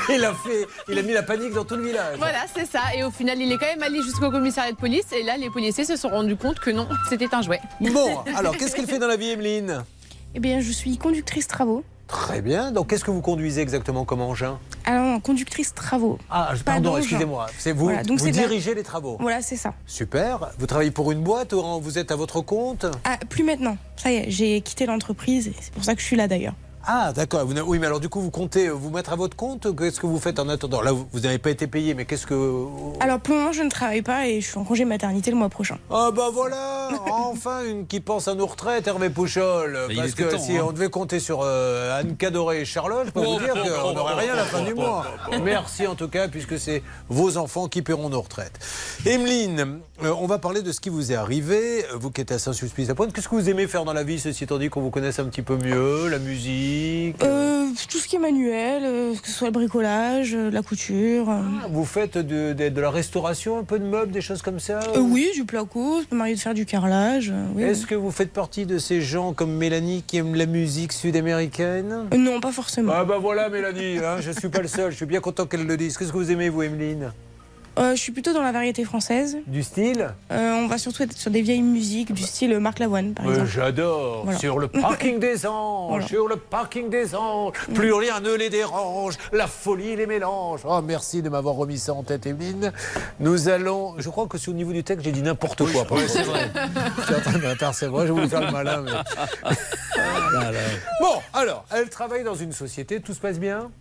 [0.13, 2.17] il a, fait, il a mis la panique dans tout le village.
[2.17, 2.81] Voilà, c'est ça.
[2.95, 5.49] Et au final, il est quand même allé jusqu'au commissariat de police et là les
[5.49, 7.59] policiers se sont rendus compte que non, c'était un jouet.
[7.79, 9.83] Bon, alors, qu'est-ce qu'elle fait dans la vie, Emeline?
[10.35, 11.83] Eh bien, je suis conductrice travaux.
[12.07, 12.71] Très bien.
[12.71, 16.19] Donc, qu'est-ce que vous conduisez exactement comme engin Alors, conductrice travaux.
[16.29, 17.47] Ah, pardon, excusez-moi.
[17.57, 19.17] C'est vous, Voilà, donc vous la- dirigez les travaux.
[19.19, 19.73] Voilà, c'est ça.
[19.87, 20.51] Super.
[20.59, 23.77] Vous travaillez pour une boîte ou vous êtes à votre compte Ah, plus maintenant.
[23.95, 26.53] Ça y est, j'ai quitté l'entreprise c'est pour ça que je suis là d'ailleurs.
[26.85, 27.47] Ah, d'accord.
[27.65, 30.19] Oui, mais alors du coup, vous comptez vous mettre à votre compte Qu'est-ce que vous
[30.19, 30.81] faites en attendant?
[30.81, 32.65] Là, vous n'avez pas été payé, mais qu'est-ce que.
[32.99, 35.37] Alors, pour le moment, je ne travaille pas et je suis en congé maternité le
[35.37, 35.77] mois prochain.
[35.89, 39.77] Ah, bah voilà Enfin, une qui pense à nos retraites, Hervé Pouchol.
[39.95, 40.65] Parce que temps, si hein.
[40.67, 43.59] on devait compter sur euh, Anne Cadoré et Charlotte, je peux Oh, vous dire oh,
[43.59, 45.05] qu'on oh, n'aurait oh, rien à la oh, fin oh, du oh, mois.
[45.31, 48.59] oh, Merci en tout cas, puisque c'est vos enfants qui paieront nos retraites.
[49.05, 51.85] Emeline, euh, on va parler de ce qui vous est arrivé.
[51.95, 54.57] Vous qui êtes à Saint-Sulpice-la-Pointe, qu'est-ce que vous aimez faire dans la vie, ceci étant
[54.57, 56.72] dit qu'on vous connaisse un petit peu mieux La musique
[57.23, 61.29] Euh, tout ce qui est manuel, euh, que ce soit le bricolage, euh, la couture.
[61.29, 61.41] euh.
[61.71, 64.79] Vous faites de, de- de la restauration, un peu de meubles, des choses comme ça
[64.95, 67.29] Euh, oui, du placo, ça peut m'arriver de faire du carrelage.
[67.33, 67.87] euh, oui, Est-ce oui.
[67.87, 72.07] que vous faites partie de ces gens comme Mélanie qui aiment la musique sud-américaine?
[72.13, 72.93] Euh, non, pas forcément.
[72.95, 75.65] Ah bah voilà Mélanie, hein, je suis pas le seul, je suis bien content qu'elle
[75.65, 75.97] le dise.
[75.97, 77.11] Qu'est-ce que vous aimez vous Emeline?
[77.79, 79.37] Euh, je suis plutôt dans la variété française.
[79.47, 83.13] Du style Euh, on va surtout être sur des vieilles musiques du style Marc Lavoine,
[83.15, 83.47] par exemple.
[83.49, 84.23] J'adore.
[84.25, 84.37] Voilà.
[84.39, 86.07] Sur le parking des anges, Voilà.
[86.07, 90.61] sur le parking des anges, plus rien ne les dérange, la folie les mélange.
[90.65, 92.71] Oh, merci de m'avoir remis ça en tête, Evelyne.
[93.19, 93.95] Nous allons.
[93.97, 95.85] Je crois que c'est au niveau du texte, j'ai dit n'importe quoi.
[95.85, 96.03] pardon.
[96.07, 96.51] c'est vrai.
[96.99, 98.81] Je suis en train de m'apercevoir, je voulais faire le malin.
[98.83, 99.49] mais-
[101.01, 103.71] Bon, alors, elle travaille dans une société, tout se passe bien?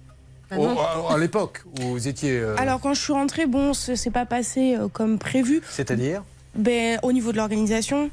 [0.52, 0.58] Ah.
[0.60, 2.32] Au- à, à l'époque où vous étiez.
[2.38, 5.62] euh, Alors quand je suis rentrée, bon, ce s'est pas passé euh, comme prévu.
[5.70, 6.22] C'est-à-dire
[6.54, 8.10] Ben, au niveau de l'organisation,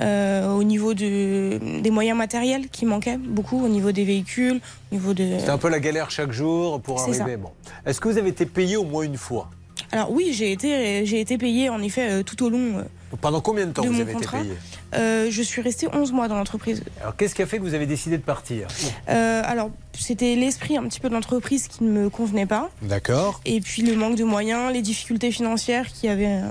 [0.00, 4.60] euh, au niveau de, des moyens matériels qui manquaient beaucoup, au niveau des véhicules,
[4.90, 5.38] au niveau de.
[5.38, 7.36] C'était un peu la galère chaque jour pour arriver.
[7.36, 7.50] Bon.
[7.86, 9.48] Est-ce que vous avez été payé au moins une fois?
[9.92, 12.78] Alors oui, j'ai été, j'ai été payée en effet euh, tout au long.
[12.78, 12.82] euh,
[13.20, 14.38] Pendant combien de temps de vous avez contrat.
[14.40, 14.58] été payé
[14.94, 16.82] Euh, je suis restée 11 mois dans l'entreprise.
[17.00, 18.66] Alors, qu'est-ce qui a fait que vous avez décidé de partir?
[19.08, 22.70] Euh, alors, c'était l'esprit un petit peu de l'entreprise qui ne me convenait pas.
[22.82, 23.40] D'accord.
[23.44, 26.50] Et puis le manque de moyens, les difficultés financières qui avaient un,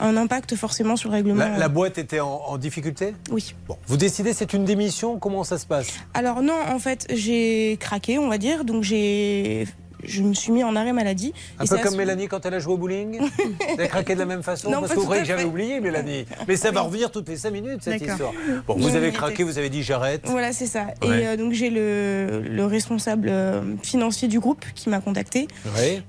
[0.00, 1.38] un impact forcément sur le règlement.
[1.48, 3.14] La, la boîte était en, en difficulté?
[3.30, 3.54] Oui.
[3.68, 5.88] Bon, vous décidez, c'est une démission Comment ça se passe?
[6.14, 8.64] Alors non, en fait, j'ai craqué, on va dire.
[8.64, 9.66] Donc j'ai,
[10.04, 11.32] je me suis mis en arrêt maladie.
[11.58, 14.20] Un Et peu comme Mélanie quand elle a joué au bowling Vous avez craqué de
[14.20, 16.26] la même façon Non, Parce que vous croyez que j'avais oublié, Mélanie.
[16.48, 18.32] Mais ça va revenir toutes les 5 minutes, cette histoire.
[18.66, 20.22] Bon, vous avez craqué, vous avez dit j'arrête.
[20.26, 20.86] Voilà, c'est ça.
[21.02, 21.22] Ouais.
[21.22, 25.48] Et euh, donc j'ai le, le responsable euh, financier du groupe qui m'a contacté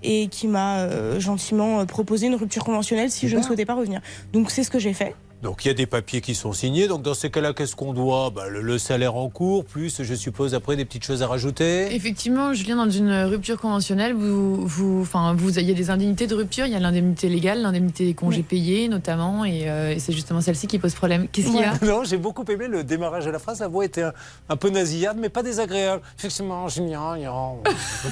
[0.04, 4.02] et qui m'a euh, gentiment proposé une rupture conventionnelle si je ne souhaitais pas revenir.
[4.32, 5.16] Donc c'est ce que j'ai fait.
[5.44, 6.88] Donc il y a des papiers qui sont signés.
[6.88, 8.30] Donc dans ces cas-là, qu'est-ce qu'on doit?
[8.30, 11.94] Bah, le, le salaire en cours, plus je suppose après des petites choses à rajouter.
[11.94, 16.66] Effectivement, Julien, dans une rupture conventionnelle, vous, vous, enfin, vous ayez des indemnités de rupture.
[16.66, 20.40] Il y a l'indemnité légale, l'indemnité des congés payés notamment, et, euh, et c'est justement
[20.42, 21.28] celle-ci qui pose problème.
[21.32, 21.74] Qu'est-ce qu'il y a?
[21.84, 23.60] Non, j'ai beaucoup aimé le démarrage de la phrase.
[23.60, 24.14] La voix était un,
[24.50, 26.02] un peu nasillarde, mais pas désagréable.
[26.18, 27.58] Effectivement, Julien, il y a- on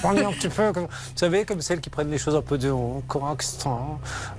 [0.01, 2.57] parler un petit peu, comme, vous savez, comme celles qui prennent les choses un peu
[2.57, 3.45] de haut, correct.
[3.65, 3.77] hein.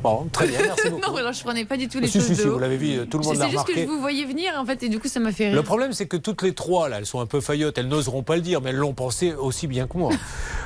[0.03, 1.11] Bon, très bien, merci beaucoup.
[1.11, 2.53] non, alors je prenais pas du tout les Si, choses si, de si, haut.
[2.53, 2.59] vous
[3.09, 5.09] tout le monde C'est juste que je vous voyais venir en fait, et du coup
[5.09, 5.55] ça m'a fait rire.
[5.55, 7.79] Le problème, c'est que toutes les trois, là, elles sont un peu faillottes.
[7.79, 10.11] Elles n'oseront pas le dire, mais elles l'ont pensé aussi bien que moi.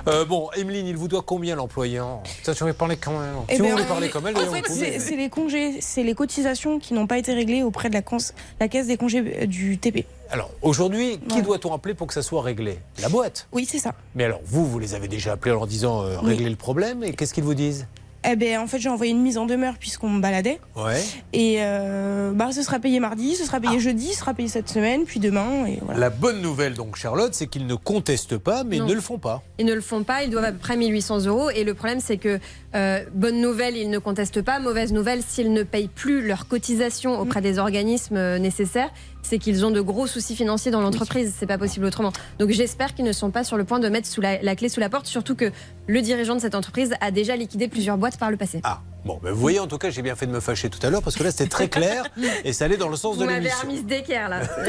[0.08, 3.34] Euh, bon, Emeline, il vous doit combien l'employant Ça, je vais parler quand même.
[3.48, 6.04] Eh si vous ben, voulez parler comme elle, en fait, vous c'est les congés, c'est
[6.04, 9.78] les cotisations qui n'ont pas été réglées auprès de la, caisse des congés euh, du
[9.78, 10.06] TP.
[10.30, 11.42] Alors, aujourd'hui, qui Ouais.
[11.42, 12.78] doit-on appeler pour que ça soit réglé?
[13.02, 13.48] La boîte?
[13.50, 13.94] Oui, c'est ça.
[14.14, 16.28] Mais alors, vous, vous les avez déjà appelés en leur disant euh, Oui.
[16.30, 17.88] régler le problème, et qu'est-ce qu'ils vous disent?
[18.28, 20.58] Eh ben, en fait, j'ai envoyé une mise en demeure puisqu'on me baladait.
[20.74, 21.00] Ouais.
[21.32, 24.68] Et euh, bah, ce sera payé mardi, ce sera payé jeudi, ce sera payé cette
[24.68, 25.66] semaine, puis demain.
[25.66, 26.00] Et voilà.
[26.00, 28.88] La bonne nouvelle, donc, Charlotte, c'est qu'ils ne contestent pas, mais ils Non.
[28.88, 29.42] ne le font pas.
[29.58, 31.50] Ils ne le font pas, ils doivent à peu près 1800 euros.
[31.50, 32.40] Et le problème, c'est que,
[32.76, 34.58] euh, bonne nouvelle, ils ne contestent pas.
[34.58, 38.90] Mauvaise nouvelle, s'ils ne payent plus leurs cotisations auprès des organismes euh, nécessaires,
[39.22, 41.34] c'est qu'ils ont de gros soucis financiers dans l'entreprise.
[41.36, 42.12] C'est pas possible autrement.
[42.38, 44.68] Donc j'espère qu'ils ne sont pas sur le point de mettre sous la, la clé
[44.68, 45.50] sous la porte, surtout que
[45.86, 48.60] le dirigeant de cette entreprise a déjà liquidé plusieurs boîtes par le passé.
[48.62, 50.84] Ah, Bon, ben, vous voyez, en tout cas, j'ai bien fait de me fâcher tout
[50.84, 52.04] à l'heure parce que là, c'était très clair
[52.44, 53.68] et ça allait dans le sens Vous de m'avez l'émission.
[53.68, 54.40] remis ce d'équerre là.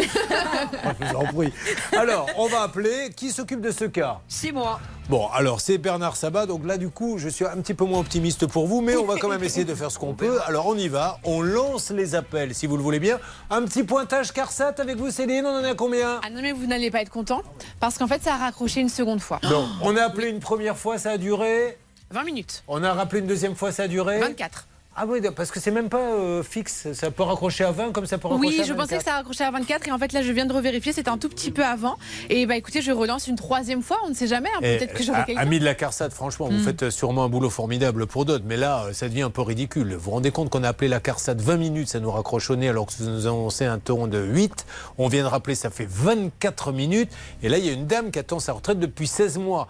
[1.00, 1.52] Je vous en prie.
[1.98, 3.10] Alors, on va appeler.
[3.16, 4.20] Qui s'occupe de ce cas?
[4.28, 4.80] C'est moi.
[5.10, 8.00] Bon, alors c'est Bernard Sabat, donc là du coup je suis un petit peu moins
[8.02, 10.38] optimiste pour vous, mais on va quand même essayer de faire ce qu'on peut.
[10.46, 13.18] Alors on y va, on lance les appels si vous le voulez bien.
[13.50, 16.20] Un petit pointage CARSAT avec vous Céline, on en est à combien?
[16.26, 17.42] Ah non, mais vous n'allez pas être content
[17.80, 19.40] parce qu'en fait, ça a raccroché une seconde fois.
[19.44, 21.78] Non, on a appelé une première fois, ça a duré.
[22.12, 22.64] 20 minutes.
[22.68, 24.20] On a rappelé une deuxième fois, ça a duré.
[24.20, 24.68] 24.
[25.00, 28.08] Ah oui, parce que c'est même pas euh, fixe, ça peut raccrocher à 20 comme
[28.08, 28.98] ça peut raccrocher Oui, à je pensais 24.
[28.98, 31.20] que ça raccrochait à 24 et en fait là je viens de revérifier, c'était un
[31.20, 31.98] tout petit peu avant.
[32.32, 34.96] Et bah écoutez, je relance une troisième fois, on ne sait jamais, hein, Et, peut-être
[34.96, 35.40] que j'aurai quelqu'un.
[35.42, 36.64] Amis de la CARSAT, franchement, vous Mm.
[36.64, 39.94] faites sûrement un boulot formidable pour d'autres, mais là, euh, ça devient un peu ridicule.
[39.94, 42.56] Vous vous rendez compte qu'on a appelé la CARSAT 20 minutes, ça nous raccroche au
[42.56, 44.66] nez alors que vous nous annoncez un ton de 8.
[44.98, 47.12] On vient de rappeler, ça fait 24 minutes.
[47.44, 49.68] Et là, il y a une dame qui attend sa retraite depuis 16 mois.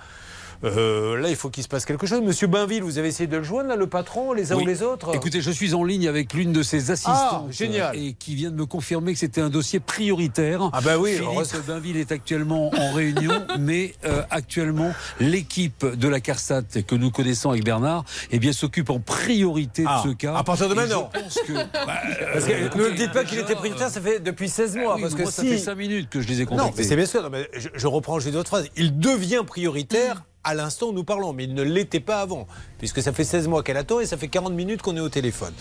[0.64, 2.22] Euh, là, il faut qu'il se passe quelque chose.
[2.22, 4.64] Monsieur Bainville, vous avez essayé de le joindre, là, le patron, les uns Oui.
[4.64, 7.16] ou les autres Écoutez, je suis en ligne avec l'une de ses assistantes.
[7.16, 7.96] Ah, génial.
[7.98, 10.70] Et qui vient de me confirmer que c'était un dossier prioritaire.
[10.74, 11.66] Ah bah oui, Philippe.
[11.68, 17.50] Bainville est actuellement en réunion, mais euh, actuellement, l'équipe de la CARSAT que nous connaissons
[17.52, 20.36] avec Bernard, eh bien, s'occupe en priorité Ah, de ce cas.
[20.36, 21.10] à partir de maintenant.
[21.14, 21.54] Je pense que.
[21.86, 22.00] bah,
[22.34, 24.94] Parce que, euh, ne me dites pas qu'il était prioritaire, ça fait depuis 16 mois.
[24.94, 26.50] Ah oui, parce mais que moi, ça fait 5 minutes que je les ai Non,
[26.52, 26.74] contactés.
[26.78, 27.22] mais c'est bien sûr.
[27.24, 28.68] non, mais je, je reprends juste votre phrase.
[28.76, 32.48] Il devient prioritaire à l'instant où nous parlons, mais il ne l'était pas avant,
[32.80, 35.10] puisque ça fait 16 mois qu'elle attend et ça fait 40 minutes qu'on est au
[35.10, 35.54] téléphone.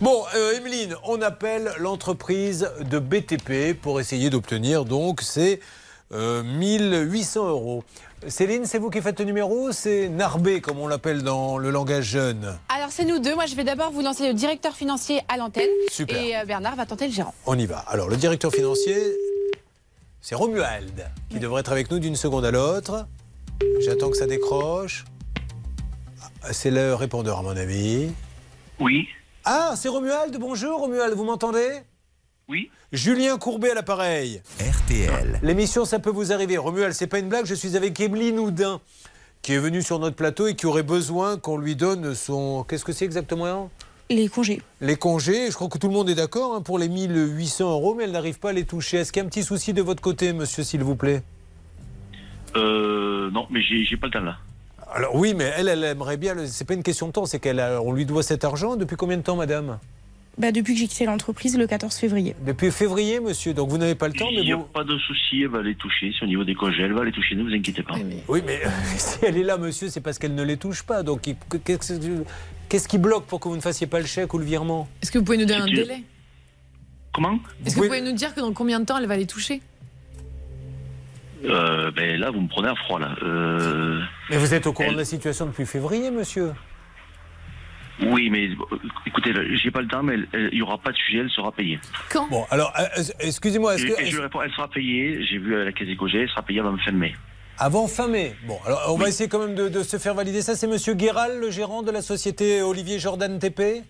[0.00, 5.60] Bon, euh, Emeline, on appelle l'entreprise de BTP pour essayer d'obtenir donc ces
[6.12, 7.84] euh, 1800 euros.
[8.28, 12.04] Céline, c'est vous qui faites le numéro C'est Narbé, comme on l'appelle dans le langage
[12.04, 12.58] jeune.
[12.74, 15.68] Alors c'est nous deux, moi je vais d'abord vous lancer le directeur financier à l'antenne.
[15.90, 16.16] Super.
[16.16, 17.34] Et euh, Bernard va tenter le gérant.
[17.44, 17.78] On y va.
[17.88, 18.96] Alors, le directeur financier,
[20.22, 23.06] c'est Romuald, qui devrait être avec nous d'une seconde à l'autre.
[23.80, 25.04] J'attends que ça décroche.
[26.42, 28.10] Ah, C'est le répondeur, à mon avis.
[28.78, 29.08] Oui.
[29.44, 30.36] Ah, c'est Romuald.
[30.38, 31.80] Bonjour, Romuald, vous m'entendez?
[32.48, 32.70] Oui.
[32.92, 34.42] Julien Courbet à l'appareil.
[34.60, 35.40] RTL.
[35.42, 36.56] L'émission, ça peut vous arriver.
[36.58, 38.80] Romuald, c'est pas une blague, je suis avec Emeline Houdin,
[39.42, 42.64] qui est venue sur notre plateau et qui aurait besoin qu'on lui donne son.
[42.64, 43.70] Qu'est-ce que c'est exactement?
[44.08, 44.60] Les congés.
[44.80, 47.94] Les congés, je crois que tout le monde est d'accord hein, pour les 1800 euros,
[47.94, 48.98] mais elle n'arrive pas à les toucher.
[48.98, 51.22] Est-ce qu'il y a un petit souci de votre côté, monsieur, s'il vous plaît?
[52.56, 54.38] Euh, non, mais j'ai pas le temps là.
[54.92, 56.34] Alors oui, mais elle, elle aimerait bien.
[56.34, 59.16] le- C'est pas une question de temps, c'est qu'on lui doit cet argent depuis combien
[59.16, 59.78] de temps, madame?
[60.38, 62.34] Bah, depuis que j'ai quitté l'entreprise le 14 février.
[62.46, 63.52] Depuis février, monsieur.
[63.52, 64.62] Donc vous n'avez pas le temps, mais Il n'y a vous.
[64.64, 66.12] pas de souci, elle va les toucher.
[66.18, 67.94] C'est au niveau des congés, elle va les toucher, ne vous inquiétez pas.
[68.28, 68.60] Oui, mais
[68.96, 71.02] si elle est là, monsieur, c'est parce qu'elle ne les touche pas.
[71.02, 71.22] Donc
[71.64, 74.88] qu'est-ce qui bloque pour que vous ne fassiez pas le chèque ou le virement?
[75.02, 76.02] Est-ce que vous pouvez nous donner un délai?
[77.12, 77.38] Comment?
[77.66, 79.60] Est-ce que vous pouvez nous dire que dans combien de temps elle va les toucher?
[81.44, 83.14] Euh, Ben là, vous me prenez à froid là.
[83.22, 84.00] Euh,
[84.30, 86.52] Mais vous êtes au courant de la situation depuis février, monsieur
[88.06, 91.18] oui, mais euh, écoutez, j'ai pas le temps, mais il n'y aura pas de sujet,
[91.18, 91.78] elle sera payée.
[92.08, 94.04] Quand Bon, alors, euh, excusez-moi, est-ce que.
[94.06, 95.22] je réponds, elle sera payée.
[95.26, 97.14] J'ai vu à la caisse congés, elle sera payée avant fin mai.
[97.58, 98.34] Avant fin mai.
[98.46, 100.56] Bon, alors on va essayer quand même de, de se faire valider ça.
[100.56, 103.82] C'est monsieur Guéral, le gérant de la société Olivier Jordan TP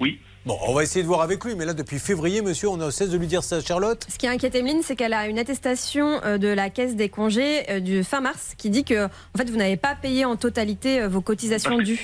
[0.00, 0.20] Oui.
[0.46, 2.92] Bon, on va essayer de voir avec lui, mais là, depuis février, monsieur, on a
[2.92, 4.06] cesse de lui dire ça, Charlotte.
[4.08, 7.68] Ce qui inquiète Emeline, c'est qu'elle a une attestation euh, de la caisse des congés
[7.68, 11.00] euh, du fin mars qui dit que en fait, vous n'avez pas payé en totalité
[11.00, 11.98] euh, vos cotisations dues.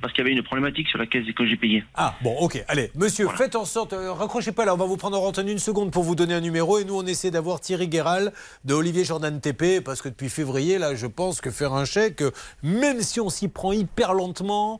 [0.00, 1.82] Parce qu'il y avait une problématique sur la caisse des congés payés.
[1.94, 2.62] Ah, bon, ok.
[2.68, 5.48] Allez, monsieur, faites en sorte, euh, raccrochez pas là, on va vous prendre en antenne
[5.48, 8.32] une seconde pour vous donner un numéro et nous, on essaie d'avoir Thierry Guéral
[8.64, 12.22] de Olivier Jordan TP parce que depuis février, là, je pense que faire un chèque,
[12.62, 14.78] même si on s'y prend hyper lentement,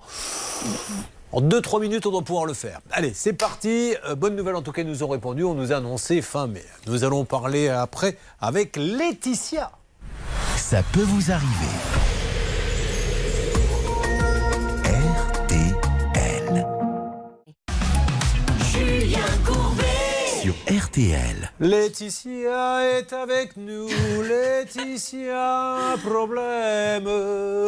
[1.35, 2.81] en 2-3 minutes, on doit pouvoir le faire.
[2.93, 3.95] Allez, c'est parti.
[4.09, 5.43] Euh, bonne nouvelle, en tout cas, nous ont répondu.
[5.43, 6.65] On nous a annoncé fin mai.
[6.87, 9.73] Nous allons parler après avec Laetitia.
[10.57, 12.14] Ça peut vous arriver.
[20.67, 21.53] RTL.
[21.61, 23.87] Laetitia est avec nous,
[24.27, 27.05] Laetitia, problème.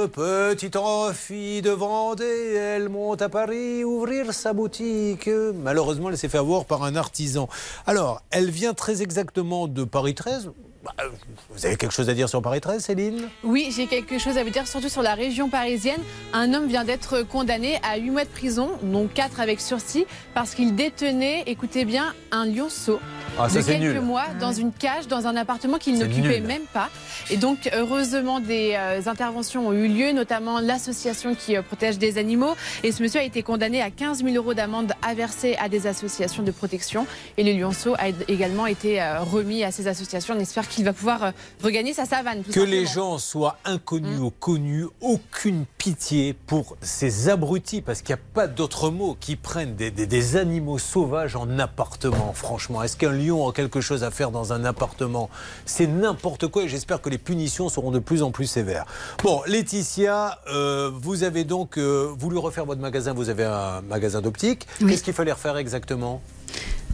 [0.09, 0.79] Petite
[1.13, 5.29] fille de Vendée, elle monte à Paris ouvrir sa boutique.
[5.63, 7.51] Malheureusement, elle s'est fait avoir par un artisan.
[7.87, 10.53] Alors, elle vient très exactement de Paris 13.
[10.87, 11.05] Bah,
[11.51, 13.29] Vous avez quelque chose à dire sur Paris 13, Céline?
[13.43, 16.01] Oui, j'ai quelque chose à vous dire, surtout sur la région parisienne.
[16.33, 20.55] Un homme vient d'être condamné à 8 mois de prison, dont 4 avec sursis, parce
[20.55, 23.01] qu'il détenait, écoutez bien, un lionceau.
[23.39, 24.01] Ah, ça, de quelques nul.
[24.01, 26.89] mois dans une cage, dans un appartement qu'il n'occupait même pas.
[27.31, 32.19] Et donc, heureusement, des euh, interventions ont eu lieu, notamment l'association qui euh, protège des
[32.19, 32.55] animaux.
[32.83, 35.87] Et ce monsieur a été condamné à 15 000 euros d'amende à verser à des
[35.87, 37.07] associations de protection.
[37.37, 40.35] Et le lionceau a également été euh, remis à ces associations.
[40.37, 41.31] On espère qu'il va pouvoir euh,
[41.63, 42.43] regagner sa savane.
[42.43, 43.71] tout Que les gens soient Mmh.
[43.71, 49.17] inconnus ou connus, aucune pitié pour ces abrutis, parce qu'il n'y a pas d'autre mot,
[49.19, 52.83] qui prennent des, des- des animaux sauvages en appartement, franchement.
[52.83, 55.31] Est-ce qu'un lion a quelque chose à faire dans un appartement?
[55.65, 58.85] C'est n'importe quoi et j'espère que les punitions seront de plus en plus sévères.
[59.23, 64.21] Bon, Laetitia, euh, vous avez donc euh, voulu refaire votre magasin, vous avez un magasin
[64.21, 64.67] d'optique.
[64.81, 66.21] Qu'est-ce qu'il fallait refaire exactement?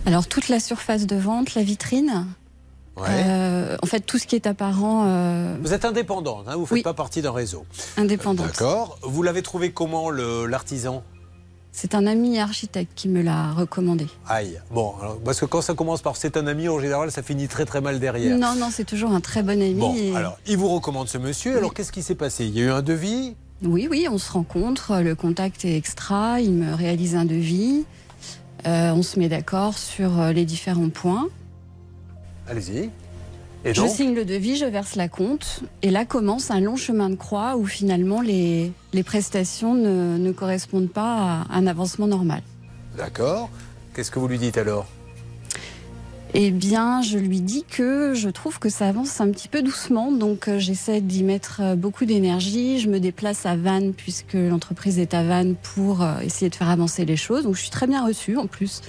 [0.06, 2.26] Alors toute la surface de vente, la vitrine,
[2.96, 3.06] Ouais.
[3.08, 6.66] euh, en fait tout ce qui est apparent euh, Vous êtes indépendante, hein, vous ne
[6.66, 7.64] faites pas partie d'un réseau.
[7.96, 8.46] indépendante.
[8.46, 8.98] D'accord.
[9.02, 11.02] Vous l'avez trouvé comment, l'artisan?
[11.74, 14.06] C'est un ami architecte qui me l'a recommandé.
[14.28, 14.60] Aïe.
[14.70, 17.48] Bon, alors, parce que quand ça commence par c'est un ami, en général, ça finit
[17.48, 18.36] très très mal derrière.
[18.36, 19.72] Non, non, c'est toujours un très bon ami.
[19.72, 21.56] Bon, et- alors, il vous recommande ce monsieur.
[21.56, 22.44] Alors, qu'est-ce qui s'est passé?
[22.44, 23.36] Il y a eu un devis?
[23.62, 27.84] Oui, oui, on se rencontre, le contact est extra, il me réalise un devis,
[28.66, 31.28] euh, on se met d'accord sur les différents points.
[32.48, 32.90] Allez-y.
[33.64, 37.10] Et je signe le devis, je verse la compte, et là commence un long chemin
[37.10, 42.42] de croix où finalement les, les prestations ne, ne correspondent pas à un avancement normal.
[42.96, 43.50] D'accord.
[43.94, 44.86] Qu'est-ce que vous lui dites alors?
[46.34, 50.10] Eh bien, je lui dis que je trouve que ça avance un petit peu doucement,
[50.10, 52.80] donc euh, j'essaie d'y mettre euh, beaucoup d'énergie.
[52.80, 56.70] Je me déplace à Vannes puisque l'entreprise est à Vannes pour euh, essayer de faire
[56.70, 57.44] avancer les choses.
[57.44, 58.80] Donc je suis très bien reçue en plus.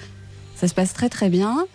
[0.55, 1.65] Ça se passe très très bien.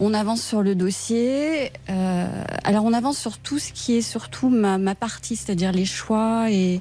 [0.00, 1.72] On avance sur le dossier.
[1.88, 2.26] Euh,
[2.64, 6.50] alors on avance sur tout ce qui est surtout ma, ma partie, c'est-à-dire les choix
[6.50, 6.80] et,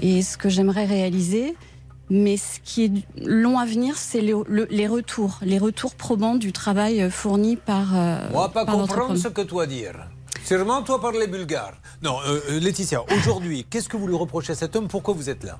[0.00, 1.54] et ce que j'aimerais réaliser.
[2.10, 2.92] Mais ce qui est
[3.24, 7.96] long à venir, c'est les, le- les retours, les retours probants du travail fourni par.
[7.96, 10.08] euh, On va pas par comprendre ce que toi dire.
[10.44, 11.74] Sûrement, toi parles bulgare.
[12.02, 14.88] Non, euh, euh, Laetitia, aujourd'hui, qu'est-ce que vous lui reprochez à cet homme?
[14.88, 15.58] Pourquoi vous êtes là?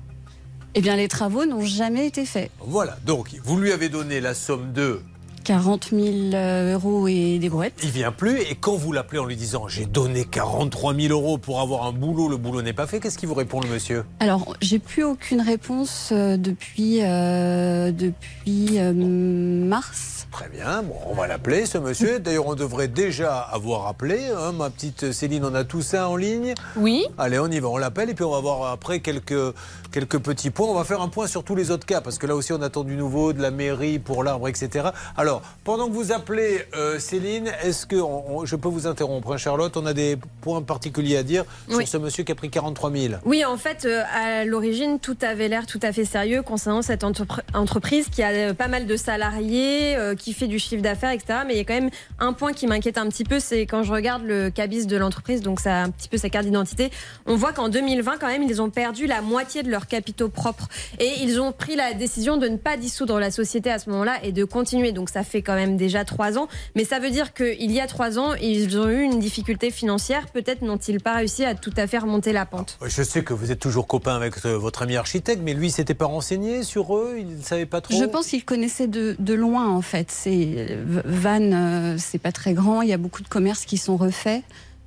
[0.75, 2.51] Eh bien, les travaux n'ont jamais été faits.
[2.59, 2.97] Voilà.
[3.05, 5.01] Donc, vous lui avez donné la somme de
[5.43, 6.03] 40 000
[6.33, 7.73] euh, euros et des brouettes.
[7.83, 8.41] il vient plus.
[8.41, 11.91] Et quand vous l'appelez en lui disant j'ai donné 43 000 euros pour avoir un
[11.91, 14.05] boulot, le boulot n'est pas fait, qu'est-ce qu'il vous répond le monsieur?
[14.19, 20.22] Alors, j'ai plus aucune réponse euh, depuis, euh, depuis euh, mars.
[20.33, 22.19] Très bien, bon, on va l'appeler ce monsieur.
[22.19, 24.19] D'ailleurs, on devrait déjà avoir appelé.
[24.35, 26.55] hein, ma petite Céline, on a tout ça en ligne.
[26.75, 27.05] Oui.
[27.19, 29.53] Allez, on y va, on l'appelle et puis on va voir après quelques,
[29.91, 30.67] quelques petits points.
[30.69, 32.61] On va faire un point sur tous les autres cas parce que là aussi on
[32.63, 34.87] attend du nouveau, de la mairie pour l'arbre, etc.
[35.17, 39.33] Alors, pendant que vous appelez euh, Céline, est-ce que on- on- je peux vous interrompre,
[39.33, 39.77] hein, Charlotte?
[39.77, 41.85] On a des points particuliers à dire Oui.
[41.85, 43.13] sur ce monsieur qui a pris 43 000.
[43.25, 47.03] Oui, en fait, euh, à l'origine, tout avait l'air tout à fait sérieux concernant cette
[47.03, 51.11] entrepr- entreprise qui a euh, pas mal de salariés, euh, qui fait du chiffre d'affaires,
[51.11, 51.39] etc.
[51.45, 51.89] Mais il y a quand même
[52.19, 55.41] un point qui m'inquiète un petit peu, c'est quand je regarde le cabis de l'entreprise,
[55.41, 56.91] donc ça a un petit peu sa carte d'identité,
[57.25, 60.67] on voit qu'en 2020, quand même, ils ont perdu la moitié de leurs capitaux propres.
[60.99, 64.23] Et ils ont pris la décision de ne pas dissoudre la société à ce moment-là
[64.23, 64.91] et de continuer.
[64.91, 66.47] Donc ça fait quand même déjà trois ans.
[66.75, 70.27] Mais ça veut dire qu'il y a trois ans, ils ont eu une difficulté financière.
[70.27, 72.77] Peut-être n'ont-ils pas réussi à tout à fait remonter la pente.
[72.85, 75.71] Je sais que vous êtes toujours copain avec euh, votre ami architecte, mais lui, il
[75.71, 77.15] s'était pas renseigné sur eux?
[77.17, 77.97] Il ne savait pas trop?
[77.97, 80.12] Je pense qu'il connaissait de, de loin, en fait.
[80.13, 82.81] C'est Vannes, euh, c'est pas très grand.
[82.81, 84.43] Il y a beaucoup de commerces qui sont refaits.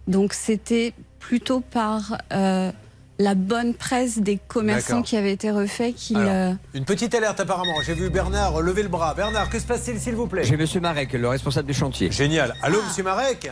[0.07, 2.71] Donc, c'était plutôt par euh,
[3.19, 6.17] la bonne presse des commerçants qui avaient été refaits qu'il.
[6.17, 7.83] Alors, euh, Une petite alerte apparemment.
[7.85, 9.15] J'ai vu Bernard lever le bras.
[9.15, 10.45] Bernard, que se passe-t-il s'il vous plaît?
[10.45, 12.11] J'ai Monsieur Marek, le responsable du chantier.
[12.11, 12.55] Génial.
[12.63, 13.51] Allô, monsieur Marek?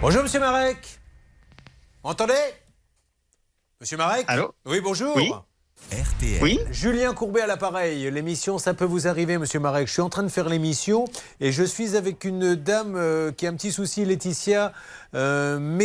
[0.00, 0.78] Bonjour, monsieur Marek.
[2.02, 2.34] Entendez
[3.80, 4.24] Monsieur Marek?
[4.28, 4.54] Allô?
[4.66, 5.14] Oui, bonjour.
[5.16, 5.30] Oui.
[5.92, 6.42] RTL.
[6.42, 6.58] Oui.
[6.70, 8.10] Julien Courbet à l'appareil.
[8.10, 9.86] L'émission, ça peut vous arriver, monsieur Marek.
[9.86, 11.04] Je suis en train de faire l'émission
[11.40, 14.72] et je suis avec une dame euh, qui a un petit souci, Laetitia
[15.14, 15.78] euh,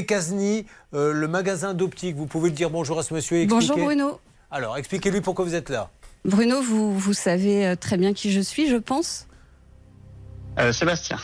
[0.94, 2.16] euh, le magasin d'optique.
[2.16, 4.20] Vous pouvez le dire bonjour à ce monsieur Bonjour Bruno.
[4.52, 5.90] Alors, expliquez-lui pourquoi vous êtes là.
[6.26, 9.28] Bruno, vous, vous savez euh, très bien qui je suis, je pense.
[10.72, 11.18] Sébastien.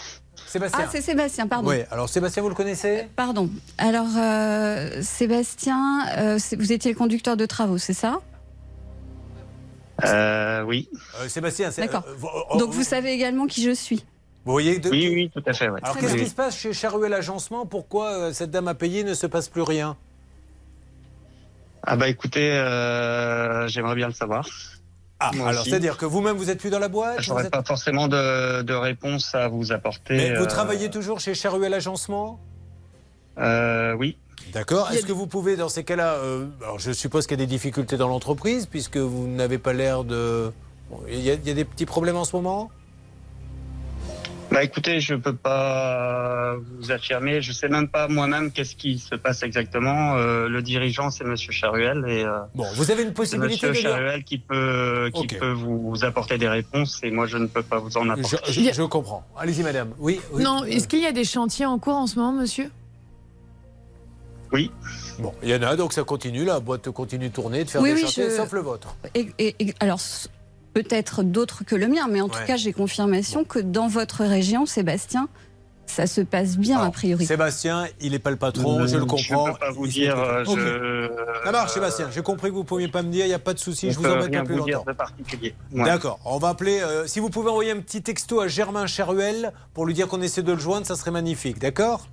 [0.48, 0.86] Sébastien.
[0.86, 1.70] Ah, c'est Sébastien, pardon.
[1.70, 3.08] Oui, alors Sébastien, vous le connaissez?
[3.18, 3.50] Pardon.
[3.78, 8.22] Alors, euh, Sébastien, euh, vous étiez le conducteur de travaux, c'est ça?
[10.04, 10.90] Euh, oui.
[11.22, 11.82] Euh, Sébastien, c'est.
[11.82, 12.04] D'accord.
[12.08, 14.06] euh, oh, Donc, vous savez également qui je suis.
[14.44, 15.70] Vous voyez de- Oui, oui, tout à fait.
[15.70, 15.80] ouais.
[15.84, 17.66] Alors qu'est-ce qui se passe chez Charuel Agencement?
[17.66, 19.98] Pourquoi euh, cette dame a payé ne se passe plus rien?
[21.88, 24.48] Ah bah écoutez, euh, j'aimerais bien le savoir.
[25.20, 27.22] Ah, Moi alors c'est-à-dire que vous-même vous êtes plus dans la boîte?
[27.22, 30.16] J'aurais êtes- pas forcément de, de réponse à vous apporter.
[30.18, 32.40] Mais vous travaillez toujours chez Charuel Agencement?
[33.38, 34.18] euh, Oui.
[34.54, 34.90] D'accord.
[34.92, 37.50] Est-ce que vous pouvez, dans ces cas-là, euh, alors je suppose qu'il y a des
[37.50, 40.52] difficultés dans l'entreprise puisque vous n'avez pas l'air de.
[40.90, 42.70] Bon, Il y, a, il y a des petits problèmes en ce moment?
[44.52, 47.42] Bah écoutez, je peux pas vous affirmer.
[47.42, 50.16] Je sais même pas moi-même qu'est-ce qui se passe exactement.
[50.18, 53.90] Euh, le dirigeant, c'est Monsieur Charuel et euh, Bon, vous avez une possibilité Monsieur de
[53.90, 57.80] Charuel qui peut qui peut vous apporter des réponses et moi je ne peux pas
[57.80, 58.52] vous en Je, apporter.
[58.54, 59.26] je- je comprends.
[59.36, 59.90] Allez-y, madame.
[59.98, 60.22] Oui.
[60.32, 60.44] oui.
[60.44, 62.70] Non, est-ce qu'il y a des chantiers en cours en ce moment, monsieur?
[64.56, 64.72] Oui.
[65.20, 66.44] Bon, il y en a, donc ça continue.
[66.46, 68.96] La boîte continue de tourner, de faire Oui, des oui, chantiers, je- sauf le vôtre.
[69.14, 70.00] Et, et- et- alors,
[70.74, 72.32] peut-être d'autres que le mien, mais en Ouais.
[72.32, 75.30] tout cas, j'ai confirmation que dans votre région, Sébastien,
[75.88, 77.26] ça se passe bien a priori.
[77.26, 79.54] Sébastien, il n'est pas le patron, je le Je comprends.
[79.54, 81.12] peux pas vous dire, euh, je-
[81.46, 82.10] Ça marche, Sébastien.
[82.14, 83.90] J'ai compris que vous ne pouviez pas me dire, il n'y a pas de souci,
[83.90, 84.92] je Je vous embête rien pas plus vous dire longtemps.
[84.92, 85.56] de particulier.
[85.72, 85.84] Ouais.
[85.86, 86.80] D'accord, on va appeler.
[86.82, 90.22] euh, si vous pouvez envoyer un petit texto à Germain Charuel pour lui dire qu'on
[90.24, 92.08] essaie de le joindre, ça serait magnifique, d'accord?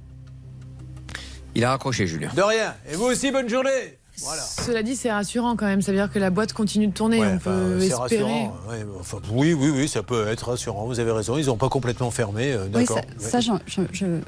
[1.55, 2.31] Il a raccroché, Julien.
[2.35, 2.75] De rien.
[2.91, 4.43] Et vous aussi, bonne journée Voilà.
[4.43, 5.83] Cela dit, c'est rassurant quand même.
[5.83, 7.21] Ça veut dire que la boîte continue de tourner.
[7.21, 7.99] Ouais, On peut c'est espérer.
[8.23, 8.57] rassurant.
[8.69, 10.87] Ouais, enfin, oui, oui, oui, ça peut être rassurant.
[10.87, 11.37] Vous avez raison.
[11.39, 12.53] Ils n'ont pas complètement fermé.
[12.53, 13.01] euh, Oui, d'accord.
[13.19, 14.21] ça, ça, j'en- je- je-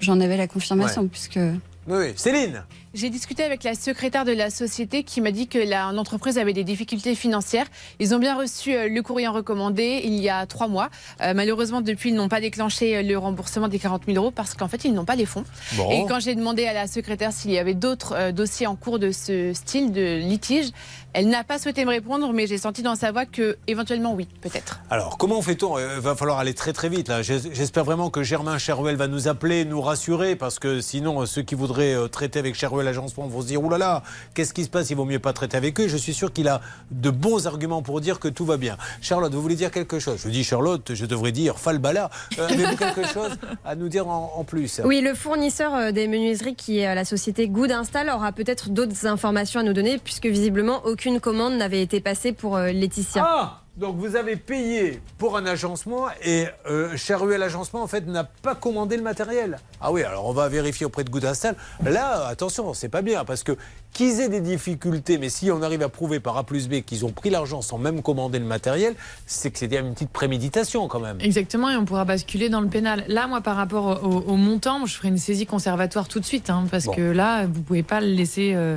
[0.00, 1.08] j'en avais la confirmation, Ouais.
[1.08, 2.12] puisque Oui, oui.
[2.16, 5.58] Céline J'ai discuté avec la secrétaire de la société qui m'a dit que
[5.94, 7.66] l'entreprise avait des difficultés financières.
[8.00, 10.88] Ils ont bien reçu euh, le courrier recommandé il y a trois mois.
[11.20, 14.54] Euh, malheureusement, depuis, ils n'ont pas déclenché euh, le remboursement des 40 000 euros parce
[14.54, 15.44] qu'en fait, ils n'ont pas les fonds.
[15.76, 15.90] Bon.
[15.90, 18.98] Et quand j'ai demandé à la secrétaire s'il y avait d'autres euh, dossiers en cours
[18.98, 20.70] de ce style de litige,
[21.12, 24.28] elle n'a pas souhaité me répondre, mais j'ai senti dans sa voix que éventuellement oui,
[24.40, 24.80] peut-être.
[24.88, 25.78] Alors, comment fait-on?
[25.78, 27.08] Il va falloir aller très très vite.
[27.08, 27.20] là.
[27.22, 31.54] J'espère vraiment que Germain Cheruel va nous appeler, nous rassurer, parce que sinon, ceux qui
[31.54, 34.02] voudraient traiter avec Cheruel Agencement vont se dire là là,
[34.34, 34.90] qu'est-ce qui se passe?
[34.90, 35.84] Il vaut mieux pas traiter avec eux.
[35.84, 36.60] Et Je suis sûr qu'il a
[36.90, 38.76] de bons arguments pour dire que tout va bien.
[39.00, 40.20] Charlotte, vous voulez dire quelque chose?
[40.24, 42.10] Je dis Charlotte, je devrais dire Falbala.
[42.38, 43.30] Euh, Avez-vous quelque chose
[43.64, 44.80] à nous dire en, en plus?
[44.84, 49.06] Oui, le fournisseur euh, des menuiseries qui est la société Good Install aura peut-être d'autres
[49.06, 53.24] informations à nous donner puisque visiblement aucune commande n'avait été passée pour euh, Laetitia.
[53.26, 58.24] Ah donc vous avez payé pour un agencement et euh, Charuel Agencement en fait n'a
[58.24, 59.58] pas commandé le matériel.
[59.80, 61.54] Ah oui, alors on va vérifier auprès de Good Install.
[61.84, 63.56] Là, attention, c'est pas bien parce que
[63.92, 67.04] qu'ils aient des difficultés, mais si on arrive à prouver par A plus B qu'ils
[67.06, 68.94] ont pris l'argent sans même commander le matériel,
[69.26, 71.18] c'est que c'était une petite préméditation quand même.
[71.20, 73.04] Exactement, et on pourra basculer dans le pénal.
[73.08, 76.50] Là, moi, par rapport au, au montant, je ferai une saisie conservatoire tout de suite,
[76.50, 76.92] hein, parce Bon.
[76.94, 78.52] que là, vous pouvez pas le laisser.
[78.54, 78.76] euh,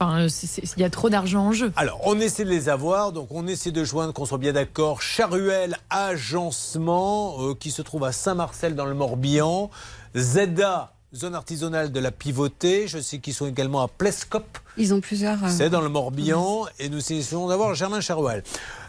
[0.00, 0.28] Enfin, euh,
[0.76, 1.72] il y a trop d'argent en jeu.
[1.76, 5.02] Alors, on essaie de les avoir, donc on essaie de joindre, qu'on soit bien d'accord,
[5.02, 9.70] Charuel Agencement, euh, qui se trouve à Saint-Marcel dans le Morbihan,
[10.16, 15.00] ZA, zone artisanale de la Pivotée, je sais qu'ils sont également à Plescop, ils ont
[15.00, 15.42] plusieurs.
[15.42, 18.42] euh, c'est dans le Morbihan, et nous essayons d'avoir Germain Charuel.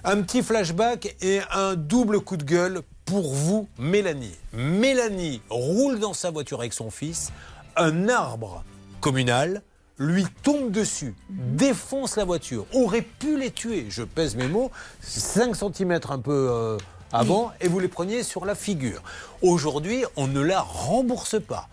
[0.03, 4.35] Un petit flashback et un double coup de gueule pour vous, Mélanie.
[4.53, 7.31] Mélanie roule dans sa voiture avec son fils,
[7.75, 8.63] un arbre
[9.01, 9.63] communal
[9.99, 14.71] lui tombe dessus, défonce la voiture, aurait pu les tuer, je pèse mes mots,
[15.01, 16.77] 5 cm un peu euh,
[17.11, 19.03] avant, et vous les preniez sur la figure.
[19.41, 21.67] Aujourd'hui, on ne la rembourse pas.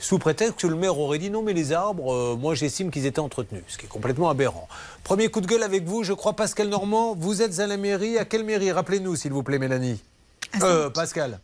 [0.00, 3.06] Sous prétexte que le maire aurait dit non, mais les arbres, euh, moi j'estime qu'ils
[3.06, 4.66] étaient entretenus, ce qui est complètement aberrant.
[5.04, 8.18] Premier coup de gueule avec vous, je crois Pascal Normand, vous êtes à la mairie.
[8.18, 8.72] À quelle mairie?
[8.72, 10.02] Rappelez-nous, s'il vous plaît, Mélanie.
[10.62, 11.38] Euh, Pascal.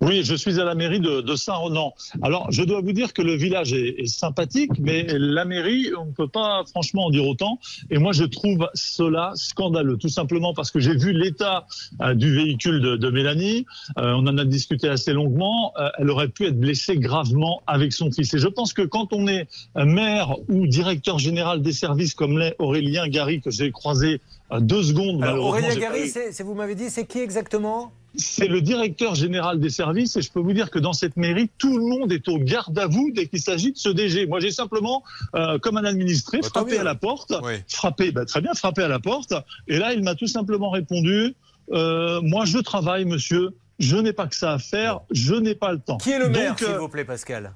[0.00, 1.92] Oui, je suis à la mairie de, de Saint-Renan.
[2.22, 6.06] Alors, je dois vous dire que le village est, est sympathique, mais la mairie, on
[6.06, 7.58] ne peut pas franchement en dire autant.
[7.90, 11.66] Et moi, je trouve cela scandaleux, tout simplement parce que j'ai vu l'état
[12.00, 13.66] euh, du véhicule de, de Mélanie.
[13.98, 15.72] Euh, on en a discuté assez longuement.
[15.78, 18.32] Euh, elle aurait pu être blessée gravement avec son fils.
[18.34, 22.38] Et je pense que quand on est euh, maire ou directeur général des services comme
[22.38, 24.20] l'est Aurélien Gary, que j'ai croisé
[24.52, 27.92] euh, deux secondes, Alors, Aurélien pas Gary, c'est- vous m'avez dit, c'est qui exactement?
[28.16, 31.50] C'est le directeur général des services et je peux vous dire que dans cette mairie,
[31.58, 34.26] tout le monde est au garde à vous dès qu'il s'agit de ce DG.
[34.26, 35.02] Moi, j'ai simplement,
[35.34, 37.54] euh, comme un administré, Bah, frappé à la porte, Oui.
[37.68, 39.34] frappé, bah, très bien, frappé à la porte.
[39.68, 41.34] Et là, il m'a tout simplement répondu
[41.72, 43.50] euh, Moi, je travaille, monsieur.
[43.78, 45.00] Je n'ai pas que ça à faire.
[45.10, 45.98] Je n'ai pas le temps.
[45.98, 47.52] Qui est le maire, Donc, s'il euh, vous plaît, Pascal?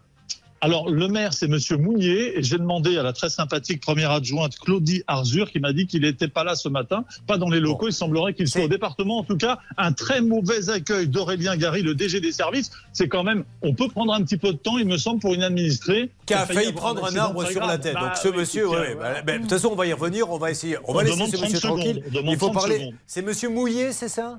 [0.64, 4.56] Alors, le maire, c'est Monsieur Mounier, et j'ai demandé à la très sympathique première adjointe
[4.56, 7.88] Claudie Arzur, qui m'a dit qu'il n'était pas là ce matin, pas dans les locaux.
[7.88, 9.18] Il semblerait qu'il soit au département.
[9.18, 12.70] En tout cas, un très mauvais accueil d'Aurélien Gary, le DG des services.
[12.92, 15.34] C'est quand même, on peut prendre un petit peu de temps, il me semble, pour
[15.34, 17.94] une administrée qui a failli prendre un arbre sur la tête.
[17.94, 20.30] Bah Donc ce oui, monsieur, ouais, bah, bah, de toute façon, on va y revenir,
[20.30, 20.76] on va essayer.
[20.84, 22.04] On va laisser ce 30 monsieur tranquille.
[22.12, 22.94] Il faut 30 parler.
[23.08, 24.38] C'est monsieur Mouillet, c'est ça?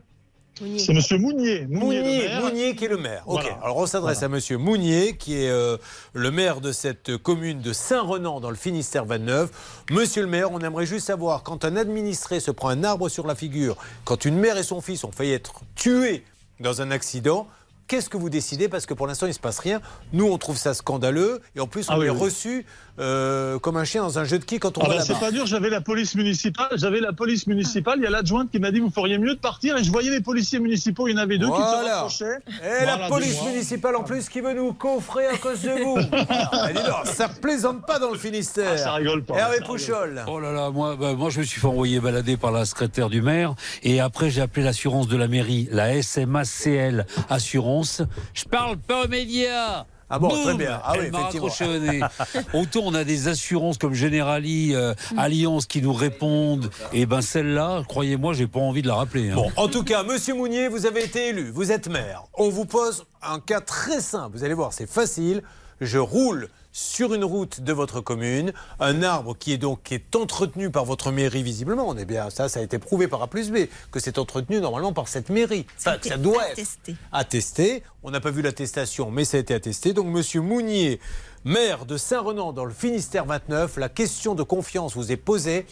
[0.78, 1.66] C'est Monsieur Mounier.
[1.68, 3.24] Mounier, le Mounier, qui est le maire.
[3.26, 3.44] Ok.
[3.64, 4.26] Alors on s'adresse Voilà.
[4.34, 5.78] à Monsieur Mounier, qui est euh,
[6.14, 9.50] le maire de cette commune de Saint-Renan dans le Finistère 29.
[9.90, 13.26] Monsieur le maire, on aimerait juste savoir quand un administré se prend un arbre sur
[13.26, 16.24] la figure, quand une mère et son fils ont failli être tués
[16.60, 17.48] dans un accident,
[17.86, 18.70] Qu'est-ce que vous décidez?
[18.70, 19.82] Parce que pour l'instant, il ne se passe rien.
[20.14, 21.42] Nous, on trouve ça scandaleux.
[21.54, 22.18] Et en plus, on Ah oui, est oui.
[22.18, 22.66] reçu
[23.00, 25.14] euh, comme un chien dans un jeu de qui quand on Ah va bah, là-bas.
[25.14, 28.52] c'est pas dur, j'avais la police municipale, j'avais la police municipale, il y a l'adjointe
[28.52, 31.12] qui m'a dit vous feriez mieux de partir et je voyais les policiers municipaux, il
[31.12, 31.96] y en avait deux qui se Voilà.
[31.96, 32.38] rapprochaient.
[32.82, 35.98] Et la Voilà, police municipale en plus qui veut nous coffrer à cause de vous.
[36.56, 38.72] Ah, dis donc, ça plaisante pas dans le Finistère.
[38.74, 39.58] Ah, ça rigole pas, Hervé.
[39.66, 40.24] Pouchol.
[40.28, 43.10] Oh là là, moi, bah, moi je me suis fait envoyer balader par la secrétaire
[43.10, 48.02] du maire et après j'ai appelé l'assurance de la mairie, la SMACL Assurance.
[48.34, 49.86] Je parle pas aux médias.
[50.16, 50.80] Ah bon, Boum très bien.
[50.84, 51.50] Ah oui, effectivement.
[51.80, 52.02] nez.
[52.54, 57.82] Autant on a des assurances comme Generali, euh, Alliance qui nous répondent, et ben celle-là,
[57.88, 59.32] croyez-moi, j'ai pas envie de la rappeler.
[59.32, 59.36] hein.
[59.38, 62.26] Bon, en tout cas, monsieur Mounier, vous avez été élu, vous êtes maire.
[62.36, 64.38] On vous pose un cas très simple.
[64.38, 65.42] Vous allez voir, c'est facile.
[65.82, 70.16] Je roule sur une route de votre commune, un arbre qui est donc qui est
[70.16, 71.88] entretenu par votre mairie visiblement.
[71.88, 74.60] On est bien, ça, ça a été prouvé par A plus B que c'est entretenu
[74.60, 75.66] normalement par cette mairie.
[75.78, 76.96] Enfin, ça doit être Attesté.
[77.12, 77.84] attesté.
[78.02, 79.94] On n'a pas vu l'attestation, mais ça a été attesté.
[79.94, 81.00] Donc, Monsieur Mounier,
[81.46, 85.66] maire de Saint-Renan dans le Finistère 29, la question de confiance vous est posée.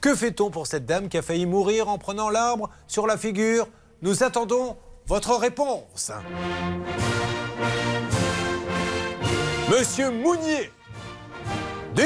[0.00, 3.68] Que fait-on pour cette dame qui a failli mourir en prenant l'arbre sur la figure?
[4.02, 6.10] Nous attendons votre réponse.
[9.70, 10.72] Monsieur Mounier,
[11.94, 12.02] du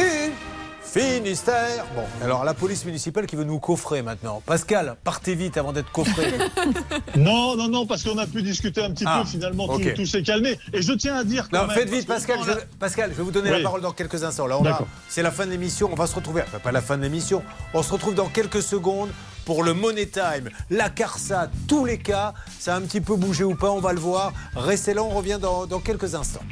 [0.82, 1.86] Finistère.
[1.96, 4.42] Bon, alors la police municipale qui veut nous coffrer maintenant.
[4.44, 6.32] Pascal, partez vite avant d'être coffré.
[7.16, 10.04] Non, non, non, parce qu'on a pu discuter un petit Ah, peu, finalement, tout- tout,
[10.06, 10.58] s'est calmé.
[10.72, 12.38] Et je tiens à dire quand Non, même, faites vite, Pascal.
[12.44, 13.56] Je, Pascal, je vais vous donner Oui.
[13.58, 14.46] la parole dans quelques instants.
[14.46, 14.64] Là, on
[15.08, 15.88] c'est la fin de l'émission.
[15.92, 16.42] On va se retrouver.
[16.42, 17.42] Enfin, pas la fin de l'émission.
[17.72, 19.10] On se retrouve dans quelques secondes
[19.44, 22.34] pour le Money Time, la Carsa, tous les cas.
[22.58, 24.32] Ça a un petit peu bougé ou pas, on va le voir.
[24.56, 26.42] Restez là, on revient dans, dans quelques instants.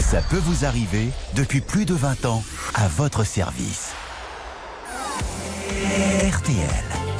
[0.00, 2.42] Ça peut vous arriver depuis plus de 20 ans
[2.74, 3.92] à votre service.
[6.30, 7.17] RTL.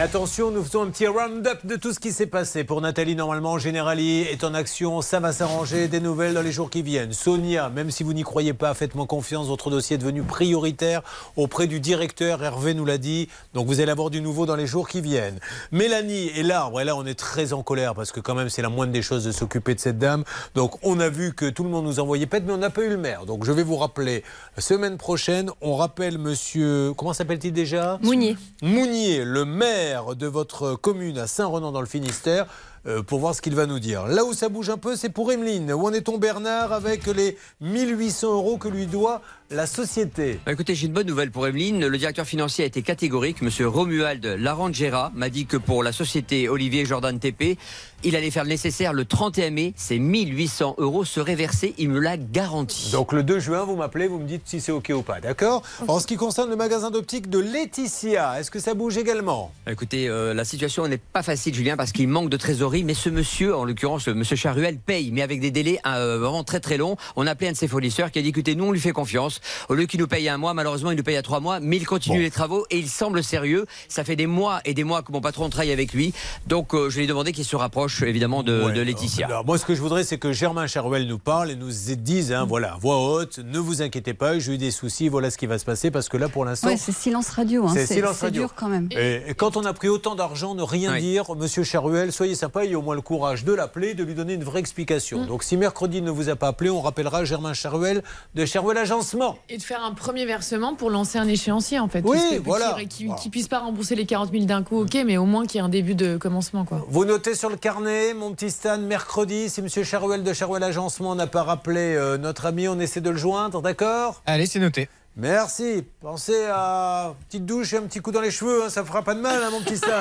[0.00, 2.64] Attention, nous faisons un petit round-up de tout ce qui s'est passé.
[2.64, 6.70] Pour Nathalie, normalement, Générali est en action, ça va s'arranger, des nouvelles dans les jours
[6.70, 7.12] qui viennent.
[7.12, 11.02] Sonia, même si vous n'y croyez pas, faites-moi confiance, votre dossier est devenu prioritaire
[11.36, 14.66] auprès du directeur, Hervé nous l'a dit, donc vous allez avoir du nouveau dans les
[14.66, 15.38] jours qui viennent.
[15.70, 18.62] Mélanie et l'arbre, et là on est très en colère parce que quand même c'est
[18.62, 20.24] la moindre des choses de s'occuper de cette dame.
[20.54, 22.82] Donc on a vu que tout le monde nous envoyait pète, mais on n'a pas
[22.82, 23.26] eu le maire.
[23.26, 24.24] Donc je vais vous rappeler,
[24.56, 27.98] semaine prochaine, on rappelle monsieur, comment s'appelle-t-il déjà?
[28.02, 28.36] Mounier.
[28.62, 32.46] Mounier, le maire de votre commune à Saint-Renan dans le Finistère,
[32.86, 34.06] euh, pour voir ce qu'il va nous dire.
[34.06, 35.72] Là où ça bouge un peu, c'est pour Emeline.
[35.72, 40.76] Où en est-on Bernard avec les 1800 euros que lui doit la société Bah, écoutez,
[40.76, 41.84] j'ai une bonne nouvelle pour Evelyne.
[41.84, 43.42] Le directeur financier a été catégorique.
[43.42, 47.58] Monsieur Romuald Larangera m'a dit que pour la société Olivier Jordan TP,
[48.04, 49.72] il allait faire le nécessaire le 31 mai.
[49.76, 51.74] Ces 1800 euros seraient versés.
[51.78, 52.92] Il me l'a garanti.
[52.92, 55.62] Donc le 2 juin, vous m'appelez, vous me dites si c'est OK ou pas, d'accord?
[55.88, 59.52] En ce qui concerne le magasin d'optique de Laetitia, est-ce que ça bouge également?
[59.66, 62.84] Bah, Écoutez, euh, la situation n'est pas facile, Julien, parce qu'il manque de trésorerie.
[62.84, 66.44] Mais ce monsieur, en l'occurrence, euh, monsieur Charuel, paye, mais avec des délais euh, vraiment
[66.44, 66.96] très très longs.
[67.16, 68.92] On a appelé un de ses fournisseurs qui a dit écoutez, nous on lui fait
[68.92, 69.39] confiance.
[69.68, 71.76] Au lieu qu'il nous paye un mois, malheureusement, il nous paye à trois mois, mais
[71.76, 73.66] il continue les travaux et il semble sérieux.
[73.88, 76.12] Ça fait des mois et des mois que mon patron travaille avec lui.
[76.46, 79.26] Donc euh, je lui ai demandé qu'il se rapproche évidemment de, Ouais, de Laetitia.
[79.26, 82.32] Alors moi, ce que je voudrais, c'est que Germain Charuel nous parle et nous dise,
[82.32, 85.46] hein, voilà, voix haute, ne vous inquiétez pas, j'ai eu des soucis, voilà ce qui
[85.46, 87.64] va se passer, parce que là, pour l'instant, Ouais, c'est silence radio.
[87.66, 87.70] Hein.
[87.74, 88.42] C'est C'est silence c'est radio.
[88.42, 88.88] dur quand même.
[88.92, 91.00] Et, et quand on a pris autant d'argent, ne rien Oui.
[91.00, 94.34] dire, monsieur Charuel, soyez sympa, ayez au moins le courage de l'appeler, de lui donner
[94.34, 95.24] une vraie explication.
[95.26, 98.02] Donc si mercredi il ne vous a pas appelé, on rappellera Germain Charuel
[98.34, 99.29] de Charuel Agencement.
[99.48, 102.02] Et de faire un premier versement pour lancer un échéancier en fait.
[102.04, 102.76] Oui, voilà.
[102.80, 105.46] Qui, qui, qui puisse pas rembourser les 40 000 d'un coup, ok, mais au moins
[105.46, 106.84] qu'il y ait un début de commencement quoi.
[106.88, 111.14] Vous notez sur le carnet, mon petit Stan, mercredi, si monsieur Charuel de Charuel Agencement
[111.14, 114.22] n'a pas rappelé euh, notre ami, on essaie de le joindre, d'accord?
[114.26, 114.88] Allez, c'est noté.
[115.16, 115.84] Merci.
[116.00, 119.02] Pensez à une petite douche et un petit coup dans les cheveux, hein, ça fera
[119.02, 119.88] pas de mal, hein, mon petit Stan.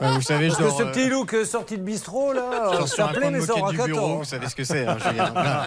[0.00, 2.34] Ouais, vous savez, je Parce que dors, ce euh, petit look euh, sorti de bistrot,
[2.34, 3.86] là, euh, ça plaît, mais ça aura du 14.
[3.98, 4.98] bureau, vous savez ce que c'est, hein.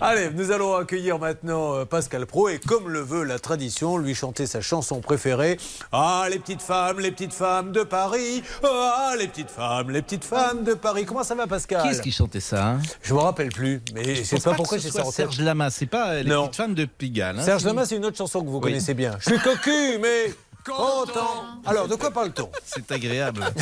[0.00, 4.12] Allez, nous allons accueillir maintenant euh, Pascal Pro et comme le veut la tradition, lui
[4.14, 5.58] chanter sa chanson préférée.
[5.92, 8.42] Ah, les petites femmes, les petites femmes de Paris.
[8.64, 11.04] Ah, les petites femmes, les petites femmes de Paris.
[11.04, 11.82] Comment ça va, Pascal?
[11.82, 12.78] Qui est-ce qui chantait ça hein?
[13.02, 15.14] Je me rappelle plus, mais je sais pas pourquoi j'ai ça en tête.
[15.14, 16.44] Serge Lama, c'est pas euh, les Non.
[16.48, 17.38] petites femmes de Pigalle.
[17.38, 18.62] hein, Serge c'est- Lama, c'est une autre chanson que vous Oui.
[18.62, 19.16] connaissez bien.
[19.20, 20.32] Je suis cocu, mais
[20.64, 21.44] content.
[21.66, 22.50] Alors, de quoi parle-t-on?
[22.64, 23.44] C'est agréable.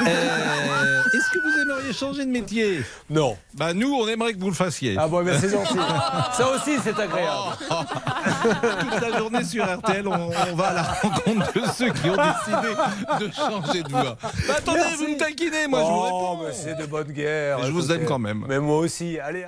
[0.00, 2.82] Euh, Est-ce que vous aimeriez changer de métier?
[3.08, 3.36] Non.
[3.54, 4.96] Bah nous, on aimerait que vous le fassiez.
[4.98, 5.74] Ah bon, ben c'est gentil.
[6.36, 7.56] Ça aussi, c'est agréable.
[8.80, 12.16] Toute la journée sur RTL, on, on va à la rencontre de ceux qui ont
[12.16, 14.16] décidé de changer de voie.
[14.48, 14.96] Bah, attendez, Merci.
[14.96, 16.42] vous me taquinez, moi je vous oh, réponds.
[16.48, 17.62] mais c'est de bonne guerre.
[17.64, 18.44] Je vous aime quand même.
[18.48, 19.16] Mais moi aussi.
[19.20, 19.46] Allez.